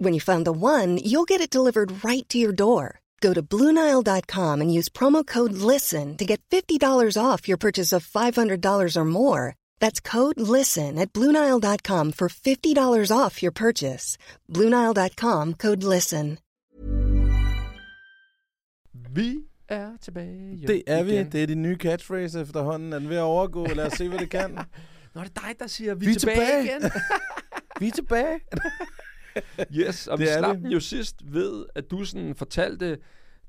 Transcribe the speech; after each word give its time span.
When 0.00 0.14
you 0.14 0.20
find 0.20 0.44
the 0.44 0.52
one, 0.52 0.98
you'll 0.98 1.24
get 1.24 1.40
it 1.40 1.50
delivered 1.50 2.04
right 2.04 2.26
to 2.28 2.38
your 2.38 2.52
door. 2.52 3.00
Go 3.20 3.34
to 3.34 3.42
Bluenile.com 3.42 4.60
and 4.60 4.72
use 4.72 4.88
promo 4.88 5.26
code 5.26 5.52
LISTEN 5.52 6.16
to 6.18 6.24
get 6.24 6.40
$50 6.52 7.16
off 7.20 7.48
your 7.48 7.56
purchase 7.58 7.92
of 7.92 8.06
$500 8.06 8.96
or 8.96 9.04
more. 9.04 9.56
That's 9.80 10.00
code 10.00 10.38
LISTEN 10.40 10.98
at 10.98 11.12
Bluenile.com 11.12 12.12
for 12.12 12.28
$50 12.28 13.10
off 13.16 13.42
your 13.42 13.50
purchase. 13.52 14.16
Bluenile.com 14.48 15.54
code 15.54 15.82
LISTEN. 15.82 16.38
Vi 19.14 19.38
er 19.68 19.90
tilbage. 20.02 20.54
Jo, 20.62 20.66
Det 20.66 20.82
er 20.86 21.02
vi. 21.02 21.12
igen. 21.12 21.32
Det 21.32 21.42
er 21.42 21.46
din 21.46 21.62
nye 21.62 21.76
catchphrase 21.76 22.40
efterhånden. 22.40 22.92
Er 22.92 22.98
den 22.98 23.08
ved 23.08 23.16
at 23.16 23.22
overgå? 23.22 23.66
Lad 23.66 23.86
os 23.86 23.92
se, 23.92 24.08
hvad 24.08 24.18
det 24.18 24.30
kan. 24.30 24.50
Nå, 25.14 25.20
det 25.24 25.30
er 25.36 25.40
dig, 25.40 25.54
der 25.58 25.66
siger, 25.66 25.94
vi, 25.94 26.06
Vi 26.06 26.10
er 26.10 26.14
er 26.14 26.18
tilbage, 26.18 26.38
tilbage. 26.62 26.64
igen. 26.78 26.90
Vi 27.80 27.86
er 27.88 27.92
tilbage. 27.92 28.40
yes, 29.80 30.06
og 30.06 30.18
Det 30.18 30.26
vi 30.26 30.30
slap 30.38 30.56
det. 30.56 30.64
den 30.64 30.72
jo 30.72 30.80
sidst 30.80 31.32
ved, 31.32 31.66
at 31.74 31.90
du 31.90 32.04
sådan 32.04 32.34
fortalte 32.34 32.98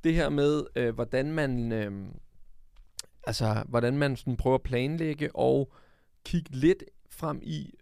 det 0.04 0.14
her 0.14 0.30
med, 0.30 0.64
øh, 0.76 0.96
hvordan 0.96 1.32
man... 1.32 1.72
Øh, 1.72 1.92
altså, 3.24 3.64
hvordan 3.68 3.98
man 3.98 4.16
sådan 4.16 4.38
prøver 4.38 4.56
at 4.56 4.62
planlægge 4.64 5.36
og 5.36 5.74
kigge 6.26 6.50
lidt 6.56 6.84
frem 7.12 7.40
i... 7.44 7.74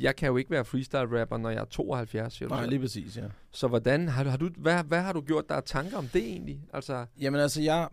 Jeg 0.00 0.16
kan 0.16 0.26
jo 0.26 0.36
ikke 0.36 0.50
være 0.50 0.64
freestyle-rapper, 0.64 1.36
når 1.36 1.50
jeg 1.50 1.60
er 1.60 1.64
72, 1.64 2.32
siger 2.32 2.48
Nej, 2.48 2.66
lige 2.66 2.80
præcis, 2.80 3.16
ja. 3.16 3.24
Så 3.50 3.68
hvordan 3.68 4.08
har 4.08 4.24
du, 4.24 4.30
har 4.30 4.36
du, 4.36 4.50
hvad, 4.56 4.84
hvad 4.84 5.00
har 5.00 5.12
du 5.12 5.20
gjort 5.20 5.48
der 5.48 5.54
er 5.54 5.60
tanker 5.60 5.96
om 5.96 6.08
det 6.08 6.22
egentlig? 6.22 6.60
Altså, 6.72 7.06
Jamen 7.20 7.40
altså, 7.40 7.62
jeg, 7.62 7.88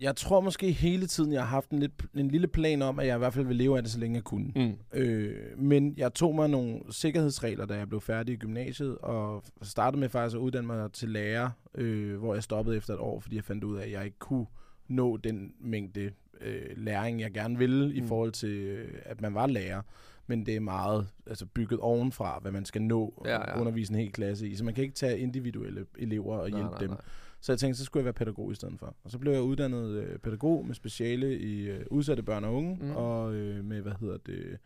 jeg 0.00 0.16
tror 0.16 0.40
måske 0.40 0.72
hele 0.72 1.06
tiden, 1.06 1.32
jeg 1.32 1.40
har 1.42 1.48
haft 1.48 1.70
en, 1.70 1.78
lidt, 1.78 1.92
en 2.14 2.28
lille 2.28 2.46
plan 2.48 2.82
om, 2.82 2.98
at 2.98 3.06
jeg 3.06 3.14
i 3.14 3.18
hvert 3.18 3.34
fald 3.34 3.46
vil 3.46 3.56
leve 3.56 3.76
af 3.76 3.82
det, 3.82 3.92
så 3.92 3.98
længe 3.98 4.16
jeg 4.16 4.24
kunne. 4.24 4.52
mm, 4.56 4.72
Øh, 4.92 5.34
men 5.58 5.94
jeg 5.96 6.14
tog 6.14 6.34
mig 6.34 6.48
nogle 6.50 6.80
sikkerhedsregler, 6.90 7.66
da 7.66 7.74
jeg 7.74 7.88
blev 7.88 8.00
færdig 8.00 8.32
i 8.32 8.36
gymnasiet, 8.36 8.98
og 8.98 9.44
startede 9.62 10.00
med 10.00 10.08
faktisk 10.08 10.36
at 10.36 10.40
uddanne 10.40 10.66
mig 10.66 10.92
til 10.92 11.08
lærer, 11.08 11.50
øh, 11.74 12.18
hvor 12.18 12.34
jeg 12.34 12.42
stoppede 12.42 12.76
efter 12.76 12.94
et 12.94 13.00
år, 13.00 13.20
fordi 13.20 13.36
jeg 13.36 13.44
fandt 13.44 13.64
ud 13.64 13.76
af, 13.78 13.84
at 13.84 13.92
jeg 13.92 14.04
ikke 14.04 14.18
kunne 14.18 14.46
nå 14.88 15.16
den 15.16 15.52
mængde 15.60 16.10
øh, 16.40 16.62
læring, 16.76 17.20
jeg 17.20 17.32
gerne 17.32 17.58
ville, 17.58 17.86
mm. 17.86 18.04
i 18.04 18.06
forhold 18.08 18.32
til, 18.32 18.48
øh, 18.50 18.88
at 19.04 19.20
man 19.20 19.34
var 19.34 19.46
lærer. 19.46 19.82
Men 20.26 20.46
det 20.46 20.56
er 20.56 20.60
meget 20.60 21.08
altså 21.26 21.46
bygget 21.46 21.80
ovenfra, 21.80 22.38
hvad 22.42 22.52
man 22.52 22.64
skal 22.64 22.82
nå 22.82 23.22
Ja, 23.24 23.30
ja, 23.30 23.36
ja. 23.40 23.50
ja. 23.50 23.60
undervise 23.60 23.92
en 23.92 23.98
hel 23.98 24.12
klasse 24.12 24.48
i. 24.48 24.56
Så 24.56 24.64
man 24.64 24.74
kan 24.74 24.84
ikke 24.84 24.94
tage 24.94 25.18
individuelle 25.18 25.86
elever 25.98 26.36
og 26.36 26.50
nej, 26.50 26.58
hjælpe 26.58 26.70
nej, 26.70 26.80
dem. 26.80 26.90
nej. 26.90 27.00
Så 27.44 27.52
jeg 27.52 27.58
tænkte, 27.58 27.78
så 27.78 27.84
skulle 27.84 28.00
jeg 28.00 28.04
være 28.04 28.12
pædagog 28.14 28.52
i 28.52 28.54
stedet 28.54 28.78
for. 28.78 28.96
Og 29.04 29.10
så 29.10 29.18
blev 29.18 29.32
jeg 29.32 29.42
uddannet 29.42 29.88
øh, 29.90 30.18
pædagog 30.18 30.66
med 30.66 30.74
speciale 30.74 31.38
i 31.38 31.60
øh, 31.68 31.86
udsatte 31.90 32.22
børn 32.22 32.44
og 32.44 32.54
unge, 32.54 32.78
Mm. 32.80 32.90
og 32.96 33.34
øh, 33.34 33.64
med, 33.64 33.80
hvad 33.82 33.92
hedder 34.00 34.16
det, 34.26 34.58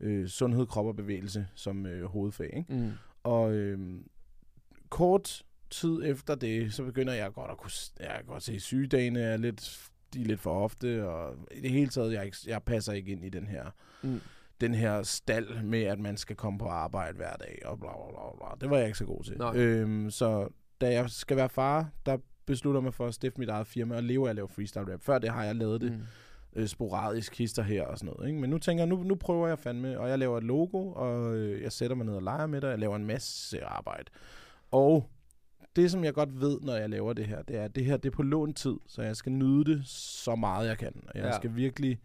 øh, 0.00 0.28
sundhed, 0.28 0.66
krop 0.66 0.86
og 0.86 0.96
bevægelse 0.96 1.46
som 1.54 1.86
øh, 1.86 2.04
hovedfag. 2.04 2.50
Ikke? 2.56 2.74
Mm. 2.74 2.90
Og 3.22 3.52
øh, 3.52 3.78
kort 4.88 5.42
tid 5.70 6.00
efter 6.04 6.34
det, 6.34 6.72
så 6.74 6.84
begynder 6.84 7.12
jeg 7.12 7.32
godt 7.32 7.50
at 7.50 7.56
kunne, 7.56 7.70
jeg 8.00 8.12
kan 8.16 8.24
godt 8.26 8.42
se 8.42 8.60
sygedagene 8.60 9.20
er 9.20 9.36
lidt, 9.36 9.88
de 10.14 10.20
er 10.22 10.24
lidt 10.26 10.40
for 10.40 10.64
ofte, 10.64 11.08
og 11.08 11.36
i 11.54 11.60
det 11.60 11.70
hele 11.70 11.88
taget, 11.88 12.12
jeg, 12.12 12.32
jeg 12.46 12.62
passer 12.62 12.92
ikke 12.92 13.12
ind 13.12 13.24
i 13.24 13.28
den 13.28 13.46
her 13.46 13.64
Mm. 14.02 14.20
den 14.60 14.74
her 14.74 15.02
stald 15.02 15.62
med, 15.62 15.82
at 15.82 15.98
man 15.98 16.16
skal 16.16 16.36
komme 16.36 16.58
på 16.58 16.64
arbejde 16.66 17.16
hver 17.16 17.36
dag, 17.36 17.62
og 17.64 17.80
bla 17.80 17.88
bla 17.92 18.10
bla 18.10 18.36
bla. 18.36 18.56
Det 18.60 18.70
var 18.70 18.76
jeg 18.76 18.86
ikke 18.86 18.98
så 18.98 19.04
god 19.04 19.24
til. 19.24 19.38
Nej. 19.38 19.56
Øhm, 19.56 20.10
så 20.10 20.48
da 20.80 20.92
jeg 20.92 21.10
skal 21.10 21.36
være 21.36 21.48
far, 21.48 21.90
der 22.06 22.16
beslutter 22.46 22.80
mig 22.80 22.94
for 22.94 23.06
at 23.06 23.14
stifte 23.14 23.40
mit 23.40 23.48
eget 23.48 23.66
firma 23.66 23.96
og 23.96 24.02
leve 24.02 24.26
af 24.26 24.30
at 24.30 24.36
lave 24.36 24.48
freestyle 24.48 24.92
rap. 24.92 25.02
Før 25.02 25.18
det 25.18 25.30
har 25.30 25.44
jeg 25.44 25.56
lavet 25.56 25.80
det 25.80 25.92
Mm. 25.92 26.02
øh, 26.56 26.66
sporadisk 26.68 27.38
hister 27.38 27.62
her 27.62 27.84
og 27.84 27.98
sådan 27.98 28.14
noget. 28.16 28.28
Ikke? 28.28 28.40
Men 28.40 28.50
nu 28.50 28.58
tænker 28.58 28.82
jeg, 28.84 28.88
nu, 28.88 29.02
nu 29.02 29.14
prøver 29.14 29.48
jeg 29.48 29.58
fandme, 29.58 30.00
og 30.00 30.08
jeg 30.08 30.18
laver 30.18 30.38
et 30.38 30.44
logo, 30.44 30.92
og 30.92 31.36
øh, 31.36 31.62
jeg 31.62 31.72
sætter 31.72 31.96
mig 31.96 32.06
ned 32.06 32.14
og 32.14 32.22
leger 32.22 32.46
med 32.46 32.56
det, 32.60 32.64
og 32.64 32.70
jeg 32.70 32.78
laver 32.78 32.96
en 32.96 33.06
masse 33.06 33.64
arbejde. 33.64 34.04
Og 34.70 35.10
det, 35.76 35.90
som 35.90 36.04
jeg 36.04 36.14
godt 36.14 36.40
ved, 36.40 36.60
når 36.60 36.74
jeg 36.76 36.90
laver 36.90 37.12
det 37.12 37.26
her, 37.26 37.42
det 37.42 37.56
er, 37.56 37.64
at 37.64 37.74
det 37.74 37.84
her 37.84 37.96
det 37.96 38.08
er 38.12 38.16
på 38.16 38.22
lånt 38.22 38.56
tid, 38.56 38.76
så 38.86 39.02
jeg 39.02 39.16
skal 39.16 39.32
nyde 39.32 39.64
det 39.64 39.86
så 39.86 40.34
meget, 40.36 40.68
jeg 40.68 40.78
kan. 40.78 40.92
Og 41.08 41.12
jeg 41.14 41.24
ja. 41.24 41.36
skal 41.36 41.54
virkelig, 41.56 42.00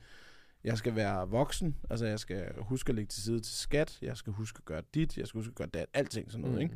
jeg 0.64 0.78
skal 0.78 0.96
være 0.96 1.30
voksen, 1.30 1.76
altså 1.90 2.06
jeg 2.06 2.20
skal 2.20 2.46
huske 2.58 2.90
at 2.90 2.96
lægge 2.96 3.08
til 3.10 3.24
side 3.24 3.40
til 3.40 3.54
skat, 3.54 3.98
jeg 4.02 4.18
skal 4.18 4.34
huske 4.34 4.58
at 4.58 4.66
gøre 4.66 4.82
dit, 4.94 5.18
jeg 5.18 5.28
skal 5.28 5.40
huske 5.40 5.50
at 5.52 5.56
gøre 5.56 5.68
dat, 5.68 5.86
alting 5.94 6.32
sådan 6.32 6.42
noget, 6.42 6.56
Mm. 6.56 6.62
ikke? 6.62 6.76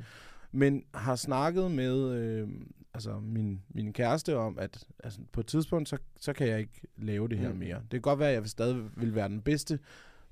Men 0.52 0.84
har 0.94 1.16
snakket 1.16 1.72
med 1.72 2.12
øh, 2.12 2.50
altså 2.94 3.20
min, 3.20 3.62
min 3.70 3.94
kæreste 3.94 4.38
om, 4.38 4.60
at 4.60 4.86
altså, 5.04 5.20
på 5.32 5.40
et 5.40 5.48
tidspunkt, 5.48 5.90
så, 5.90 5.98
så 6.20 6.34
kan 6.34 6.48
jeg 6.48 6.60
ikke 6.60 6.82
lave 6.98 7.28
det 7.28 7.38
her 7.38 7.50
Mm. 7.54 7.58
mere. 7.58 7.76
Det 7.82 7.90
kan 7.92 8.02
godt 8.02 8.20
være, 8.20 8.30
at 8.30 8.36
jeg 8.42 8.50
stadig 8.50 8.90
vil 8.98 9.16
være 9.16 9.28
den 9.30 9.42
bedste 9.42 9.80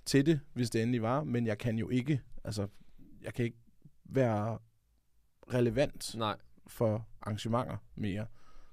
til 0.05 0.25
det, 0.25 0.39
hvis 0.53 0.69
det 0.69 0.81
endelig 0.81 1.01
var, 1.01 1.23
men 1.23 1.47
jeg 1.47 1.57
kan 1.57 1.77
jo 1.77 1.89
ikke, 1.89 2.21
altså, 2.43 2.67
jeg 3.23 3.33
kan 3.33 3.45
ikke 3.45 3.57
være 4.05 4.57
relevant 5.53 6.15
Nej. 6.17 6.35
for 6.67 7.07
arrangementer 7.21 7.77
mere. 7.95 8.25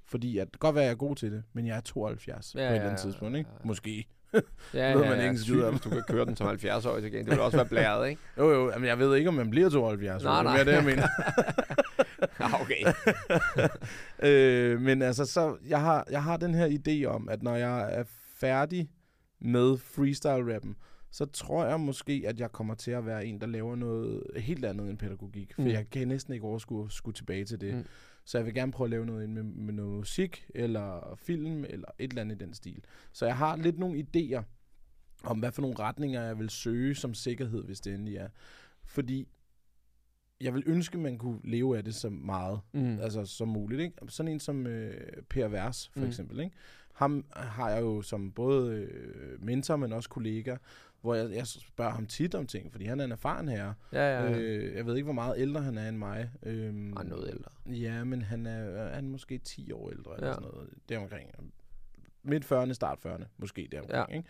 Fordi 0.05 0.39
at 0.39 0.47
det 0.47 0.53
kan 0.53 0.59
godt 0.69 0.75
være, 0.75 0.85
at 0.85 0.87
jeg 0.89 0.93
er 0.93 0.97
god 0.99 1.17
til 1.17 1.33
det, 1.33 1.43
men 1.53 1.67
jeg 1.67 1.77
er 1.77 1.81
72 1.81 2.55
Ja, 2.55 2.59
på 2.59 2.63
et 2.63 2.65
ja, 2.67 2.75
eller 2.75 2.87
andet 2.89 3.01
tidspunkt, 3.01 3.37
ikke? 3.39 3.51
ja, 3.51 3.57
ja. 3.61 3.67
Måske. 3.67 4.07
Ja, 4.75 4.95
ved 4.95 5.05
man 5.05 5.13
ikke 5.13 5.29
en 5.29 5.39
skid 5.39 5.63
om. 5.63 5.75
hvis 5.75 5.83
du 5.83 5.91
kan 5.91 6.03
køre 6.09 6.25
den 6.25 6.37
som 6.37 6.47
70 6.47 6.87
år 6.87 6.95
gengæld. 6.95 7.25
Det 7.25 7.31
vil 7.31 7.41
også 7.41 7.57
være 7.57 7.67
blæret, 7.75 8.09
ikke? 8.09 8.23
Jo, 8.39 8.51
jo, 8.53 8.73
men 8.79 8.85
jeg 8.85 8.99
ved 8.99 9.17
ikke, 9.17 9.29
om 9.29 9.35
man 9.35 9.51
bliver 9.51 9.69
72. 9.71 10.23
Nej, 10.25 10.37
det 10.37 10.45
nej. 10.45 10.53
er 10.53 10.57
mere 10.57 10.65
det, 10.65 10.73
jeg 10.73 10.85
mener. 10.85 11.09
Ja, 12.41 12.61
okay. 12.61 12.85
øh, 14.29 14.81
men 14.81 15.03
altså, 15.03 15.25
så 15.25 15.57
jeg 15.69 15.81
har, 15.81 16.07
jeg 16.11 16.23
har 16.23 16.37
den 16.37 16.55
her 16.55 16.69
idé 16.69 17.07
om, 17.07 17.29
at 17.29 17.43
når 17.43 17.57
jeg 17.57 17.95
er 17.95 18.05
færdig 18.37 18.89
med 19.41 19.77
freestyle-rappen, 19.77 20.77
så 21.13 21.25
tror 21.25 21.65
jeg 21.65 21.81
måske, 21.81 22.25
at 22.27 22.41
jeg 22.41 22.53
kommer 22.53 22.75
til 22.75 22.91
at 22.91 23.07
være 23.07 23.27
en, 23.27 23.41
der 23.41 23.47
laver 23.47 23.77
noget 23.77 24.23
helt 24.37 24.65
andet 24.65 24.91
end 24.91 24.99
pædagogik. 24.99 25.55
For 25.55 25.63
mm. 25.63 25.69
jeg 25.69 25.91
kan 25.91 26.09
næsten 26.09 26.35
ikke 26.35 26.47
overskue 26.47 26.85
at 26.85 26.93
skulle 26.93 27.15
tilbage 27.15 27.45
til 27.45 27.61
det. 27.61 27.75
Mm. 27.75 27.85
Så 28.25 28.39
jeg 28.39 28.47
vil 28.47 28.55
gerne 28.55 28.73
prøve 28.73 28.87
at 28.87 28.91
lave 28.91 29.07
noget 29.07 29.31
med, 29.31 29.43
med 29.43 29.75
noget 29.75 29.93
musik, 29.93 30.47
eller 30.55 31.15
film, 31.17 31.65
eller 31.65 31.89
et 31.99 32.11
eller 32.11 32.23
andet 32.23 32.43
i 32.43 32.45
den 32.45 32.55
stil. 32.55 32.85
Så 33.13 33.27
jeg 33.27 33.37
har 33.37 33.57
lidt 33.57 33.79
nogle 33.79 34.07
idéer 34.07 34.43
om, 35.25 35.39
hvad 35.39 35.53
for 35.53 35.63
nogle 35.63 35.79
retninger 35.79 36.23
jeg 36.23 36.39
vil 36.39 36.51
søge 36.51 36.95
som 36.95 37.15
sikkerhed, 37.15 37.65
hvis 37.65 37.81
det 37.81 37.95
endelig 37.95 38.17
er. 38.17 38.29
Fordi 38.85 39.29
jeg 40.41 40.55
vil 40.55 40.63
ønske, 40.67 40.99
man 40.99 41.19
kunne 41.19 41.41
leve 41.45 41.77
af 41.77 41.85
det 41.85 41.95
så 41.95 42.11
meget 42.11 42.61
Mm. 42.73 42.99
altså 43.01 43.25
som 43.25 43.49
muligt. 43.49 43.81
Ikke? 43.81 43.97
Sådan 44.09 44.33
en 44.33 44.41
som 44.41 44.67
øh, 44.67 45.23
Per 45.31 45.49
Vers, 45.49 45.89
for 45.93 46.01
mm. 46.01 46.07
eksempel. 46.07 46.41
Ikke? 46.41 46.57
Ham 46.95 47.25
har 47.33 47.71
jeg 47.71 47.83
jo 47.83 48.03
som 48.03 48.33
både 48.33 48.75
øh, 48.77 49.45
mentor, 49.45 49.77
men 49.77 49.93
også 49.93 50.09
kollega, 50.09 50.57
hvor 51.01 51.15
jeg, 51.15 51.31
jeg 51.31 51.47
spørger 51.47 51.91
ham 51.93 52.07
tit 52.07 52.35
om 52.35 52.47
ting, 52.47 52.73
fordi 52.73 52.85
han 52.85 53.01
er 53.01 53.05
en 53.05 53.13
erfaren 53.13 53.49
herre. 53.49 53.75
Ja, 53.93 54.21
ja, 54.21 54.25
ja. 54.31 54.39
Øh, 54.39 54.75
jeg 54.77 54.87
ved 54.87 54.95
ikke, 54.97 55.05
hvor 55.05 55.13
meget 55.13 55.35
ældre 55.39 55.61
han 55.63 55.79
er 55.79 55.89
end 55.89 55.97
mig. 55.97 56.31
Øhm, 56.43 56.93
Ej, 56.93 57.05
noget 57.05 57.29
ældre. 57.29 57.51
Ja, 57.67 58.05
men 58.05 58.23
han 58.23 58.47
er, 58.47 58.89
han 58.95 59.05
er 59.05 59.09
måske 59.11 59.39
10 59.39 59.73
år 59.73 59.91
ældre, 59.91 60.15
eller 60.17 60.29
Ja. 60.29 60.35
sådan 60.35 60.49
noget. 60.53 60.69
Deromkring. 60.89 61.31
Midt 62.23 62.53
40'erne, 62.53 62.73
start 62.73 62.99
40'erne, 63.07 63.25
måske 63.39 63.69
deromkring. 63.73 64.11
Ja. 64.11 64.17
Ikke? 64.17 64.29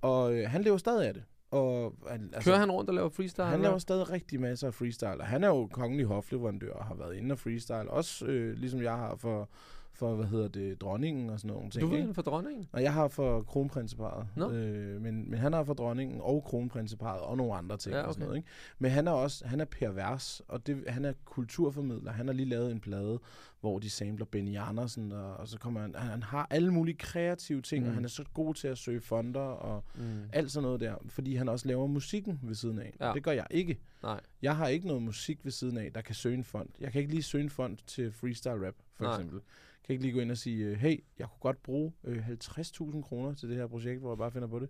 Og 0.00 0.34
øh, 0.34 0.50
han 0.50 0.62
lever 0.62 0.76
stadig 0.76 1.08
af 1.08 1.14
det. 1.14 1.24
Og, 1.50 1.94
han, 2.10 2.30
altså, 2.34 2.50
Kører 2.50 2.58
han 2.58 2.70
rundt 2.70 2.90
og 2.90 2.94
laver 2.94 3.08
freestyle? 3.08 3.44
han 3.44 3.54
eller 3.54 3.68
laver 3.68 3.78
stadig 3.78 4.10
rigtig 4.10 4.40
masser 4.40 4.66
af 4.66 4.74
freestyle, 4.74 5.08
og 5.20 5.26
han 5.26 5.44
er 5.44 5.48
jo 5.48 5.66
kongelig 5.72 6.06
hofleverandør 6.06 6.72
og 6.72 6.84
har 6.84 6.94
været 6.94 7.16
inde 7.16 7.32
og 7.32 7.38
freestyle, 7.38 7.90
også 7.90 8.26
øh, 8.26 8.56
ligesom 8.58 8.82
jeg 8.82 8.96
har 8.96 9.16
for, 9.16 9.48
for, 9.94 10.14
hvad 10.14 10.26
hedder 10.26 10.48
det, 10.48 10.80
dronningen 10.80 11.30
og 11.30 11.40
sådan 11.40 11.54
nogle 11.56 11.70
ting. 11.70 11.80
Du 11.82 11.86
ikke? 11.86 11.98
inden 11.98 12.14
for 12.14 12.22
dronningen? 12.22 12.68
Og 12.72 12.82
jeg 12.82 12.92
har 12.92 13.08
for 13.08 13.42
kronprinseparet. 13.42 14.26
Nå. 14.36 14.50
Øh, 14.50 15.00
men, 15.02 15.30
men 15.30 15.38
han 15.38 15.52
har 15.52 15.64
for 15.64 15.74
dronningen 15.74 16.20
og 16.20 16.44
kronprinseparet 16.44 17.20
og 17.20 17.36
nogle 17.36 17.54
andre 17.54 17.76
ting 17.76 17.94
Ja, 17.96 18.02
og 18.02 18.12
sådan 18.14 18.22
okay. 18.22 18.26
noget. 18.28 18.36
Ikke? 18.38 18.48
Men 18.78 18.90
han 18.90 19.06
er 19.08 19.12
også 19.12 19.46
han 19.46 19.60
er 19.60 19.64
pervers, 19.64 20.42
og 20.48 20.66
det, 20.66 20.84
han 20.88 21.04
er 21.04 21.12
kulturformidler. 21.24 22.12
Han 22.12 22.26
har 22.26 22.34
lige 22.34 22.48
lavet 22.48 22.70
en 22.72 22.80
plade, 22.80 23.18
hvor 23.60 23.78
de 23.78 23.90
samler 23.90 24.24
Benny 24.24 24.56
Andersen, 24.58 25.12
og, 25.12 25.36
og 25.36 25.48
så 25.48 25.58
kommer 25.58 25.80
han, 25.80 25.94
han, 25.94 26.22
har 26.22 26.46
alle 26.50 26.72
mulige 26.72 26.96
kreative 26.96 27.62
ting. 27.62 27.82
Mm. 27.84 27.88
og 27.88 27.94
han 27.94 28.04
er 28.04 28.08
så 28.08 28.24
god 28.34 28.54
til 28.54 28.68
at 28.68 28.78
søge 28.78 29.00
fonder 29.00 29.40
og 29.40 29.84
Mm. 29.94 30.04
alt 30.32 30.50
sådan 30.52 30.62
noget 30.64 30.80
der, 30.80 30.94
fordi 31.08 31.34
han 31.34 31.48
også 31.48 31.68
laver 31.68 31.86
musikken 31.86 32.40
ved 32.42 32.54
siden 32.54 32.78
af. 32.78 32.94
Ja. 33.00 33.12
Det 33.14 33.22
gør 33.22 33.32
jeg 33.32 33.46
ikke. 33.50 33.78
Nej. 34.02 34.20
Jeg 34.42 34.56
har 34.56 34.68
ikke 34.68 34.86
noget 34.86 35.02
musik 35.02 35.44
ved 35.44 35.52
siden 35.52 35.76
af, 35.78 35.92
der 35.92 36.00
kan 36.00 36.14
søge 36.14 36.34
en 36.34 36.44
fond. 36.44 36.68
Jeg 36.80 36.92
kan 36.92 37.00
ikke 37.00 37.10
lige 37.12 37.22
søge 37.22 37.44
en 37.44 37.50
fond 37.50 37.76
til 37.86 38.12
freestyle 38.12 38.66
rap, 38.66 38.74
for 38.94 39.04
Nej. 39.04 39.14
eksempel. 39.14 39.40
Kan 39.86 39.92
ikke 39.92 40.02
lige 40.02 40.14
gå 40.14 40.20
ind 40.20 40.30
og 40.30 40.36
sige, 40.36 40.64
øh, 40.64 40.76
hey, 40.76 41.04
jeg 41.18 41.26
kunne 41.26 41.40
godt 41.40 41.62
bruge 41.62 41.92
øh, 42.04 42.28
50.000 42.28 43.02
kroner 43.02 43.34
til 43.34 43.48
det 43.48 43.56
her 43.56 43.66
projekt, 43.66 44.00
hvor 44.00 44.10
jeg 44.10 44.18
bare 44.18 44.32
finder 44.32 44.48
på 44.48 44.58
det. 44.58 44.68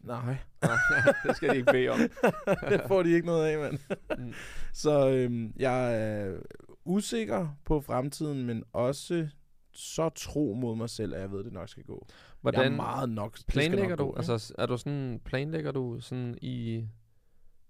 Nej, 0.00 0.36
det 1.26 1.36
skal 1.36 1.50
de 1.50 1.56
ikke 1.56 1.72
bede 1.72 1.88
om. 1.88 1.98
det 2.70 2.82
får 2.88 3.02
de 3.02 3.10
ikke 3.10 3.26
noget 3.26 3.46
af, 3.46 3.58
mand. 3.58 3.78
Mm. 4.18 4.32
Så 4.72 5.10
øhm, 5.10 5.52
jeg 5.56 6.02
er 6.02 6.36
usikker 6.84 7.48
på 7.64 7.80
fremtiden, 7.80 8.46
men 8.46 8.64
også 8.72 9.28
så 9.72 10.08
tro 10.08 10.54
mod 10.60 10.76
mig 10.76 10.90
selv, 10.90 11.14
at 11.14 11.20
jeg 11.20 11.32
ved, 11.32 11.38
at 11.38 11.44
det 11.44 11.52
nok 11.52 11.68
skal 11.68 11.84
gå. 11.84 12.06
Hvordan 12.40 12.60
jeg 12.60 12.72
er 12.72 12.76
meget 12.76 13.08
nok. 13.08 13.38
planlægger 13.48 13.88
nok 13.88 13.98
du? 13.98 14.04
gå, 14.04 14.10
ikke? 14.10 14.32
altså, 14.32 14.54
er 14.58 14.66
du 14.66 14.76
sådan, 14.76 15.20
planlægger 15.24 15.72
du 15.72 16.00
sådan 16.00 16.38
i... 16.42 16.86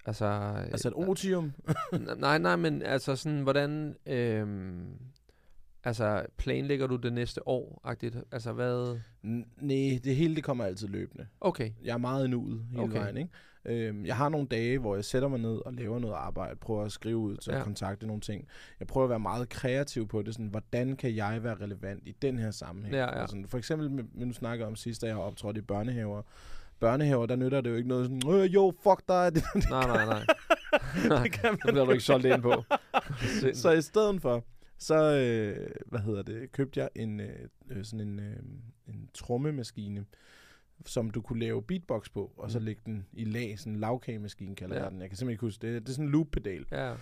Altså, 0.06 0.24
altså 0.72 0.88
et 0.88 0.94
otium. 0.94 1.52
N- 1.68 2.14
nej, 2.14 2.38
nej, 2.38 2.56
men 2.56 2.82
altså 2.82 3.16
sådan, 3.16 3.42
hvordan... 3.42 3.96
Øhm, 4.06 4.98
altså, 5.86 6.26
planlægger 6.36 6.86
du 6.86 6.96
det 6.96 7.12
næste 7.12 7.48
år? 7.48 7.80
-agtigt? 7.86 8.22
Altså, 8.32 8.52
hvad... 8.52 8.98
Nej, 9.22 9.98
det 10.04 10.16
hele 10.16 10.36
det 10.36 10.44
kommer 10.44 10.64
altid 10.64 10.88
løbende. 10.88 11.26
Okay. 11.40 11.70
Jeg 11.84 11.92
er 11.92 11.98
meget 11.98 12.26
i 12.26 12.30
nuet 12.30 12.64
hele 12.70 12.82
Okay. 12.82 12.98
vejen. 12.98 13.16
Ikke? 13.16 13.30
Øhm, 13.88 14.06
jeg 14.06 14.16
har 14.16 14.28
nogle 14.28 14.46
dage, 14.46 14.78
hvor 14.78 14.94
jeg 14.94 15.04
sætter 15.04 15.28
mig 15.28 15.38
ned 15.40 15.66
og 15.66 15.72
laver 15.72 15.98
noget 15.98 16.14
arbejde, 16.14 16.56
prøver 16.56 16.84
at 16.84 16.92
skrive 16.92 17.16
ud 17.16 17.36
til 17.36 17.52
Ja. 17.52 17.62
kontakte 17.62 18.06
nogle 18.06 18.20
ting. 18.20 18.46
Jeg 18.80 18.86
prøver 18.88 19.04
at 19.04 19.10
være 19.10 19.20
meget 19.20 19.48
kreativ 19.48 20.08
på 20.08 20.22
det, 20.22 20.34
sådan, 20.34 20.46
hvordan 20.46 20.96
kan 20.96 21.16
jeg 21.16 21.42
være 21.42 21.54
relevant 21.54 22.02
i 22.06 22.12
den 22.22 22.38
her 22.38 22.50
sammenhæng? 22.50 22.94
Ja, 22.94 23.00
ja. 23.04 23.20
Altså, 23.20 23.42
for 23.48 23.58
eksempel, 23.58 23.90
med, 23.90 24.04
nu 24.14 24.32
snakker 24.32 24.66
om 24.66 24.76
sidst, 24.76 25.02
da 25.02 25.06
jeg 25.06 25.14
har 25.14 25.22
optrådt 25.22 25.56
i 25.56 25.60
børnehaver. 25.60 26.22
Børnehaver, 26.80 27.26
der 27.26 27.36
nytter 27.36 27.60
det 27.60 27.70
jo 27.70 27.74
ikke 27.76 27.88
noget 27.88 28.04
sådan, 28.06 28.34
øh, 28.34 28.54
jo, 28.54 28.72
fuck 28.82 29.02
dig. 29.08 29.32
Det, 29.34 29.42
Nej, 29.70 29.86
nej, 29.86 30.04
nej. 30.06 30.24
nej 31.08 31.22
det 31.22 31.32
kan 31.32 31.52
det 31.66 31.72
bliver 31.72 31.84
du 31.84 31.90
ikke 31.90 32.04
solgt 32.04 32.26
ind 32.26 32.42
på. 32.42 32.64
så 33.54 33.70
i 33.70 33.82
stedet 33.82 34.22
for, 34.22 34.44
så, 34.78 35.14
øh, 35.16 35.70
hvad 35.86 36.00
hedder 36.00 36.22
det, 36.22 36.52
købte 36.52 36.80
jeg 36.80 36.88
en, 36.94 37.20
øh, 37.20 37.48
øh, 37.70 37.84
sådan 37.84 38.08
en, 38.08 38.18
øh, 38.20 38.36
en 38.88 39.08
trommemaskine, 39.14 40.04
som 40.86 41.10
du 41.10 41.20
kunne 41.20 41.40
lave 41.40 41.62
beatbox 41.62 42.10
på, 42.12 42.32
og 42.36 42.50
så 42.50 42.58
Mm. 42.58 42.64
lægge 42.64 42.82
den 42.86 43.06
i 43.12 43.24
lag, 43.24 43.58
sådan 43.58 43.72
en 43.72 43.80
lavkagemaskine 43.80 44.54
kalder 44.56 44.74
Ja. 44.74 44.80
ja. 44.80 44.84
jeg 44.84 44.92
den. 44.92 45.00
Jeg 45.00 45.08
kan 45.10 45.16
simpelthen 45.16 45.32
ikke 45.34 45.46
huske 45.46 45.66
det. 45.66 45.82
Det 45.82 45.88
er 45.88 45.92
sådan 45.92 46.04
en 46.04 46.12
loop-pedal. 46.12 46.66
Ja, 46.72 46.94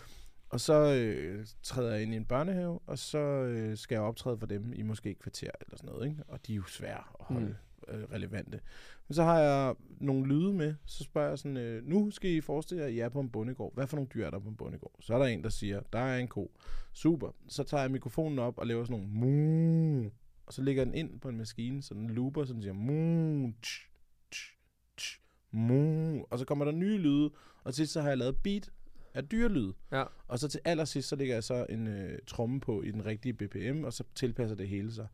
Og 0.49 0.61
så 0.61 0.94
øh, 0.94 1.47
træder 1.62 1.93
jeg 1.93 2.03
ind 2.03 2.12
i 2.15 2.17
en 2.17 2.25
børnehave, 2.25 2.79
og 2.87 2.99
så 2.99 3.19
øh, 3.19 3.76
skal 3.76 3.94
jeg 3.94 4.03
optræde 4.03 4.38
for 4.38 4.47
dem 4.47 4.73
i 4.73 4.82
måske 4.82 5.11
et 5.11 5.19
kvarter 5.19 5.50
eller 5.61 5.76
sådan 5.76 5.91
noget. 5.91 6.09
Ikke? 6.09 6.23
Og 6.29 6.47
de 6.47 6.53
er 6.53 6.56
jo 6.56 6.65
svære 6.67 6.99
at 7.21 7.25
holde 7.26 7.47
mm. 7.47 7.55
Øh, 7.89 8.03
relevante. 8.03 8.61
Men 9.09 9.15
så 9.15 9.23
har 9.23 9.39
jeg 9.39 9.75
nogle 10.01 10.27
lyde 10.27 10.53
med, 10.53 10.75
så 10.87 11.05
spørger 11.05 11.29
jeg 11.29 11.39
sådan, 11.39 11.57
øh, 11.57 11.87
nu 11.87 12.11
skal 12.11 12.31
I 12.31 12.41
forestille 12.41 12.83
jer, 12.83 12.89
at 12.89 12.95
I 12.95 12.99
er 12.99 13.09
på 13.09 13.21
en 13.21 13.31
bondegård. 13.31 13.75
Hvad 13.75 13.87
for 13.87 13.97
nogle 13.97 14.09
dyr 14.15 14.27
er 14.27 14.31
der 14.31 14.39
på 14.39 14.49
en 14.49 14.57
bondegård? 14.57 14.97
Så 15.01 15.15
er 15.15 15.19
der 15.19 15.27
en, 15.27 15.43
der 15.43 15.49
siger, 15.49 15.81
der 15.93 15.99
er 15.99 16.19
en 16.19 16.29
ko. 16.29 16.51
Super. 16.93 17.31
Så 17.49 17.63
tager 17.63 17.83
jeg 17.83 17.91
mikrofonen 17.91 18.39
op 18.39 18.59
og 18.59 18.67
laver 18.67 18.85
sådan 18.85 19.01
nogle 19.01 19.13
mu. 19.13 20.11
Og 20.47 20.53
så 20.53 20.63
lægger 20.63 20.85
den 20.85 20.95
ind 20.95 21.21
på 21.21 21.29
en 21.29 21.37
maskine, 21.37 21.83
så 21.83 21.95
den 21.95 22.11
looper, 22.11 22.45
så 22.45 22.53
den 22.53 22.63
siger 22.63 22.73
mu. 22.73 23.53
Tsch, 23.63 23.89
tsch, 24.31 24.57
tsch, 24.97 25.21
mu. 25.51 26.23
Og 26.31 26.39
så 26.39 26.45
kommer 26.45 26.65
der 26.65 26.73
nye 26.73 26.99
lyde, 26.99 27.31
og 27.65 27.75
til 27.75 27.75
sidst 27.75 27.93
så 27.93 28.01
har 28.01 28.09
jeg 28.09 28.19
lavet 28.19 28.37
beat 28.43 28.71
af 29.15 29.29
dyrelyd. 29.29 29.73
ja. 29.93 30.05
Og 30.29 30.39
så 30.39 30.49
til 30.49 30.61
allersidst, 30.65 31.09
så 31.09 31.17
lægger 31.17 31.35
jeg 31.35 31.45
så 31.45 31.67
en 31.69 31.87
øh, 31.87 32.19
tromme 32.27 32.61
på 32.61 32.83
i 32.83 32.91
den 32.91 33.07
rigtige 33.07 33.33
BPM, 33.33 33.85
og 33.85 33.93
så 33.93 34.05
tilpasser 34.15 34.57
det 34.57 34.69
hele 34.69 34.93
sig. 34.93 35.07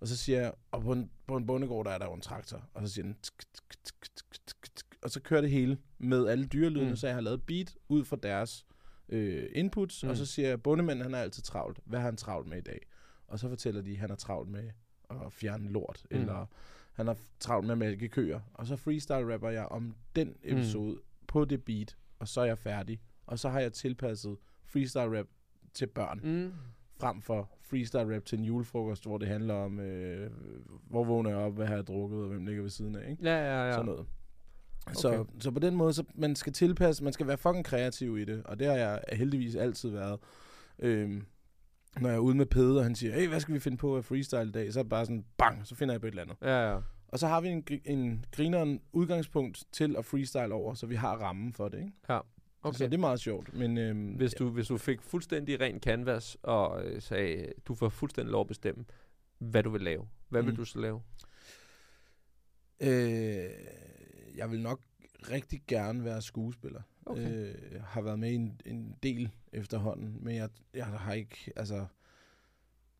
Og 0.00 0.08
så 0.08 0.16
siger 0.16 0.40
jeg, 0.40 0.52
og 0.70 0.82
på 0.82 0.92
en, 0.92 1.10
på 1.26 1.36
en 1.36 1.46
bondegård, 1.46 1.84
der 1.86 1.90
er 1.92 1.98
der 1.98 2.06
jo 2.06 2.12
en 2.14 2.20
traktor. 2.20 2.68
Og 2.74 2.88
så 2.88 2.94
siger 2.94 3.02
den, 3.04 3.16
og 5.02 5.10
så 5.10 5.20
kører 5.20 5.40
det 5.40 5.50
hele 5.50 5.78
med 5.98 6.26
alle 6.28 6.46
dyrelydene, 6.46 6.84
Mm. 6.84 6.90
mm. 6.90 6.96
så 6.96 7.06
jeg 7.06 7.16
har 7.16 7.20
lavet 7.20 7.42
beat 7.46 7.76
ud 7.88 8.04
fra 8.04 8.16
deres 8.22 8.66
øh, 9.08 9.48
inputs. 9.54 10.02
Mm. 10.02 10.06
Mm. 10.06 10.10
Og 10.10 10.16
så 10.16 10.26
siger 10.26 10.48
jeg, 10.48 10.62
bondemanden, 10.62 11.02
han 11.02 11.14
er 11.14 11.18
altid 11.18 11.42
travlt. 11.42 11.80
Hvad 11.84 11.98
har 11.98 12.06
han 12.06 12.16
travlt 12.16 12.48
med 12.48 12.58
i 12.58 12.60
dag? 12.60 12.80
Og 13.28 13.38
så 13.38 13.48
fortæller 13.48 13.82
de, 13.82 13.90
at 13.90 13.96
han 13.96 14.10
er 14.10 14.14
travlt 14.14 14.50
med 14.50 14.70
at 15.10 15.32
fjerne 15.32 15.68
lort, 15.70 16.06
Mm. 16.10 16.16
mm. 16.16 16.22
eller 16.22 16.46
han 16.92 17.06
har 17.06 17.16
travlt 17.40 17.66
med 17.66 17.72
at 17.72 17.78
mælke 17.78 18.08
køer. 18.08 18.40
Og 18.54 18.66
så 18.66 18.76
freestyle 18.76 19.34
rapper 19.34 19.50
jeg 19.50 19.66
om 19.66 19.94
den 20.16 20.36
episode 20.42 20.94
mm. 20.94 21.00
på 21.26 21.44
det 21.44 21.64
beat, 21.64 21.96
og 22.18 22.28
så 22.28 22.40
er 22.40 22.44
jeg 22.44 22.58
færdig. 22.58 23.00
Og 23.26 23.38
så 23.38 23.48
har 23.48 23.60
jeg 23.60 23.72
tilpasset 23.72 24.36
freestyle 24.64 25.18
rap 25.18 25.26
til 25.74 25.86
børn, 25.86 26.20
mm. 26.24 26.52
Frem 27.00 27.22
for 27.22 27.50
freestyle 27.62 28.14
rap 28.16 28.24
til 28.24 28.38
en 28.38 28.44
julefrokost, 28.44 29.04
hvor 29.04 29.18
det 29.18 29.28
handler 29.28 29.54
om, 29.54 29.80
øh, 29.80 30.30
hvor 30.90 31.04
vågner 31.04 31.30
jeg 31.30 31.38
op, 31.38 31.54
hvad 31.54 31.66
har 31.66 31.74
jeg 31.74 31.86
drukket, 31.86 32.20
og 32.22 32.28
hvem 32.28 32.46
ligger 32.46 32.62
ved 32.62 32.70
siden 32.70 32.96
af, 32.96 33.10
ikke? 33.10 33.24
Ja, 33.24 33.36
ja, 33.54 33.64
ja. 33.66 33.72
Sådan 33.72 33.86
noget. 33.86 34.06
Så, 34.92 35.08
Okay. 35.18 35.32
så 35.40 35.50
på 35.50 35.58
den 35.58 35.74
måde, 35.76 35.92
så 35.92 36.04
man 36.14 36.36
skal 36.36 36.52
tilpasse, 36.52 37.04
man 37.04 37.12
skal 37.12 37.26
være 37.26 37.36
fucking 37.38 37.64
kreativ 37.64 38.18
i 38.18 38.24
det, 38.24 38.42
og 38.44 38.58
det 38.58 38.66
har 38.66 38.74
jeg 38.74 39.00
heldigvis 39.12 39.54
altid 39.56 39.90
været. 39.90 40.20
Øhm, 40.78 41.26
når 42.00 42.08
jeg 42.08 42.16
er 42.16 42.20
ude 42.20 42.36
med 42.36 42.46
Pede, 42.46 42.78
og 42.78 42.82
han 42.84 42.94
siger, 42.94 43.14
hey, 43.14 43.28
hvad 43.28 43.40
skal 43.40 43.54
vi 43.54 43.60
finde 43.60 43.76
på 43.76 43.96
af 43.96 44.04
freestyle 44.04 44.48
i 44.48 44.52
dag? 44.52 44.72
Så 44.72 44.78
er 44.78 44.82
det 44.82 44.90
bare 44.90 45.04
sådan, 45.06 45.24
bang, 45.38 45.66
så 45.66 45.74
finder 45.74 45.94
jeg 45.94 46.00
på 46.00 46.06
et 46.06 46.10
eller 46.10 46.22
andet. 46.22 46.36
Ja, 46.42 46.72
ja. 46.72 46.78
Og 47.08 47.18
så 47.18 47.26
har 47.26 47.40
vi 47.40 47.48
en, 47.48 47.64
en 47.84 48.24
grineren 48.32 48.80
udgangspunkt 48.92 49.64
til 49.72 49.96
at 49.96 50.04
freestyle 50.04 50.54
over, 50.54 50.74
så 50.74 50.86
vi 50.86 50.94
har 50.94 51.16
rammen 51.16 51.52
for 51.52 51.68
det, 51.68 51.78
ikke? 51.78 51.92
Ja. 52.08 52.18
Okay. 52.66 52.78
Så 52.78 52.84
det 52.84 52.94
er 52.94 52.98
meget 52.98 53.20
sjovt. 53.20 53.54
Men, 53.54 53.78
øhm, 53.78 54.06
Hvis 54.12 54.34
du, 54.34 54.48
hvis 54.50 54.66
du 54.66 54.78
fik 54.78 55.02
fuldstændig 55.02 55.60
ren 55.60 55.80
canvas 55.80 56.36
og 56.42 56.84
øh, 56.84 57.02
sagde, 57.02 57.52
du 57.66 57.74
får 57.74 57.88
fuldstændig 57.88 58.32
lov 58.32 58.40
at 58.40 58.46
bestemme, 58.46 58.84
hvad 59.38 59.62
du 59.62 59.70
vil 59.70 59.80
lave, 59.82 60.08
hvad 60.28 60.42
vil 60.42 60.50
Mm. 60.50 60.56
du 60.56 60.64
så 60.64 60.78
lave? 60.78 61.00
Øh, 62.80 63.50
jeg 64.36 64.50
vil 64.50 64.60
nok 64.60 64.80
rigtig 65.30 65.62
gerne 65.68 66.04
være 66.04 66.22
skuespiller. 66.22 66.82
Okay. 67.06 67.32
Øh, 67.48 67.54
jeg 67.72 67.82
har 67.82 68.00
været 68.00 68.18
med 68.18 68.30
i 68.30 68.34
en, 68.34 68.60
en 68.66 68.96
del 69.02 69.30
efterhånden, 69.52 70.18
men 70.20 70.36
jeg, 70.36 70.48
jeg 70.74 70.86
har 70.86 71.12
ikke, 71.12 71.52
altså, 71.56 71.86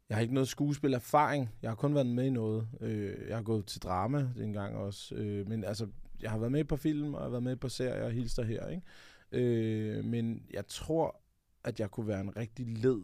jeg 0.09 0.17
har 0.17 0.23
ikke 0.23 0.35
noget 0.35 0.49
skuespillerfaring. 0.49 1.51
Jeg 1.63 1.71
har 1.71 1.75
kun 1.77 1.95
været 1.95 2.07
med 2.07 2.25
i 2.27 2.31
noget. 2.31 2.69
Øh, 2.81 3.29
jeg 3.29 3.37
har 3.37 3.43
gået 3.43 3.67
til 3.67 3.83
drama 3.83 4.31
en 4.41 4.53
gang 4.53 4.77
også, 4.77 5.15
øh, 5.15 5.49
men 5.49 5.65
altså, 5.65 5.87
jeg 6.23 6.31
har 6.31 6.39
været 6.39 6.53
med 6.53 6.65
på 6.65 6.77
film, 6.77 7.15
og 7.15 7.21
jeg 7.21 7.25
har 7.25 7.31
været 7.31 7.43
med 7.43 7.57
på 7.57 7.69
serier 7.69 8.05
og 8.05 8.11
hilster 8.13 8.43
her, 8.43 8.69
ikke? 8.69 8.83
Øh, 9.33 10.05
men 10.05 10.47
jeg 10.51 10.67
tror, 10.67 11.21
at 11.65 11.81
jeg 11.81 11.91
kunne 11.91 12.07
være 12.07 12.21
en 12.21 12.37
rigtig 12.37 12.67
led, 12.67 13.03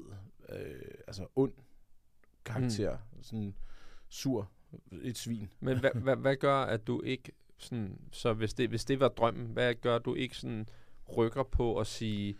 øh, 0.48 0.94
altså 1.06 1.26
ond 1.36 1.52
karakter. 2.44 2.96
Mm. 2.96 3.22
Sådan 3.22 3.54
sur, 4.08 4.50
et 5.02 5.18
svin. 5.18 5.52
Men 5.60 5.78
hvad, 5.78 5.90
hvad, 6.04 6.16
hvad 6.16 6.36
gør, 6.36 6.56
at 6.56 6.86
du 6.86 7.02
ikke 7.02 7.32
sådan, 7.58 7.98
så 8.12 8.32
hvis 8.32 8.54
det, 8.54 8.68
hvis 8.68 8.84
det 8.84 9.00
var 9.00 9.08
drømmen, 9.08 9.46
hvad 9.46 9.74
gør, 9.74 9.96
at 9.96 10.04
du 10.04 10.14
ikke 10.14 10.36
sådan 10.36 10.68
rykker 11.16 11.42
på 11.42 11.78
at 11.78 11.86
sige, 11.86 12.36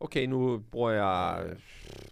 okay, 0.00 0.26
nu 0.26 0.58
bruger 0.58 0.90
jeg 0.90 1.46
øh, 1.46 1.56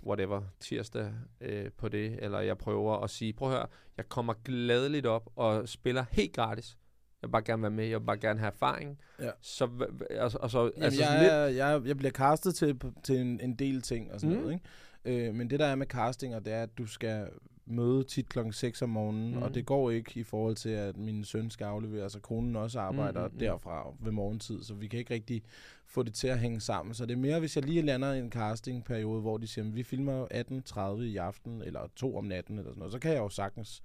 whatever, 0.07 0.43
tirsdag 0.61 1.13
øh, 1.41 1.71
på 1.73 1.89
det, 1.89 2.25
eller 2.25 2.41
jeg 2.41 2.59
prøver 2.59 2.97
at 2.97 3.11
sige, 3.11 3.33
prøv 3.33 3.49
at 3.49 3.57
høre, 3.57 3.67
jeg 3.97 4.09
kommer 4.09 4.35
gladeligt 4.45 5.07
op 5.07 5.31
og 5.37 5.69
spiller 5.69 6.05
helt 6.11 6.33
gratis. 6.33 6.79
Jeg 7.25 7.29
vil 7.29 7.33
bare 7.33 7.43
gerne 7.43 7.63
være 7.63 7.71
med, 7.71 7.85
jeg 7.85 8.01
vil 8.01 8.05
bare 8.07 8.19
gerne 8.19 8.39
have 8.41 8.53
erfaring. 8.53 8.99
Ja. 9.21 9.31
Så, 9.41 9.69
altså, 10.11 10.39
og 10.41 10.51
så, 10.51 10.63
Jamen, 10.63 10.83
altså 10.83 11.03
jeg, 11.03 11.47
lidt, 11.49 11.57
jeg, 11.59 11.83
jeg 11.87 11.97
bliver 11.97 12.11
castet 12.11 12.55
til, 12.55 12.81
til 13.03 13.21
en, 13.21 13.41
en 13.41 13.55
del 13.55 13.83
ting 13.83 14.13
og 14.13 14.21
sådan 14.21 14.37
Mm. 14.37 14.43
noget, 14.43 14.61
ikke? 15.05 15.27
Øh, 15.29 15.35
men 15.35 15.51
det 15.51 15.61
der 15.61 15.67
er 15.67 15.75
med 15.75 15.87
castinger, 15.87 16.39
det 16.41 16.53
er, 16.53 16.63
at 16.63 16.79
du 16.79 16.87
skal 16.87 17.29
møde 17.67 18.05
tit 18.05 18.29
klokken 18.29 18.53
6 18.53 18.83
om 18.83 18.89
morgenen, 18.91 19.35
Mm. 19.35 19.43
og 19.43 19.55
det 19.55 19.67
går 19.67 19.91
ikke 19.91 20.21
i 20.21 20.23
forhold 20.23 20.57
til, 20.57 20.69
at 20.69 20.97
min 20.97 21.25
søn 21.25 21.51
skal 21.51 21.65
aflevere, 21.65 22.11
så 22.11 22.21
konen 22.21 22.57
også 22.57 22.81
arbejder 22.81 23.21
Mm, 23.21 23.27
mm, 23.29 23.35
mm, 23.35 23.39
derfra 23.39 23.87
ved 24.01 24.13
morgentid, 24.13 24.63
så 24.63 24.75
vi 24.75 24.87
kan 24.87 24.99
ikke 24.99 25.15
rigtig 25.15 25.43
få 25.87 26.03
det 26.03 26.15
til 26.15 26.29
at 26.29 26.39
hænge 26.39 26.61
sammen. 26.61 26.95
Så 26.95 27.07
det 27.07 27.13
er 27.13 27.19
mere, 27.19 27.41
hvis 27.41 27.57
jeg 27.57 27.65
lige 27.65 27.83
lander 27.83 28.13
i 28.13 28.19
en 28.19 28.31
castingperiode, 28.31 29.21
hvor 29.21 29.39
de 29.39 29.47
siger, 29.47 29.65
vi 29.71 29.83
filmer 29.83 30.13
jo 30.19 30.29
18.30 30.35 31.03
i 31.03 31.17
aften, 31.17 31.63
eller 31.63 31.81
2 31.97 32.17
om 32.17 32.25
natten, 32.25 32.59
eller 32.59 32.71
sådan 32.71 32.79
noget, 32.79 32.93
så 32.93 32.99
kan 32.99 33.11
jeg 33.13 33.19
jo 33.19 33.29
sagtens. 33.29 33.83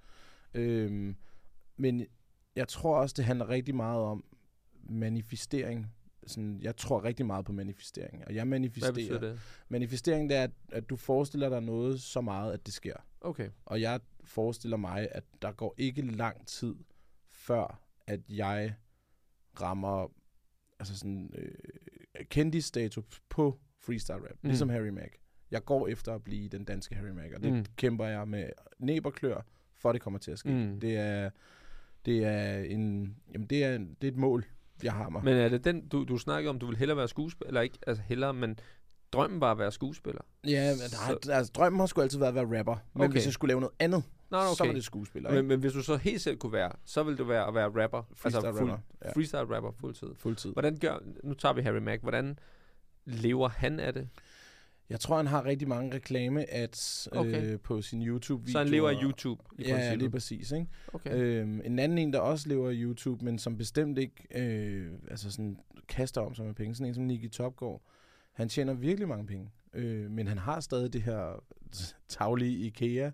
Øhm, 0.54 1.16
men 1.76 2.06
jeg 2.56 2.68
tror 2.68 2.96
også, 2.96 3.14
det 3.16 3.24
handler 3.24 3.48
rigtig 3.48 3.74
meget 3.74 4.00
om 4.02 4.24
manifestering. 4.88 5.86
Sådan, 6.26 6.58
jeg 6.62 6.76
tror 6.76 7.04
rigtig 7.04 7.26
meget 7.26 7.44
på 7.44 7.52
manifestering, 7.52 8.24
og 8.26 8.34
jeg 8.34 8.40
hvad 8.40 8.44
manifesterer. 8.44 9.18
det? 9.20 9.40
Manifestering, 9.68 10.30
det 10.30 10.36
er, 10.36 10.42
at, 10.42 10.50
at 10.72 10.90
du 10.90 10.96
forestiller 10.96 11.48
dig 11.48 11.60
noget 11.62 12.00
så 12.00 12.20
meget, 12.20 12.52
at 12.52 12.66
det 12.66 12.74
sker. 12.74 12.94
Okay. 13.20 13.48
Og 13.64 13.80
jeg 13.80 14.00
forestiller 14.24 14.76
mig, 14.76 15.08
at 15.12 15.24
der 15.42 15.52
går 15.52 15.74
ikke 15.78 16.02
lang 16.02 16.46
tid, 16.46 16.74
før 17.28 17.80
at 18.06 18.20
jeg 18.28 18.74
rammer 19.60 20.12
altså 20.78 20.98
sådan, 20.98 21.30
øh, 21.38 21.54
kendisstatus 22.28 23.04
på 23.28 23.58
freestyle 23.78 24.16
rap. 24.16 24.38
Mm. 24.42 24.48
Ligesom 24.48 24.68
Harry 24.68 24.88
Mack. 24.88 25.16
Jeg 25.50 25.64
går 25.64 25.88
efter 25.88 26.14
at 26.14 26.24
blive 26.24 26.48
den 26.48 26.64
danske 26.64 26.94
Harry 26.94 27.08
Mack, 27.10 27.32
og 27.34 27.42
det 27.42 27.52
Mm. 27.52 27.64
kæmper 27.76 28.06
jeg 28.06 28.28
med 28.28 28.50
næb 28.78 29.06
og 29.06 29.12
klør, 29.12 29.40
for 29.76 29.92
det 29.92 30.00
kommer 30.00 30.18
til 30.18 30.30
at 30.30 30.38
ske. 30.38 30.50
Mm. 30.50 30.80
Det 30.80 30.96
er 30.96 31.30
det 32.06 32.24
er 32.24 32.58
en 32.58 33.16
jamen 33.34 33.46
det 33.46 33.64
er 33.64 33.78
det 33.78 34.04
er 34.04 34.08
et 34.08 34.16
mål 34.16 34.44
jeg 34.82 34.92
har 34.92 35.08
mig. 35.08 35.24
Men 35.24 35.36
er 35.36 35.48
det 35.48 35.64
den, 35.64 35.88
du, 35.88 36.04
du 36.04 36.16
snakker 36.16 36.50
om, 36.50 36.58
du 36.58 36.66
vil 36.66 36.76
hellere 36.76 36.96
være 36.96 37.08
skuespiller, 37.08 37.48
eller 37.48 37.60
ikke, 37.60 37.78
altså 37.86 38.02
hellere, 38.06 38.34
men 38.34 38.58
drømmen 39.12 39.40
var 39.40 39.50
at 39.52 39.58
være 39.58 39.72
skuespiller? 39.72 40.22
ja, 40.46 40.70
men 40.70 40.78
nej, 41.08 41.36
altså, 41.36 41.52
drømmen 41.52 41.80
har 41.80 41.86
sgu 41.86 42.00
altid 42.00 42.18
været 42.18 42.28
at 42.28 42.34
være 42.50 42.58
rapper. 42.58 42.76
Men 42.94 43.02
Okay. 43.02 43.12
hvis 43.12 43.24
jeg 43.24 43.32
skulle 43.32 43.48
lave 43.48 43.60
noget 43.60 43.74
andet, 43.78 44.02
Nå, 44.30 44.36
okay. 44.36 44.54
så 44.56 44.64
var 44.66 44.72
det 44.72 44.84
skuespiller. 44.84 45.30
Men, 45.30 45.38
ikke? 45.38 45.48
men 45.48 45.60
hvis 45.60 45.72
du 45.72 45.82
så 45.82 45.96
helt 45.96 46.20
selv 46.20 46.36
kunne 46.36 46.52
være, 46.52 46.72
så 46.84 47.02
ville 47.02 47.18
du 47.18 47.24
være 47.24 47.46
at 47.46 47.54
være 47.54 47.82
rapper. 47.82 48.02
Freestyle 48.14 48.46
altså 48.46 48.60
fuld, 48.60 48.70
rapper, 48.70 48.84
ja. 49.04 49.12
freestyle 49.12 49.56
rapper 49.56 49.70
fuldtid. 49.80 50.08
Fuldtid. 50.16 50.52
Hvordan 50.52 50.76
gør, 50.76 50.98
nu 51.24 51.34
tager 51.34 51.52
vi 51.52 51.62
Harry 51.62 51.78
Mack, 51.78 52.02
hvordan 52.02 52.38
Lever 53.04 53.48
han 53.48 53.80
af 53.80 53.92
det? 53.94 54.08
Jeg 54.90 55.00
tror, 55.00 55.16
han 55.16 55.26
har 55.26 55.44
rigtig 55.44 55.68
mange 55.68 55.94
reklame-ads 55.96 57.08
Okay. 57.12 57.52
øh, 57.52 57.60
på 57.60 57.82
sin 57.82 58.02
YouTube-video. 58.02 58.52
Så 58.52 58.58
han 58.58 58.68
lever 58.68 58.90
af 58.90 58.94
YouTube 59.02 59.42
i 59.58 59.62
Ja, 59.62 59.68
ja, 59.68 59.74
princippet? 59.74 59.98
lige 59.98 60.10
præcis. 60.10 60.52
Ikke? 60.52 60.66
Okay. 60.92 61.14
Øhm, 61.14 61.60
en 61.64 61.78
anden 61.78 61.98
en, 61.98 62.12
der 62.12 62.18
også 62.18 62.48
lever 62.48 62.68
af 62.70 62.74
YouTube, 62.76 63.24
men 63.24 63.38
som 63.38 63.56
bestemt 63.56 63.98
ikke 63.98 64.26
øh, 64.34 64.92
altså 65.10 65.30
sådan, 65.30 65.58
kaster 65.88 66.20
om 66.20 66.34
sig 66.34 66.44
med 66.46 66.54
penge. 66.54 66.74
Sådan 66.74 66.88
en 66.88 66.94
som 66.94 67.04
Nicky 67.04 67.30
Topgaard. 67.30 67.82
Han 68.32 68.48
tjener 68.48 68.74
virkelig 68.74 69.08
mange 69.08 69.26
penge. 69.26 69.50
Øh, 69.74 70.10
men 70.10 70.26
han 70.26 70.38
har 70.38 70.60
stadig 70.60 70.92
det 70.92 71.02
her 71.02 71.44
taglige 72.08 72.58
IKEA 72.58 73.10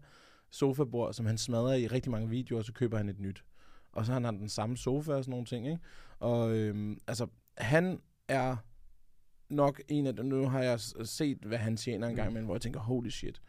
sofabord, 0.51 1.13
som 1.15 1.27
han 1.27 1.39
smadrer 1.39 1.75
i 1.75 1.87
rigtig 1.87 2.13
mange 2.13 2.29
videoer, 2.29 2.59
og 2.59 2.65
så 2.65 2.73
køber 2.73 2.97
han 2.97 3.09
et 3.09 3.21
nyt. 3.21 3.45
Og 3.93 4.07
så 4.07 4.13
har 4.13 4.21
han 4.21 4.39
den 4.39 4.49
samme 4.49 4.77
sofa 4.77 5.13
og 5.13 5.25
sådan 5.25 5.31
nogle 5.31 5.47
ting. 5.47 5.67
Ikke? 5.67 5.79
Og 6.19 6.57
øhm, 6.57 6.99
altså, 7.07 7.27
han 7.59 8.01
er 8.29 8.57
nok 9.49 9.81
en 9.89 10.07
af 10.07 10.17
dem. 10.17 10.27
Nu 10.27 10.49
har 10.49 10.63
jeg 10.63 10.81
set, 11.05 11.39
hvad 11.39 11.59
han 11.59 11.77
tjener 11.77 12.09
en 12.09 12.17
gang 12.17 12.29
Mm. 12.29 12.33
imellem, 12.33 12.47
hvor 12.47 12.55
jeg 12.55 12.61
tænker, 12.63 12.81
holy 12.81 13.09
shit. 13.09 13.41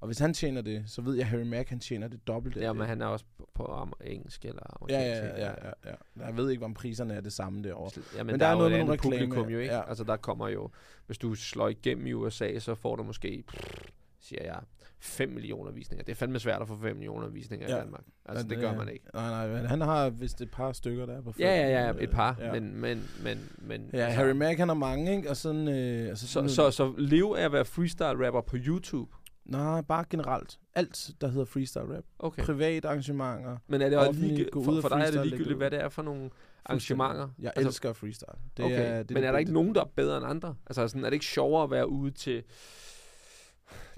Og 0.00 0.06
hvis 0.06 0.18
han 0.18 0.34
tjener 0.34 0.62
det, 0.62 0.84
så 0.86 1.02
ved 1.02 1.14
jeg, 1.14 1.20
at 1.22 1.28
Harry 1.28 1.42
Mack, 1.42 1.68
han 1.68 1.80
tjener 1.80 2.08
det 2.08 2.26
dobbelte. 2.26 2.60
af 2.60 2.64
Ja, 2.64 2.68
det. 2.68 2.76
men 2.76 2.86
han 2.86 3.02
er 3.02 3.06
også 3.06 3.24
på, 3.38 3.48
på 3.54 3.88
engelsk 4.04 4.44
eller 4.44 4.62
Ja, 4.62 4.76
amerikansk. 4.80 5.22
ja, 5.22 5.28
ikke? 5.28 5.40
ja, 5.40 5.68
ja, 5.84 5.90
ja. 6.20 6.26
Jeg 6.26 6.36
ved 6.36 6.50
ikke, 6.50 6.64
om 6.64 6.74
priserne 6.74 7.14
er 7.14 7.20
det 7.20 7.32
samme 7.32 7.62
derovre. 7.62 7.90
Ja, 7.96 8.00
men, 8.18 8.26
Men 8.26 8.26
men 8.26 8.40
der 8.40 8.46
der, 8.46 8.46
er 8.46 8.48
er 8.50 8.62
jo 8.62 8.68
noget 8.68 8.80
et 8.82 8.88
med 8.88 8.98
publikum 8.98 9.48
jo, 9.48 9.58
ikke? 9.58 9.74
ja. 9.74 9.88
Altså, 9.88 10.04
der 10.04 10.16
kommer 10.16 10.48
jo... 10.48 10.70
Hvis 11.06 11.18
du 11.18 11.34
slår 11.34 11.68
igennem 11.68 12.06
i 12.06 12.12
USA, 12.12 12.58
så 12.58 12.74
får 12.74 12.96
du 12.96 13.02
måske, 13.02 13.44
pff, 13.48 13.74
siger 14.20 14.44
jeg, 14.44 14.60
5 15.00 15.28
millioner 15.28 15.70
visninger. 15.70 16.04
Det 16.04 16.12
er 16.12 16.16
fandme 16.16 16.38
svært 16.38 16.62
at 16.62 16.68
få 16.68 16.76
5 16.82 16.96
millioner 16.96 17.28
visninger 17.28 17.68
Ja. 17.68 17.76
i 17.76 17.80
Danmark. 17.80 18.04
Altså, 18.26 18.44
Men, 18.46 18.50
det 18.50 18.58
gør 18.58 18.74
man 18.74 18.88
ikke. 18.88 19.04
Nej, 19.14 19.28
nej, 19.30 19.48
men 19.48 19.66
han 19.66 19.80
har 19.80 20.10
vist 20.10 20.40
et 20.40 20.50
par 20.50 20.72
stykker, 20.72 21.06
der 21.06 21.16
er 21.16 21.20
på 21.22 21.34
Ja, 21.38 21.60
ja, 21.60 21.68
ja, 21.84 21.90
fem, 21.90 21.96
et 22.00 22.10
par, 22.10 22.36
øh, 22.40 22.46
ja. 22.46 22.52
men, 22.52 22.80
men, 22.80 23.08
men, 23.22 23.48
men 23.60 23.90
Ja, 23.92 24.06
Harry 24.08 24.30
Mack, 24.30 24.58
han 24.58 24.68
har 24.68 24.74
mange, 24.74 25.16
ikke? 25.16 25.30
Og 25.30 25.36
sådan... 25.36 25.68
Øh, 25.68 26.08
altså 26.08 26.26
så, 26.26 26.32
sådan 26.32 26.50
så, 26.50 26.70
så 26.70 26.94
leve 26.98 27.38
af 27.38 27.44
at 27.44 27.52
være 27.52 27.64
freestyle-rapper 27.64 28.40
på 28.40 28.56
YouTube? 28.56 29.12
Nej, 29.44 29.80
bare 29.80 30.04
generelt. 30.10 30.58
Alt, 30.74 31.10
der 31.20 31.28
hedder 31.28 31.44
freestyle 31.44 31.96
rap. 31.96 32.04
Okay. 32.18 32.42
Private 32.44 32.88
arrangementer. 32.88 33.56
Men 33.66 33.82
er 33.82 33.88
det 33.88 33.98
også 33.98 34.20
lige, 34.20 34.48
for, 34.52 34.58
og 34.76 34.82
for 34.82 34.88
dig 34.88 35.00
er 35.00 35.10
det 35.10 35.26
ligegyldigt, 35.26 35.56
hvad 35.56 35.70
det 35.70 35.80
er 35.80 35.88
for 35.88 36.02
nogle 36.02 36.30
arrangementer? 36.64 37.28
Jeg 37.38 37.52
Altså, 37.56 37.68
elsker 37.68 37.92
freestyle. 37.92 38.38
Det 38.56 38.64
okay. 38.64 38.98
er, 38.98 39.02
det 39.02 39.10
men 39.10 39.24
er 39.24 39.32
der 39.32 39.38
ikke 39.38 39.52
nogen, 39.52 39.74
der 39.74 39.80
er 39.80 39.88
bedre 39.96 40.16
end 40.16 40.26
andre? 40.26 40.54
Altså, 40.66 40.88
sådan, 40.88 41.04
er 41.04 41.10
det 41.10 41.14
ikke 41.14 41.24
sjovere 41.24 41.64
at 41.64 41.70
være 41.70 41.88
ude 41.88 42.10
til... 42.10 42.42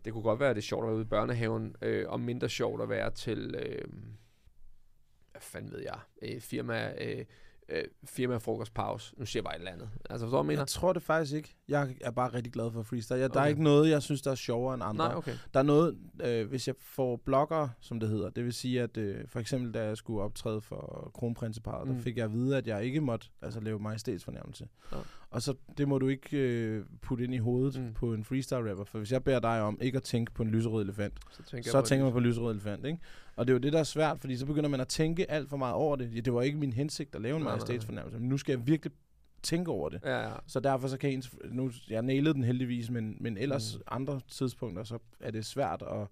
Det 0.05 0.13
kunne 0.13 0.23
godt 0.23 0.41
være, 0.41 0.51
at 0.51 0.57
det 0.57 0.63
er 0.63 0.67
sjovt 0.67 0.83
at 0.83 0.87
være 0.87 0.97
ude 0.97 1.03
i 1.03 1.09
børnehaven, 1.09 1.77
øh, 1.83 2.09
og 2.09 2.21
mindre 2.21 2.49
sjovt 2.49 2.83
at 2.83 2.89
være 2.89 3.11
til... 3.11 3.55
Øh, 3.59 3.89
hvad 5.33 5.41
fanden 5.41 5.73
ved 5.73 5.81
jeg? 5.81 5.99
Øh, 6.23 6.41
firma... 6.41 6.93
Øh, 7.01 7.25
øh, 7.69 7.85
firma 8.05 8.37
frokostpause. 8.37 9.15
Nu 9.19 9.27
siger 9.27 9.41
jeg 9.41 9.45
bare 9.45 9.55
et 9.55 9.59
eller 9.59 9.73
andet. 9.73 9.89
Altså, 10.11 10.27
forstår 10.27 10.39
du, 10.39 10.47
mener? 10.47 10.61
Jeg 10.61 10.69
tror 10.69 10.93
det 10.93 11.03
faktisk 11.03 11.35
ikke. 11.35 11.55
Jeg 11.69 11.95
er 12.01 12.11
bare 12.11 12.35
rigtig 12.35 12.53
glad 12.53 12.71
for 12.71 12.83
freestyle. 12.83 13.19
Jeg, 13.19 13.35
Der 13.35 13.37
er 13.41 13.43
Okay. 13.45 13.51
ikke 13.51 13.63
noget, 13.63 13.91
jeg 13.91 14.03
synes, 14.03 14.23
der 14.23 14.31
er 14.31 14.35
sjovere 14.35 14.75
end 14.75 14.83
andre. 14.83 15.09
Nej, 15.09 15.17
okay. 15.17 15.35
Der 15.55 15.61
er 15.61 15.65
noget, 15.65 15.99
øh, 16.23 16.49
hvis 16.49 16.67
jeg 16.69 16.75
får 16.81 17.17
blogger, 17.17 17.69
som 17.81 18.01
det 18.01 18.09
hedder, 18.09 18.31
det 18.31 18.45
vil 18.45 18.53
sige, 18.53 18.83
at 18.83 18.97
øh, 18.97 19.29
for 19.29 19.41
eksempel, 19.41 19.75
da 19.75 19.85
jeg 19.85 19.97
skulle 19.97 20.23
optræde 20.23 20.61
for 20.61 21.11
kronprinseparet, 21.15 21.89
mm. 21.89 21.95
Der 21.95 22.03
fik 22.03 22.17
jeg 22.17 22.25
at 22.25 22.33
vide, 22.33 22.57
at 22.57 22.67
jeg 22.67 22.85
ikke 22.85 23.01
måtte 23.01 23.29
altså, 23.43 23.61
lave 23.61 23.79
majestætsfornærmelse. 23.79 24.69
Nå. 24.93 24.99
Og 25.31 25.43
så, 25.43 25.55
det 25.79 25.89
må 25.89 25.99
du 25.99 26.09
ikke 26.09 26.37
øh, 26.39 26.85
putte 27.03 27.25
ind 27.25 27.35
i 27.35 27.39
hovedet 27.39 27.81
mm. 27.83 27.95
På 27.95 28.15
en 28.15 28.25
freestyle 28.25 28.71
rapper, 28.71 28.85
for 28.85 28.99
hvis 28.99 29.13
jeg 29.13 29.25
beder 29.25 29.41
dig 29.41 29.61
om 29.63 29.79
ikke 29.81 29.97
at 29.97 30.03
tænke 30.03 30.33
på 30.33 30.43
en 30.43 30.51
lyserød 30.51 30.83
elefant, 30.85 31.15
Så 31.31 31.43
tænker, 31.43 31.71
så 31.71 31.79
jeg 31.79 31.83
på 31.83 31.89
tænker 31.89 32.05
man 32.05 32.13
på 32.13 32.21
lyserød 32.21 32.53
elefant, 32.53 32.87
ikke? 32.87 32.99
Og 33.37 33.47
det 33.47 33.53
er 33.53 33.55
jo 33.55 33.59
det, 33.59 33.73
der 33.73 33.79
er 33.79 33.85
svært, 33.85 34.21
fordi 34.21 34.37
så 34.37 34.47
begynder 34.47 34.69
man 34.69 34.81
at 34.81 34.89
tænke 34.89 35.31
alt 35.31 35.49
for 35.51 35.57
meget 35.57 35.75
over 35.75 35.97
det. 35.97 36.15
Ja, 36.15 36.21
det 36.21 36.35
var 36.35 36.43
ikke 36.43 36.59
min 36.59 36.73
hensigt 36.73 37.15
at 37.15 37.23
lave 37.23 37.37
en 37.37 37.43
majestætsfornærmelse, 37.45 38.19
men 38.19 38.29
nu 38.29 38.39
skal 38.39 38.53
jeg 38.53 38.67
virkelig 38.67 38.93
tænke 39.43 39.71
over 39.71 39.89
det. 39.89 40.01
Ja, 40.05 40.29
ja. 40.29 40.35
Så 40.47 40.61
derfor 40.61 40.89
så 40.89 40.99
kan 40.99 41.11
ens, 41.11 41.35
nu, 41.51 41.71
jeg 41.91 42.03
nailede 42.03 42.35
den 42.35 42.45
heldigvis, 42.45 42.91
men, 42.91 43.17
men 43.21 43.37
ellers 43.37 43.77
mm. 43.77 43.83
Andre 43.87 44.21
tidspunkter, 44.29 44.85
så 44.85 44.99
er 45.21 45.31
det 45.31 45.47
svært 45.47 45.83
at, 45.83 46.07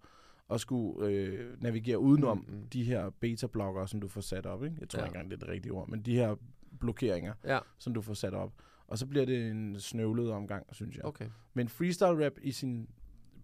at 0.51 0.61
skulle 0.61 1.09
øh, 1.09 1.63
navigere 1.63 1.99
udenom 1.99 2.45
mm, 2.49 2.55
Mm, 2.55 2.67
de 2.69 2.85
her 2.85 3.11
beta-blokker, 3.21 3.87
som 3.87 4.01
du 4.01 4.09
får 4.09 4.21
sat 4.21 4.47
op. 4.47 4.65
Ikke? 4.65 4.77
Jeg 4.81 4.89
tror 4.89 5.01
ja. 5.01 5.05
ikke 5.05 5.17
engang, 5.17 5.31
det 5.31 5.37
er 5.37 5.47
det 5.47 5.49
rigtige 5.55 5.73
ord, 5.73 5.89
men 5.89 6.03
de 6.03 6.15
her 6.15 6.37
blokeringer, 6.81 7.33
Ja, 7.45 7.59
som 7.79 7.95
du 7.95 8.01
får 8.03 8.15
sat 8.15 8.35
op. 8.35 8.53
Og 8.88 8.99
så 8.99 9.07
bliver 9.07 9.26
det 9.26 9.50
en 9.50 9.81
snøvlet 9.81 10.31
omgang, 10.31 10.66
synes 10.73 10.97
jeg. 10.97 11.05
Okay. 11.05 11.26
Men 11.55 11.69
freestyle 11.69 12.26
rap 12.26 12.33
i 12.43 12.52
sin 12.52 12.88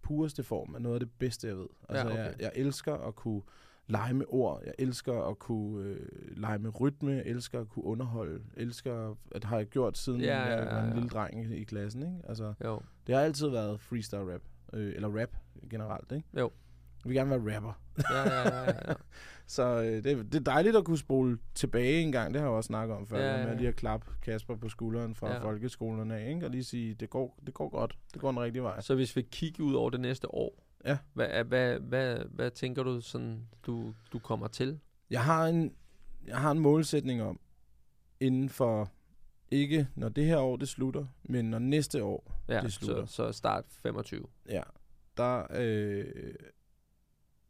pureste 0.03 0.43
form 0.43 0.75
er 0.75 0.79
noget 0.79 0.95
af 0.97 1.01
det 1.01 1.11
bedste, 1.19 1.49
jeg 1.49 1.57
ved. 1.57 1.67
Altså, 1.89 2.07
okay. 2.07 2.17
jeg, 2.17 2.35
jeg 2.41 2.53
elsker 2.55 2.95
at 2.95 3.15
kunne 3.15 3.43
lege 3.87 4.15
med 4.15 4.27
ord. 4.29 4.63
Jeg 4.67 4.75
elsker 4.79 5.23
at 5.23 5.39
kunne 5.39 5.85
øh, 5.85 6.07
lege 6.37 6.59
med 6.59 6.81
rytme. 6.81 7.13
Jeg 7.13 7.23
elsker 7.27 7.61
at 7.61 7.69
kunne 7.69 7.85
underholde. 7.85 8.43
Jeg 8.57 8.63
elsker, 8.63 9.17
at 9.33 9.45
har 9.45 9.57
jeg 9.57 9.67
gjort 9.67 9.99
siden 9.99 10.21
Ja, 10.21 10.27
ja, 10.27 10.49
ja, 10.49 10.57
jeg 10.57 10.67
var 10.67 10.77
ja, 10.77 10.83
en 10.83 10.89
ja. 10.89 10.95
lille 10.95 11.09
dreng 11.09 11.45
i, 11.45 11.57
i 11.57 11.65
klassen. 11.65 12.03
Ikke? 12.03 12.29
Altså, 12.29 12.55
Jo. 12.65 12.81
det 13.07 13.15
har 13.15 13.23
altid 13.23 13.49
været 13.49 13.81
freestyle 13.81 14.35
rap. 14.35 14.43
Øh, 14.73 14.95
eller 14.95 15.21
rap 15.21 15.37
generelt. 15.71 16.13
Ikke? 16.13 16.29
Jo. 16.39 16.51
Jeg 17.05 17.09
vil 17.09 17.15
gerne 17.17 17.31
være 17.45 17.57
rapper. 17.57 17.73
Ja, 18.11 18.19
ja, 18.19 18.49
ja, 18.49 18.59
ja, 18.61 18.73
ja. 18.89 18.95
Så 19.47 19.63
øh, 19.83 20.05
det, 20.05 20.05
det 20.33 20.35
er 20.35 20.41
dejligt 20.41 20.77
at 20.77 20.85
kunne 20.85 20.99
spole 20.99 21.39
tilbage 21.55 22.01
en 22.03 22.13
gang. 22.13 22.35
Det 22.35 22.41
har 22.41 22.49
jeg 22.49 22.57
også 22.57 22.67
snakket 22.67 22.97
om 22.97 23.07
før. 23.07 23.19
Ja, 23.19 23.25
Ja, 23.25 23.39
ja. 23.39 23.45
Med 23.45 23.53
ja. 23.53 23.59
lige 23.59 23.69
at 23.69 23.77
klappe 23.77 24.07
Kasper 24.23 24.57
på 24.57 24.69
skulderen 24.69 25.15
fra 25.15 25.33
Ja. 25.33 25.39
folkeskolerne 25.45 26.17
af. 26.19 26.29
Ikke? 26.35 26.47
Og 26.47 26.51
lige 26.51 26.65
sige, 26.65 26.95
det 26.95 27.11
går, 27.11 27.39
det 27.47 27.55
går 27.55 27.69
godt. 27.69 27.99
Det 28.13 28.21
går 28.21 28.29
den 28.31 28.41
rigtige 28.41 28.63
vej. 28.63 28.81
Så 28.81 28.95
hvis 28.95 29.17
vi 29.17 29.23
kigger 29.23 29.65
ud 29.65 29.75
over 29.75 29.91
det 29.91 30.01
næste 30.01 30.35
år, 30.35 30.63
Ja. 30.85 30.99
hvad, 31.13 31.45
hvad, 31.45 31.79
hvad, 31.81 32.17
hvad 32.31 32.51
tænker 32.51 32.83
du, 32.83 33.01
sådan, 33.01 33.49
du, 33.67 33.95
du 34.13 34.19
kommer 34.19 34.47
til? 34.47 34.81
Jeg 35.11 35.25
har 35.25 35.47
en, 35.47 35.73
jeg 36.27 36.37
har 36.39 36.51
en 36.51 36.59
målsætning 36.59 37.23
om, 37.23 37.41
inden 38.21 38.49
for, 38.49 38.91
ikke 39.51 39.89
når 39.95 40.09
det 40.09 40.25
her 40.25 40.39
år 40.39 40.57
det 40.57 40.69
slutter, 40.69 41.07
men 41.23 41.45
når 41.51 41.59
næste 41.59 42.05
år 42.05 42.33
Ja, 42.49 42.61
det 42.61 42.73
slutter. 42.73 43.07
så, 43.07 43.13
så 43.27 43.33
start 43.33 43.65
25. 43.69 44.27
Ja, 44.49 44.63
der 45.17 45.47
øh, 45.55 46.05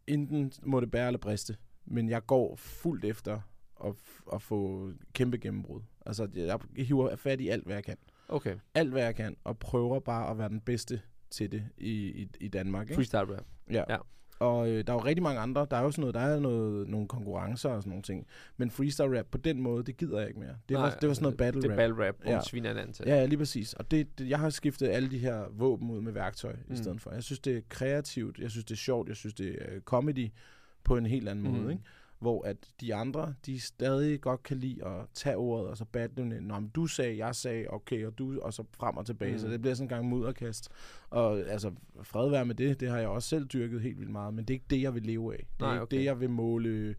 enten 0.06 0.52
må 0.62 0.80
det 0.80 0.90
bære 0.90 1.06
eller 1.06 1.18
briste, 1.18 1.56
men 1.84 2.08
jeg 2.08 2.26
går 2.26 2.56
fuldt 2.56 3.04
efter 3.04 3.40
at, 3.84 3.94
at 4.32 4.42
få 4.42 4.90
kæmpe 5.12 5.38
gennembrud. 5.38 5.80
Altså, 6.06 6.28
jeg 6.34 6.60
hiver 6.76 7.16
fat 7.16 7.40
i 7.40 7.48
alt, 7.48 7.64
hvad 7.64 7.74
jeg 7.74 7.84
kan. 7.84 7.96
Okay, 8.28 8.56
Alt, 8.74 8.90
hvad 8.90 9.02
jeg 9.02 9.14
kan, 9.14 9.36
og 9.44 9.58
prøver 9.58 10.00
bare 10.00 10.30
at 10.30 10.38
være 10.38 10.48
den 10.48 10.60
bedste 10.60 11.00
til 11.30 11.52
det 11.52 11.64
i, 11.78 12.22
i, 12.22 12.28
i 12.40 12.48
Danmark. 12.48 12.86
Ikke? 12.86 12.94
freestyle 12.94 13.36
rap. 13.36 13.46
Ja. 13.70 13.84
Ja. 13.88 13.96
Og 14.42 14.68
øh, 14.70 14.86
der 14.86 14.92
er 14.92 14.96
jo 14.96 15.04
rigtig 15.04 15.22
mange 15.22 15.40
andre. 15.40 15.66
Der 15.70 15.76
er 15.76 15.82
jo 15.82 15.90
sådan 15.90 16.00
noget, 16.00 16.14
der 16.14 16.20
er 16.20 16.40
noget, 16.40 16.88
nogle 16.88 17.08
konkurrencer 17.08 17.68
og 17.70 17.82
sådan 17.82 17.90
nogle 17.90 18.02
ting. 18.02 18.26
Men 18.56 18.70
freestyle 18.70 19.18
rap 19.18 19.26
på 19.30 19.38
den 19.38 19.60
måde, 19.62 19.84
det 19.84 19.96
gider 19.96 20.18
jeg 20.18 20.28
ikke 20.28 20.40
mere. 20.40 20.56
Det, 20.68 20.76
var, 20.76 20.90
det 21.00 21.08
var 21.08 21.14
sådan 21.14 21.22
noget 21.22 21.36
battle 21.36 21.62
det 21.62 21.70
rap. 21.70 21.78
er 21.78 21.82
battle 21.88 22.06
rap, 22.08 22.14
hvor 22.22 22.30
Ja. 22.32 22.40
sviner 22.40 22.68
hinanden 22.68 22.92
til. 22.92 23.04
Ja, 23.06 23.24
lige 23.26 23.38
præcis. 23.38 23.72
Og 23.72 23.90
det, 23.90 24.18
det, 24.18 24.28
jeg 24.28 24.38
har 24.38 24.50
skiftet 24.50 24.88
alle 24.88 25.10
de 25.10 25.18
her 25.18 25.44
våben 25.52 25.90
ud 25.90 26.00
med 26.00 26.12
værktøj 26.12 26.52
mm. 26.52 26.58
Mm. 26.68 26.74
i 26.74 26.76
stedet 26.76 27.00
for. 27.00 27.10
Jeg 27.12 27.22
synes, 27.22 27.38
det 27.40 27.56
er 27.56 27.60
kreativt. 27.68 28.38
Jeg 28.38 28.50
synes, 28.50 28.64
det 28.64 28.74
er 28.74 28.78
sjovt. 28.78 29.08
Jeg 29.08 29.16
synes, 29.16 29.34
det 29.34 29.56
er 29.60 29.80
comedy 29.80 30.28
på 30.84 30.96
en 30.96 31.06
helt 31.06 31.28
anden 31.28 31.44
Mm. 31.44 31.50
måde. 31.58 31.72
Ikke? 31.72 31.82
Hvor 32.22 32.44
at 32.46 32.56
de 32.80 32.94
andre, 32.94 33.34
de 33.46 33.60
stadig 33.60 34.20
godt 34.20 34.42
kan 34.42 34.56
lide 34.56 34.86
at 34.86 35.06
tage 35.14 35.36
ordet, 35.36 35.68
og 35.68 35.76
så 35.76 35.84
battle 35.84 36.30
det. 36.30 36.42
Nå, 36.42 36.60
men 36.60 36.68
du 36.68 36.86
sagde, 36.86 37.16
jeg 37.16 37.34
sagde, 37.34 37.66
okay, 37.70 38.06
og 38.06 38.18
du, 38.18 38.40
og 38.40 38.52
så 38.54 38.64
frem 38.72 38.96
og 38.96 39.06
tilbage. 39.06 39.32
Mm. 39.32 39.38
Så 39.38 39.48
det 39.48 39.60
bliver 39.60 39.74
sådan 39.74 39.84
en 39.84 39.88
gang 39.88 40.08
mudderkast. 40.08 40.68
Og 41.10 41.38
altså, 41.38 41.72
fred 42.02 42.30
være 42.30 42.44
med 42.44 42.54
det, 42.54 42.80
det 42.80 42.88
har 42.88 42.98
jeg 42.98 43.08
også 43.08 43.28
selv 43.28 43.46
dyrket 43.46 43.80
helt 43.80 43.98
vildt 43.98 44.12
meget, 44.12 44.34
men 44.34 44.44
det 44.44 44.54
er 44.54 44.56
ikke 44.56 44.66
det, 44.70 44.82
jeg 44.82 44.94
vil 44.94 45.02
leve 45.02 45.32
af. 45.32 45.38
Det 45.38 45.62
er 45.62 45.66
Nej, 45.66 45.72
ikke 45.74 45.82
okay. 45.82 45.96
det, 45.96 46.04
jeg 46.04 46.20
vil 46.20 46.30
måle... 46.30 46.94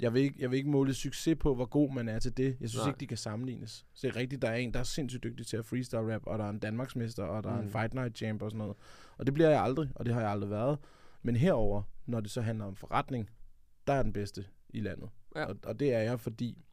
Jeg 0.00 0.14
vil, 0.14 0.22
ikke, 0.22 0.36
jeg 0.38 0.50
vil 0.50 0.56
ikke 0.56 0.70
måle 0.70 0.94
succes 0.94 1.36
på, 1.40 1.54
hvor 1.54 1.64
god 1.66 1.92
man 1.92 2.08
er 2.08 2.18
til 2.18 2.36
det. 2.36 2.56
Jeg 2.60 2.68
synes 2.68 2.82
Nej. 2.84 2.88
ikke, 2.90 3.00
de 3.00 3.06
kan 3.06 3.16
sammenlignes. 3.16 3.86
Så 3.94 4.06
det 4.06 4.16
er 4.16 4.20
rigtigt, 4.20 4.42
der 4.42 4.48
er 4.48 4.54
en, 4.54 4.74
der 4.74 4.80
er 4.80 4.84
sindssygt 4.84 5.22
dygtig 5.24 5.46
til 5.46 5.56
at 5.56 5.64
freestyle 5.64 6.14
rap, 6.14 6.22
og 6.26 6.38
der 6.38 6.44
er 6.44 6.50
en 6.50 6.58
Danmarksmester, 6.58 7.22
og 7.24 7.44
der 7.44 7.50
mm. 7.50 7.56
er 7.56 7.60
en 7.60 7.66
Mm. 7.66 7.72
fight 7.72 7.94
night 7.94 8.16
champ 8.16 8.42
og 8.42 8.50
sådan 8.50 8.58
noget. 8.58 8.76
Og 9.18 9.26
det 9.26 9.34
bliver 9.34 9.50
jeg 9.50 9.62
aldrig, 9.62 9.88
og 9.94 10.06
det 10.06 10.14
har 10.14 10.20
jeg 10.20 10.30
aldrig 10.30 10.50
været. 10.50 10.78
Men 11.22 11.36
herover, 11.36 11.82
når 12.06 12.20
det 12.20 12.30
så 12.30 12.40
handler 12.40 12.64
om 12.64 12.76
forretning, 12.76 13.30
der 13.86 13.92
er 13.92 14.02
den 14.02 14.12
bedste 14.12 14.44
i 14.68 14.80
landet. 14.80 15.10
Ja. 15.36 15.44
Og, 15.44 15.56
og 15.64 15.80
det 15.80 15.92
er 15.92 16.00
jeg, 16.00 16.20
fordi 16.20 16.64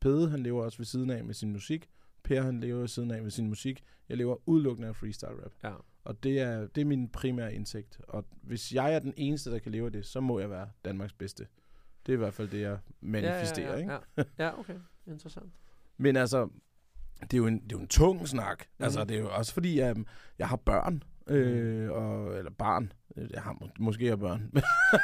Pede, 0.00 0.30
han 0.30 0.42
lever 0.42 0.64
også 0.64 0.78
ved 0.78 0.86
siden 0.86 1.10
af 1.10 1.24
med 1.24 1.34
sin 1.34 1.52
musik. 1.52 1.90
Per, 2.22 2.42
han 2.42 2.60
lever 2.60 2.80
ved 2.80 2.88
siden 2.88 3.10
af 3.10 3.22
med 3.22 3.30
sin 3.30 3.48
musik. 3.48 3.84
Jeg 4.08 4.16
lever 4.16 4.36
udelukkende 4.48 4.88
af 4.88 4.96
freestyle 4.96 5.44
rap. 5.44 5.52
Ja. 5.64 5.74
Og 6.04 6.22
det 6.22 6.40
er, 6.40 6.66
det 6.66 6.80
er 6.80 6.84
min 6.84 7.08
primære 7.08 7.54
indsigt. 7.54 8.00
Og 8.08 8.24
hvis 8.42 8.74
jeg 8.74 8.94
er 8.94 8.98
den 8.98 9.14
eneste, 9.16 9.50
der 9.50 9.58
kan 9.58 9.72
leve 9.72 9.86
af 9.86 9.92
det, 9.92 10.06
så 10.06 10.20
må 10.20 10.38
jeg 10.38 10.50
være 10.50 10.70
Danmarks 10.84 11.12
bedste. 11.12 11.46
Det 12.06 12.12
er 12.12 12.16
i 12.16 12.18
hvert 12.18 12.34
fald 12.34 12.48
det, 12.48 12.60
jeg 12.60 12.78
manifesterer. 13.00 13.66
ja, 13.66 13.72
ja, 13.72 13.78
ikke? 13.78 13.92
ja. 14.16 14.24
ja, 14.38 14.58
okay. 14.60 14.74
Interessant. 15.06 15.52
Men 15.96 16.16
altså, 16.16 16.48
det 17.20 17.34
er 17.34 17.38
jo 17.38 17.46
en, 17.46 17.54
det 17.54 17.72
er 17.72 17.76
jo 17.76 17.80
en 17.80 17.88
tung 17.88 18.28
snak. 18.28 18.58
Mm. 18.58 18.64
Mhm. 18.78 18.84
Altså, 18.84 19.04
det 19.04 19.16
er 19.16 19.20
jo 19.20 19.34
også 19.34 19.54
fordi, 19.54 19.78
jeg, 19.78 19.96
jeg 20.38 20.48
har 20.48 20.56
børn. 20.56 21.02
Øh, 21.26 21.90
og, 21.90 22.38
eller 22.38 22.50
barn. 22.50 22.92
Jeg 23.30 23.42
har 23.42 23.52
må, 23.60 23.68
måske 23.78 24.08
har 24.08 24.16
børn. 24.16 24.52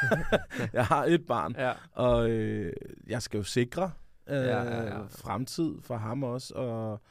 jeg 0.73 0.85
har 0.85 1.05
et 1.05 1.25
barn. 1.25 1.55
Ja. 1.57 1.71
Og 1.91 2.29
øh, 2.29 2.73
jeg 3.07 3.21
skal 3.21 3.37
jo 3.37 3.43
sikre 3.43 3.91
øh, 4.29 4.35
Ja, 4.35 4.63
ja, 4.63 4.83
ja. 4.83 5.01
fremtid 5.01 5.75
for 5.81 5.95
ham 5.97 6.23
også. 6.23 6.53
Og 6.53 7.01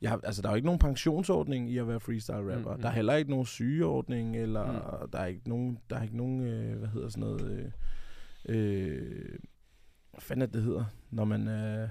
jeg, 0.00 0.18
altså, 0.24 0.42
der 0.42 0.48
er 0.48 0.52
jo 0.52 0.56
ikke 0.56 0.66
nogen 0.66 0.78
pensionsordning 0.78 1.70
i 1.70 1.78
at 1.78 1.88
være 1.88 2.00
freestyle 2.00 2.54
rapper. 2.56 2.76
Mm, 2.76 2.82
Der 2.82 2.88
er 2.88 2.92
heller 2.92 3.14
ikke 3.14 3.30
nogen 3.30 3.46
sygeordning, 3.46 4.36
eller 4.36 5.00
Mm. 5.02 5.10
der 5.10 5.18
er 5.18 5.26
ikke 5.26 5.48
nogen, 5.48 5.78
der 5.90 5.96
er 5.96 6.02
ikke 6.02 6.16
nogen 6.16 6.40
øh, 6.40 6.78
hvad 6.78 6.88
hedder 6.88 7.08
sådan 7.08 7.20
noget, 7.20 7.72
øh, 8.48 8.56
øh, 8.56 9.38
hvad 10.10 10.20
fanden 10.20 10.42
er 10.42 10.46
det, 10.46 10.62
hedder, 10.62 10.84
når 11.10 11.24
man 11.24 11.48
er 11.48 11.88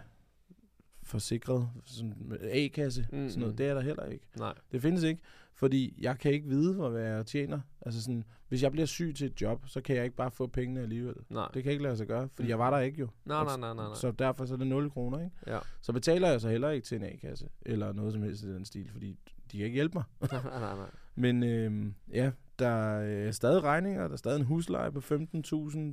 forsikret, 1.03 1.69
sådan 1.85 2.37
A-kasse, 2.41 3.07
mm, 3.11 3.29
sådan 3.29 3.39
noget. 3.41 3.57
Det 3.57 3.67
er 3.67 3.73
der 3.73 3.81
heller 3.81 4.05
ikke. 4.05 4.25
Nej. 4.37 4.53
Det 4.71 4.81
findes 4.81 5.03
ikke, 5.03 5.21
fordi 5.61 5.97
jeg 6.01 6.19
kan 6.19 6.31
ikke 6.31 6.47
vide, 6.47 6.73
hvor 6.75 6.89
hvad 6.89 7.01
jeg 7.03 7.25
tjener. 7.25 7.59
Altså 7.81 8.01
sådan, 8.01 8.23
hvis 8.49 8.63
jeg 8.63 8.71
bliver 8.71 8.85
syg 8.85 9.13
til 9.15 9.27
et 9.27 9.41
job, 9.41 9.63
så 9.67 9.81
kan 9.81 9.95
jeg 9.95 10.03
ikke 10.03 10.15
bare 10.15 10.31
få 10.31 10.47
pengene 10.47 10.81
alligevel. 10.81 11.15
Nej. 11.29 11.47
Det 11.53 11.63
kan 11.63 11.71
ikke 11.71 11.83
lade 11.83 11.97
sig 11.97 12.07
gøre, 12.07 12.29
fordi 12.33 12.43
Mm. 12.45 12.49
jeg 12.49 12.59
var 12.59 12.69
der 12.69 12.77
ikke 12.79 12.99
jo. 12.99 13.07
Nej, 13.25 13.43
nej, 13.43 13.57
nej, 13.57 13.73
nej, 13.73 13.85
nej. 13.85 13.93
Så 13.95 14.11
derfor 14.11 14.45
så 14.45 14.53
er 14.53 14.57
det 14.57 14.67
0 14.67 14.89
kroner, 14.91 15.19
ikke? 15.19 15.31
Ja. 15.47 15.59
Så 15.81 15.93
betaler 15.93 16.29
jeg 16.29 16.41
så 16.41 16.49
heller 16.49 16.69
ikke 16.69 16.85
til 16.85 16.95
en 16.97 17.03
A-kasse, 17.03 17.47
eller 17.65 17.93
noget 17.93 18.13
som 18.13 18.21
helst 18.23 18.43
i 18.43 18.53
den 18.53 18.65
stil, 18.65 18.89
fordi 18.91 19.19
de 19.51 19.57
kan 19.57 19.65
ikke 19.65 19.75
hjælpe 19.75 19.93
mig. 19.93 20.03
nej, 20.31 20.43
nej, 20.43 20.75
nej. 20.75 20.89
Men 21.15 21.43
øh, 21.43 21.85
ja, 22.13 22.31
der 22.59 22.67
er 22.67 23.25
øh, 23.27 23.33
stadig 23.33 23.63
regninger, 23.63 24.01
der 24.03 24.13
er 24.13 24.17
stadig 24.17 24.39
en 24.39 24.45
husleje 24.45 24.91
på 24.91 24.99
15.000, 24.99 25.13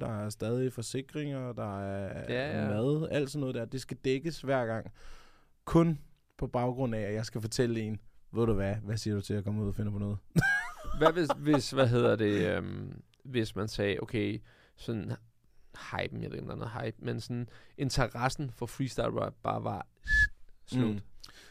der 0.01 0.25
er 0.25 0.29
stadig 0.31 0.73
forsikringer, 0.73 1.53
der 1.53 1.81
er 1.81 2.25
Ja, 2.35 2.61
ja. 2.63 2.69
mad, 2.69 3.09
alt 3.11 3.31
sådan 3.31 3.41
noget 3.41 3.55
der. 3.55 3.65
Det 3.65 3.81
skal 3.81 3.97
dækkes 4.05 4.41
hver 4.41 4.67
gang. 4.67 4.87
Kun 5.65 5.99
på 6.39 6.47
baggrund 6.47 6.95
af, 6.95 7.01
at 7.01 7.15
jeg 7.15 7.25
skal 7.25 7.41
fortælle 7.41 7.81
en, 7.81 7.99
ved 8.33 8.47
du 8.47 8.53
hvad, 8.53 8.75
hvad 8.75 8.97
siger 8.97 9.15
du 9.15 9.21
til 9.21 9.35
at 9.35 9.45
komme 9.45 9.63
ud 9.63 9.69
og 9.69 9.75
finde 9.75 9.91
på 9.93 9.99
noget? 9.99 10.19
Hvad 10.99 11.13
hvis, 11.13 11.29
hvis 11.39 11.71
hvad 11.71 11.89
hedder 11.89 12.17
det, 12.17 12.57
øhm, 12.57 13.03
hvis 13.25 13.57
man 13.57 13.69
sagde, 13.69 13.97
okay, 14.03 14.41
sådan 14.77 15.13
hypen, 15.93 16.23
jeg 16.23 16.31
ved 16.31 16.39
ikke, 16.39 16.49
noget 16.49 16.71
hype, 16.83 16.97
men 16.99 17.21
sådan 17.21 17.49
interessen 17.79 18.51
for 18.51 18.67
freestyle 18.67 19.21
rap 19.21 19.35
bare 19.43 19.65
var 19.65 19.87
slut. 20.67 20.95
Mm. 20.95 21.01